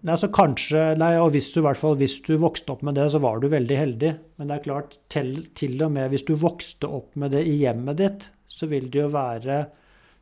Nei, 0.08 0.16
så 0.16 0.30
kanskje, 0.32 0.94
nei, 0.96 1.12
og 1.20 1.34
hvis 1.34 1.50
du, 1.52 1.58
i 1.60 1.66
hvert 1.66 1.80
fall, 1.80 1.98
hvis 2.00 2.22
du 2.24 2.38
vokste 2.40 2.72
opp 2.72 2.86
med 2.88 2.96
det, 2.96 3.10
så 3.12 3.20
var 3.20 3.42
du 3.42 3.50
veldig 3.52 3.76
heldig. 3.76 4.12
Men 4.40 4.48
det 4.48 4.56
er 4.56 4.64
klart, 4.64 4.96
til, 5.12 5.34
til 5.60 5.76
og 5.84 5.92
med 5.92 6.14
hvis 6.14 6.24
du 6.30 6.38
vokste 6.40 6.88
opp 6.88 7.18
med 7.20 7.36
det 7.36 7.44
i 7.50 7.58
hjemmet 7.60 8.00
ditt, 8.00 8.30
så 8.48 8.70
vil 8.72 8.88
det 8.88 9.02
jo 9.02 9.10
være 9.12 9.60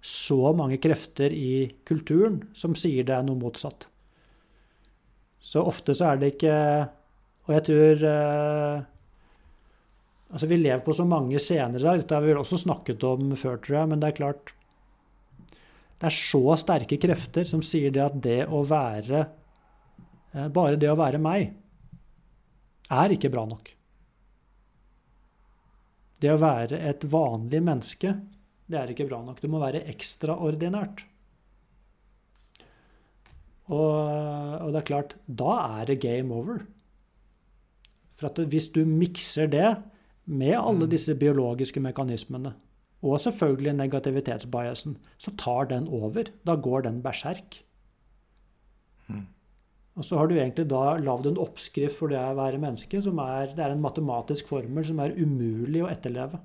så 0.01 0.53
mange 0.57 0.79
krefter 0.81 1.33
i 1.33 1.67
kulturen 1.85 2.41
som 2.57 2.73
sier 2.77 3.05
det 3.05 3.15
er 3.15 3.25
noe 3.27 3.37
motsatt. 3.37 3.85
Så 5.37 5.61
ofte 5.61 5.93
så 5.93 6.11
er 6.11 6.19
det 6.19 6.33
ikke 6.33 6.53
Og 7.47 7.51
jeg 7.53 7.63
tror 7.67 8.01
eh, 8.09 8.85
Altså, 10.27 10.47
vi 10.49 10.57
lever 10.57 10.81
på 10.83 10.95
så 10.97 11.05
mange 11.07 11.39
scener 11.39 11.79
i 11.79 11.85
dag. 11.85 12.01
Dette 12.01 12.17
har 12.17 12.25
vi 12.25 12.33
vel 12.33 12.41
også 12.41 12.57
snakket 12.59 13.05
om 13.07 13.29
før, 13.39 13.61
tror 13.63 13.77
jeg. 13.77 13.89
Men 13.93 14.01
det 14.01 14.09
er 14.09 14.17
klart 14.17 14.51
Det 15.97 16.09
er 16.09 16.13
så 16.13 16.43
sterke 16.61 16.99
krefter 17.01 17.47
som 17.49 17.63
sier 17.65 17.93
det 17.93 18.03
at 18.03 18.17
det 18.21 18.41
å 18.53 18.61
være 18.67 19.23
eh, 19.23 20.47
Bare 20.53 20.77
det 20.77 20.91
å 20.91 20.99
være 20.99 21.21
meg 21.21 21.49
er 22.93 23.11
ikke 23.11 23.31
bra 23.33 23.43
nok. 23.49 23.73
Det 26.23 26.29
å 26.31 26.39
være 26.39 26.79
et 26.87 27.03
vanlig 27.11 27.59
menneske, 27.61 28.13
det 28.67 28.77
er 28.79 28.93
ikke 28.93 29.09
bra 29.09 29.19
nok. 29.25 29.41
Du 29.41 29.49
må 29.51 29.59
være 29.59 29.83
ekstraordinært. 29.91 31.03
Og, 33.67 33.91
og 34.63 34.71
det 34.71 34.79
er 34.79 34.87
klart, 34.87 35.17
da 35.27 35.57
er 35.81 35.91
det 35.91 35.99
game 36.05 36.31
over. 36.31 36.63
For 38.17 38.29
at 38.31 38.39
hvis 38.49 38.69
du 38.73 38.81
mikser 38.87 39.51
det 39.51 39.67
med 40.31 40.55
alle 40.57 40.87
disse 40.89 41.15
biologiske 41.19 41.83
mekanismene, 41.83 42.55
og 43.05 43.19
selvfølgelig 43.21 43.73
negativitetsbiasen, 43.77 44.97
så 45.21 45.33
tar 45.37 45.69
den 45.69 45.87
over. 45.87 46.31
Da 46.47 46.55
går 46.55 46.87
den 46.87 47.01
berserk. 47.05 47.61
Og 49.97 50.05
så 50.05 50.17
har 50.19 50.29
du 50.29 50.35
egentlig 50.37 50.67
da 50.69 50.97
lagd 51.01 51.25
en 51.25 51.39
oppskrift 51.41 51.97
for 51.97 52.13
det 52.13 52.19
å 52.21 52.35
være 52.37 52.61
menneske. 52.61 53.01
som 53.01 53.17
er, 53.23 53.53
Det 53.55 53.63
er 53.65 53.73
en 53.73 53.81
matematisk 53.81 54.47
formel 54.47 54.85
som 54.85 54.99
er 55.01 55.15
umulig 55.17 55.81
å 55.81 55.89
etterleve. 55.89 56.37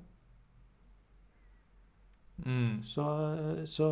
Mm. 2.43 2.81
Så, 2.81 3.05
så, 3.69 3.89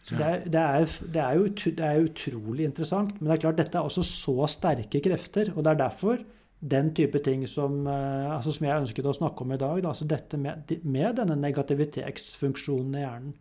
så 0.00 0.16
det, 0.16 0.24
er, 0.24 0.46
det, 0.48 0.62
er, 0.62 0.86
det, 1.12 1.20
er 1.20 1.34
jo, 1.36 1.50
det 1.52 1.84
er 1.84 2.06
utrolig 2.06 2.64
interessant. 2.64 3.20
Men 3.20 3.28
det 3.28 3.36
er 3.36 3.44
klart 3.44 3.60
dette 3.60 3.78
er 3.78 3.90
også 3.90 4.06
så 4.08 4.48
sterke 4.48 5.04
krefter. 5.04 5.52
Og 5.52 5.60
det 5.60 5.74
er 5.74 5.82
derfor 5.84 6.24
den 6.60 6.94
type 6.96 7.20
ting 7.24 7.44
som, 7.46 7.86
eh, 7.86 8.30
altså 8.32 8.52
som 8.54 8.66
jeg 8.66 8.80
ønsket 8.80 9.04
å 9.06 9.14
snakke 9.16 9.44
om 9.44 9.52
i 9.52 9.60
dag, 9.60 9.82
da, 9.82 9.88
altså 9.92 10.08
dette 10.08 10.38
med, 10.40 10.72
med 10.84 11.16
denne 11.16 11.36
negativitetsfunksjonen 11.36 12.96
i 12.96 13.04
hjernen, 13.04 13.34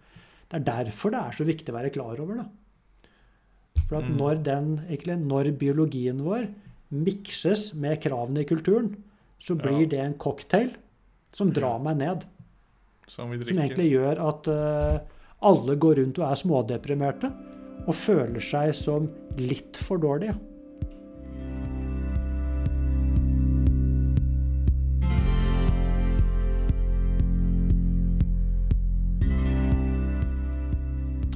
det 0.51 0.59
er 0.59 0.67
derfor 0.83 1.13
det 1.13 1.21
er 1.21 1.37
så 1.37 1.47
viktig 1.47 1.71
å 1.73 1.77
være 1.77 1.93
klar 1.95 2.19
over 2.21 2.41
det. 2.41 2.45
For 3.87 3.97
at 3.97 4.09
Mm. 4.09 4.17
når, 4.17 4.43
den, 4.43 4.67
egentlig, 4.89 5.17
når 5.19 5.51
biologien 5.57 6.23
vår 6.23 6.47
mikses 6.91 7.73
med 7.75 8.01
kravene 8.01 8.41
i 8.41 8.45
kulturen, 8.45 8.95
så 9.39 9.55
blir 9.57 9.81
Ja. 9.81 9.87
det 9.87 9.99
en 9.99 10.13
cocktail 10.13 10.71
som 11.31 11.51
drar 11.51 11.79
meg 11.79 11.97
ned. 11.97 12.25
Som 13.07 13.29
vi 13.31 13.41
Som 13.41 13.57
egentlig 13.57 13.91
gjør 13.91 14.21
at 14.27 14.47
uh, 14.47 14.99
alle 15.41 15.75
går 15.75 15.95
rundt 15.97 16.19
og 16.19 16.31
er 16.31 16.35
smådeprimerte 16.35 17.31
og 17.87 17.93
føler 17.93 18.39
seg 18.41 18.73
som 18.73 19.09
litt 19.37 19.77
for 19.77 19.97
dårlige. 19.97 20.35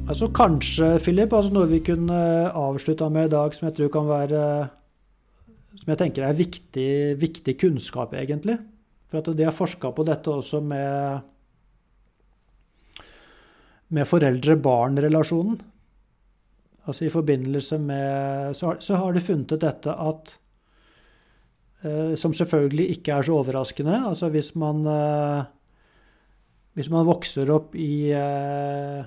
Altså 0.10 0.32
Kanskje, 0.34 0.96
Philip, 1.04 1.34
altså 1.38 1.54
noe 1.54 1.70
vi 1.70 1.84
kunne 1.86 2.18
avslutta 2.58 3.12
med 3.14 3.28
i 3.28 3.34
dag 3.36 3.54
som 3.54 3.68
jeg 3.68 3.76
tror 3.78 3.92
kan 3.94 4.08
være 4.10 4.44
Som 5.78 5.92
jeg 5.94 6.00
tenker 6.02 6.26
er 6.26 6.34
viktig, 6.34 6.92
viktig 7.22 7.54
kunnskap, 7.62 8.16
egentlig. 8.18 8.58
For 9.10 9.22
at 9.22 9.30
de 9.38 9.46
har 9.46 9.54
forska 9.54 9.92
på 9.94 10.06
dette 10.08 10.32
også 10.34 10.62
med 10.66 11.28
med 13.90 14.06
foreldre-barn-relasjonen. 14.06 15.62
Altså 16.86 17.06
i 17.06 17.10
forbindelse 17.10 17.78
med 17.82 18.56
Så 18.56 18.68
har, 18.68 18.78
så 18.80 18.96
har 19.02 19.14
de 19.14 19.22
funnet 19.22 19.52
ut 19.52 19.62
dette 19.62 19.94
at 19.94 20.34
eh, 21.84 22.16
Som 22.16 22.34
selvfølgelig 22.34 22.90
ikke 22.98 23.14
er 23.14 23.22
så 23.22 23.38
overraskende. 23.38 24.02
Altså 24.10 24.30
hvis 24.30 24.56
man 24.56 24.86
eh, 24.88 25.44
Hvis 26.74 26.90
man 26.90 27.06
vokser 27.06 27.50
opp 27.54 27.76
i 27.76 28.12
eh, 28.12 29.06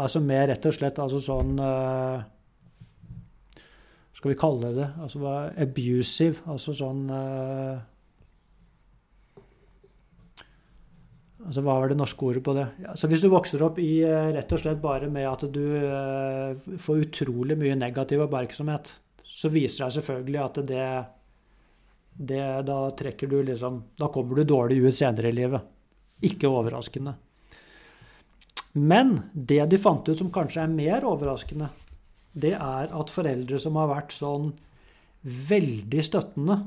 Altså 0.00 0.22
med 0.24 0.48
rett 0.48 0.68
og 0.68 0.76
slett 0.76 0.98
altså 1.02 1.20
sånn 1.20 1.60
uh, 1.60 2.22
Skal 4.16 4.32
vi 4.32 4.40
kalle 4.40 4.72
det 4.76 4.88
altså 5.02 5.36
abusive? 5.60 6.44
Altså 6.50 6.76
sånn 6.76 7.06
uh, 7.12 7.86
Altså, 11.40 11.62
hva 11.64 11.78
var 11.80 11.88
det 11.88 11.96
norske 11.96 12.26
ordet 12.28 12.42
på 12.44 12.52
det? 12.52 12.66
Så 13.00 13.08
Hvis 13.08 13.22
du 13.24 13.30
vokser 13.32 13.62
opp 13.64 13.78
i 13.80 14.02
uh, 14.04 14.28
rett 14.36 14.52
og 14.52 14.60
slett 14.60 14.82
bare 14.82 15.08
med 15.12 15.28
at 15.28 15.46
du 15.52 16.76
får 16.80 17.06
utrolig 17.06 17.56
mye 17.58 17.78
negativ 17.80 18.26
oppmerksomhet, 18.26 18.92
så 19.24 19.48
viser 19.52 19.86
det 19.86 19.96
selvfølgelig 19.96 20.40
at 20.42 20.60
det, 20.68 20.84
det 22.30 22.44
Da 22.68 22.78
trekker 22.98 23.30
du 23.30 23.38
liksom 23.46 23.78
Da 23.96 24.10
kommer 24.12 24.36
du 24.36 24.44
dårlig 24.44 24.82
ut 24.84 24.96
senere 24.96 25.32
i 25.32 25.38
livet. 25.40 25.64
Ikke 26.28 26.52
overraskende. 26.52 27.16
Men 28.72 29.16
det 29.34 29.64
de 29.72 29.78
fant 29.82 30.08
ut 30.08 30.18
som 30.18 30.30
kanskje 30.32 30.62
er 30.62 30.72
mer 30.72 31.06
overraskende, 31.08 31.70
det 32.32 32.54
er 32.54 32.92
at 32.94 33.10
foreldre 33.10 33.58
som 33.58 33.78
har 33.80 33.90
vært 33.90 34.14
sånn 34.14 34.52
veldig 35.24 36.04
støttende 36.06 36.60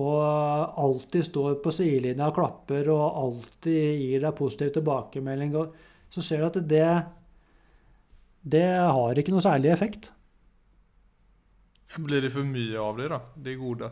og 0.00 0.78
alltid 0.78 1.26
står 1.26 1.56
på 1.64 1.72
sidelinja 1.74 2.28
og 2.30 2.36
klapper 2.36 2.88
og 2.94 3.18
alltid 3.24 3.98
gir 3.98 4.22
deg 4.22 4.36
positiv 4.38 4.70
tilbakemelding, 4.76 5.54
så 6.10 6.22
ser 6.22 6.44
du 6.44 6.46
at 6.46 6.58
det, 6.70 6.90
det 8.40 8.66
har 8.78 9.18
ikke 9.18 9.34
noe 9.34 9.44
særlig 9.44 9.72
effekt. 9.74 10.12
Blir 11.98 12.22
det 12.22 12.30
for 12.30 12.46
mye 12.46 12.78
av 12.78 13.00
det, 13.00 13.08
da? 13.10 13.18
Det 13.34 13.56
gode? 13.58 13.90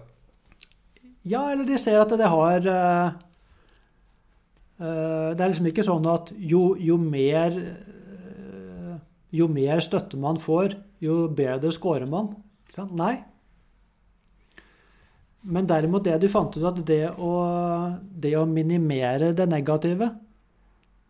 Ja, 1.26 1.48
eller 1.50 1.66
de 1.66 1.78
ser 1.82 1.98
at 1.98 2.14
det 2.14 2.30
har 2.30 2.68
eh, 2.70 3.16
Det 4.78 5.42
er 5.42 5.50
liksom 5.50 5.66
ikke 5.72 5.86
sånn 5.86 6.04
at 6.06 6.30
jo, 6.38 6.76
jo 6.78 6.94
mer 7.02 7.56
eh, 7.58 8.92
Jo 9.34 9.48
mer 9.50 9.82
støtte 9.82 10.16
man 10.20 10.38
får, 10.38 10.76
jo 11.02 11.24
bedre 11.34 11.72
scorer 11.74 12.06
man. 12.08 12.30
Nei. 12.94 13.16
Men 15.48 15.66
derimot 15.68 16.06
det 16.06 16.16
du 16.22 16.28
fant 16.30 16.54
ut 16.56 16.64
at 16.70 16.80
det 16.86 17.02
å, 17.10 17.34
det 17.98 18.34
å 18.38 18.46
minimere 18.48 19.32
det 19.36 19.48
negative, 19.50 20.12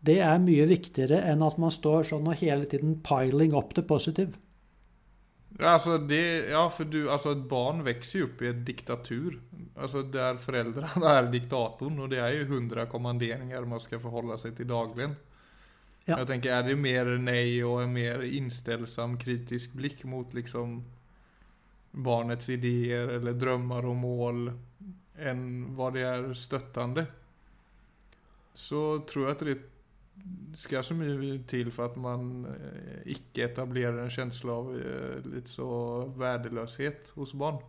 det 0.05 0.19
er 0.23 0.43
mye 0.43 0.67
viktigere 0.69 1.21
enn 1.27 1.43
at 1.43 1.57
man 1.59 1.73
står 1.73 2.07
sånn 2.11 2.29
og 2.31 2.39
hele 2.39 2.67
tiden 2.69 2.97
piling 3.05 3.55
up 3.57 3.73
the 3.75 3.83
positive. 3.83 4.37
Alltså 5.61 5.97
det, 5.97 6.49
ja, 6.49 6.69
för 6.69 6.85
du, 6.85 7.09
alltså 7.11 7.31
ett 7.31 7.49
barn 7.49 7.83
växer 7.83 8.19
ju 8.19 8.25
upp 8.25 8.41
i 8.41 8.47
en 8.47 8.65
diktatur. 8.65 9.39
Alltså 9.75 10.03
där 10.03 10.35
föräldrarna 10.35 11.09
är 11.09 11.23
diktatorn 11.23 11.99
och 11.99 12.09
det 12.09 12.19
är 12.19 12.31
ju 12.31 12.45
hundra 12.45 12.85
kommanderingar 12.85 13.61
man 13.61 13.79
ska 13.79 13.99
förhålla 13.99 14.37
sig 14.37 14.55
till 14.55 14.67
dagligen. 14.67 15.15
Ja. 16.05 16.17
Jag 16.17 16.27
tänker, 16.27 16.53
är 16.53 16.63
det 16.63 16.75
mer 16.75 17.05
nej 17.05 17.63
och 17.63 17.83
en 17.83 17.93
mer 17.93 18.21
inställsam 18.21 19.19
kritisk 19.19 19.73
blick 19.73 20.03
mot 20.03 20.33
liksom 20.33 20.83
barnets 21.91 22.49
idéer 22.49 23.07
eller 23.07 23.33
drömmar 23.33 23.85
och 23.85 23.95
mål 23.95 24.53
än 25.17 25.75
vad 25.75 25.93
det 25.93 26.01
är 26.01 26.33
stöttande. 26.33 27.05
Så 28.53 28.99
tror 28.99 29.25
jag 29.25 29.31
att 29.31 29.39
det 29.39 29.57
ska 30.57 30.81
så 30.83 30.95
mye 30.97 31.37
til 31.47 31.69
for 31.71 31.91
at 31.91 31.97
man 31.99 32.45
ikke 33.05 33.45
etablerer 33.47 34.01
en 34.03 34.11
känsla 34.11 34.55
av 34.59 34.71
litt 35.29 35.47
så 35.47 35.67
värdelöshet 36.19 37.13
hos 37.15 37.35
barn. 37.37 37.61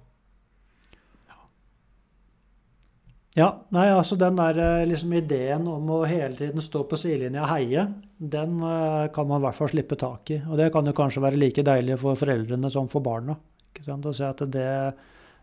Ja, 3.38 3.46
nei, 3.70 3.84
altså 3.94 4.16
den 4.18 4.38
der 4.40 4.58
eh, 4.58 4.88
liksom 4.90 5.12
ideen 5.14 5.68
om 5.70 5.86
å 5.94 6.00
hele 6.08 6.34
tiden 6.34 6.62
stå 6.64 6.82
på 6.90 6.98
sidelinja 6.98 7.44
og 7.44 7.52
heie, 7.52 7.84
den 8.18 8.56
eh, 8.66 9.04
kan 9.14 9.28
man 9.30 9.38
i 9.38 9.44
hvert 9.44 9.58
fall 9.60 9.70
slippe 9.70 9.98
tak 10.00 10.32
i. 10.34 10.40
Og 10.50 10.58
det 10.58 10.72
kan 10.74 10.90
jo 10.90 10.96
kanskje 10.98 11.22
være 11.22 11.38
like 11.38 11.64
deilig 11.66 12.00
for 12.02 12.18
foreldrene 12.18 12.72
som 12.74 12.90
for 12.90 13.06
barna. 13.06 13.36
Ikke 13.70 13.86
sant? 13.86 14.08
Å 14.10 14.16
se 14.16 14.26
at 14.26 14.42
det, 14.50 14.66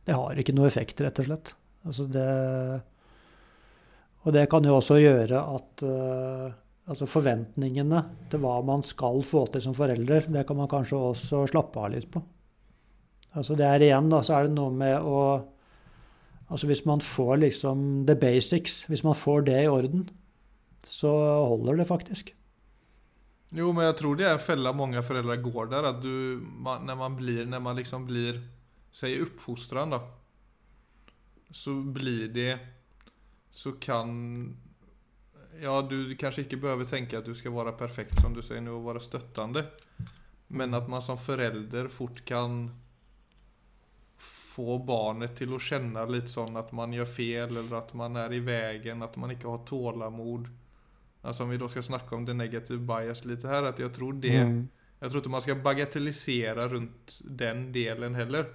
det 0.03 0.17
har 0.19 0.43
ikke 0.43 0.55
noe 0.57 0.67
effekt, 0.67 0.99
rett 1.05 1.23
og 1.23 1.29
slett. 1.29 1.53
Altså 1.87 2.03
det 2.11 2.27
Og 4.27 4.33
det 4.35 4.49
kan 4.51 4.65
jo 4.67 4.75
også 4.75 4.97
gjøre 4.99 5.39
at 5.55 5.83
eh, 5.87 6.47
altså 6.87 7.07
forventningene 7.09 8.01
til 8.31 8.41
hva 8.43 8.55
man 8.65 8.83
skal 8.85 9.19
få 9.27 9.45
til 9.51 9.63
som 9.65 9.75
forelder, 9.75 10.29
det 10.31 10.45
kan 10.47 10.59
man 10.59 10.71
kanskje 10.71 10.99
også 11.11 11.43
slappe 11.51 11.83
av 11.83 11.91
litt 11.93 12.09
på. 12.11 12.21
Altså 13.37 13.57
det 13.59 13.67
er 13.67 13.85
igjen, 13.89 14.07
da, 14.11 14.21
så 14.23 14.37
er 14.37 14.47
det 14.47 14.57
noe 14.57 14.73
med 14.73 14.97
å 15.03 15.21
Altså 16.47 16.69
hvis 16.69 16.85
man 16.87 17.01
får 17.03 17.41
liksom 17.41 17.79
the 18.07 18.13
basics, 18.15 18.85
hvis 18.87 19.01
man 19.03 19.17
får 19.19 19.41
det 19.49 19.57
i 19.65 19.67
orden, 19.67 20.05
så 20.79 21.11
holder 21.43 21.81
det 21.81 21.87
faktisk. 21.89 22.29
Jo, 23.51 23.73
men 23.75 23.87
jeg 23.87 23.97
tror 24.01 24.15
det 24.19 24.27
er 24.27 24.39
fella 24.43 24.73
mange 24.75 25.01
foreldre 25.03 25.37
går 25.43 25.67
der, 25.71 25.89
at 25.91 25.99
du, 26.03 26.39
man, 26.43 26.85
Når 26.87 26.95
man 26.99 27.15
blir, 27.15 27.45
Når 27.45 27.59
man 27.63 27.75
liksom 27.75 28.05
blir, 28.07 28.41
säg 28.91 29.21
uppfostran 29.23 29.91
da, 29.91 30.01
Så 31.51 31.75
blir 31.81 32.27
det, 32.27 32.59
så 33.51 33.71
kan, 33.79 34.57
ja 35.61 35.81
du 35.81 36.15
kanskje 36.19 36.45
ikke 36.45 36.59
behøver 36.63 36.89
tenke 36.89 37.19
at 37.19 37.25
du 37.25 37.33
skal 37.35 37.55
være 37.55 37.75
perfekt 37.79 38.19
som 38.21 38.35
du 38.35 38.43
sier 38.45 38.61
nå, 38.63 38.75
og 38.79 38.89
være 38.91 39.03
støttende, 39.03 39.65
Men 40.49 40.73
at 40.73 40.87
man 40.87 41.01
som 41.01 41.17
forelder 41.19 41.89
fort 41.91 42.21
kan 42.25 42.69
få 44.17 44.77
barnet 44.79 45.35
til 45.35 45.51
å 45.53 45.59
kjenne 45.59 46.05
litt 46.09 46.31
sånn 46.31 46.55
at 46.57 46.71
man 46.71 46.93
gjør 46.95 47.09
fel 47.09 47.51
eller 47.51 47.75
at 47.81 47.91
man 47.93 48.15
er 48.17 48.33
i 48.33 48.39
veien, 48.39 49.03
at 49.03 49.17
man 49.17 49.33
ikke 49.33 49.49
har 49.51 49.65
tålamod. 49.67 50.47
Altså 51.21 51.43
om 51.43 51.51
vi 51.51 51.59
da 51.59 51.67
skal 51.67 51.83
snakke 51.83 52.15
om 52.15 52.25
det 52.25 52.37
negative 52.37 52.79
bias 52.79 53.25
litt 53.27 53.43
her, 53.43 53.67
at 53.69 53.79
jeg 53.79 53.91
tror 53.93 54.13
det 54.13 54.39
Mm. 54.47 54.67
Jeg 54.99 55.11
tror 55.11 55.21
ikke 55.21 55.29
man 55.29 55.43
skal 55.45 55.59
bagatellisere 55.61 56.63
rundt 56.71 57.19
den 57.21 57.67
delen 57.73 58.15
heller. 58.17 58.47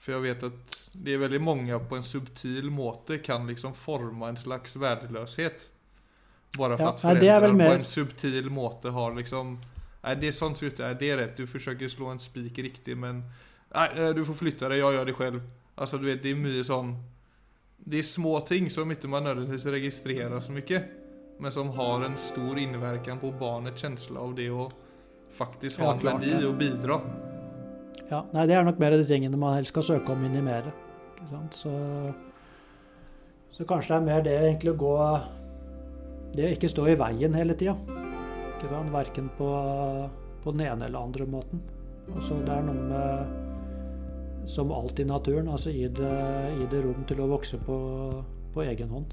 For 0.00 0.16
jeg 0.16 0.22
vet 0.22 0.46
at 0.48 0.76
det 0.94 1.14
er 1.14 1.20
veldig 1.22 1.40
mange 1.44 1.78
på 1.88 1.98
en 1.98 2.06
subtil 2.06 2.70
måte 2.74 3.20
kan 3.22 3.46
liksom 3.46 3.74
forma 3.74 4.28
en 4.32 4.40
slags 4.40 4.76
värdelöshet. 4.76 5.68
Bara 6.58 6.76
for 6.76 6.84
Ja, 6.84 7.16
at 7.16 7.42
väl 7.42 7.58
på 7.58 7.72
en 7.72 7.84
subtil 7.84 8.50
måte 8.50 8.90
har 8.90 9.14
liksom 9.14 9.58
Nei, 10.02 10.14
det 10.18 10.32
er 10.32 10.34
sånn 10.34 10.56
ser 10.58 10.72
ut, 10.72 10.80
nej, 10.82 10.96
det 10.98 11.08
er 11.10 11.16
rett. 11.16 11.36
du 11.36 11.46
försöker 11.46 11.88
slå 11.88 12.08
en 12.10 12.18
spik 12.18 12.58
riktig, 12.58 12.96
men 12.98 13.22
Nei, 13.74 14.12
du 14.12 14.24
får 14.24 14.34
flytte 14.34 14.68
deg. 14.68 14.82
Jeg 14.82 14.96
gjør 14.96 15.06
det 15.08 15.14
selv. 15.16 15.42
Altså, 15.76 15.98
du 15.98 16.06
vet 16.10 16.22
det 16.22 16.34
er 16.34 16.40
mye 16.42 16.64
sånn 16.66 16.96
Det 17.78 18.02
er 18.02 18.04
små 18.04 18.40
ting 18.46 18.68
som 18.70 18.90
ikke 18.92 19.08
man 19.08 19.24
nødvendigvis 19.24 19.66
registrerer 19.66 20.40
så 20.40 20.52
mye, 20.52 20.82
Men 21.38 21.52
som 21.52 21.70
har 21.70 22.04
en 22.04 22.16
stor 22.16 22.58
innvirkning 22.58 23.18
på 23.18 23.32
barnets 23.40 23.82
følelse 23.82 24.18
av 24.18 24.34
det 24.34 24.50
å 24.50 24.68
faktisk 25.32 25.80
ha 25.80 25.94
en 25.94 26.04
verdi 26.04 26.30
ja. 26.30 26.42
og 26.46 26.58
bidra. 26.60 26.98
Ja, 28.10 28.20
nei, 28.34 28.46
det 28.46 28.54
er 28.54 28.66
nok 28.66 28.78
mer 28.78 28.92
de 28.92 29.06
tingene 29.08 29.38
man 29.40 29.56
helst 29.56 29.72
skal 29.72 29.86
søke 29.86 30.12
å 30.12 30.18
minimere. 30.20 30.70
Så, 31.50 31.72
så 33.56 33.64
kanskje 33.64 33.94
det 33.94 33.96
er 33.96 34.06
mer 34.06 34.22
det 34.26 34.34
egentlig 34.36 34.74
å 34.74 34.80
gå 34.82 34.92
Det 36.32 36.46
å 36.46 36.52
ikke 36.54 36.70
stå 36.70 36.86
i 36.88 36.98
veien 36.98 37.36
hele 37.36 37.56
tida. 37.58 37.76
Verken 38.92 39.26
på, 39.36 39.48
på 40.44 40.52
den 40.54 40.66
ene 40.68 40.86
eller 40.86 41.02
andre 41.02 41.26
måten. 41.26 41.62
Altså, 42.12 42.38
det 42.46 42.54
er 42.54 42.66
noe 42.66 42.84
med 42.90 44.46
Som 44.50 44.72
alt 44.74 44.98
i 44.98 45.04
naturen, 45.06 45.48
altså 45.48 45.70
gi 45.70 45.86
det, 45.86 46.14
det 46.70 46.80
rom 46.82 47.04
til 47.06 47.20
å 47.22 47.28
vokse 47.30 47.60
på, 47.62 47.76
på 48.54 48.64
egen 48.66 48.90
hånd. 48.90 49.12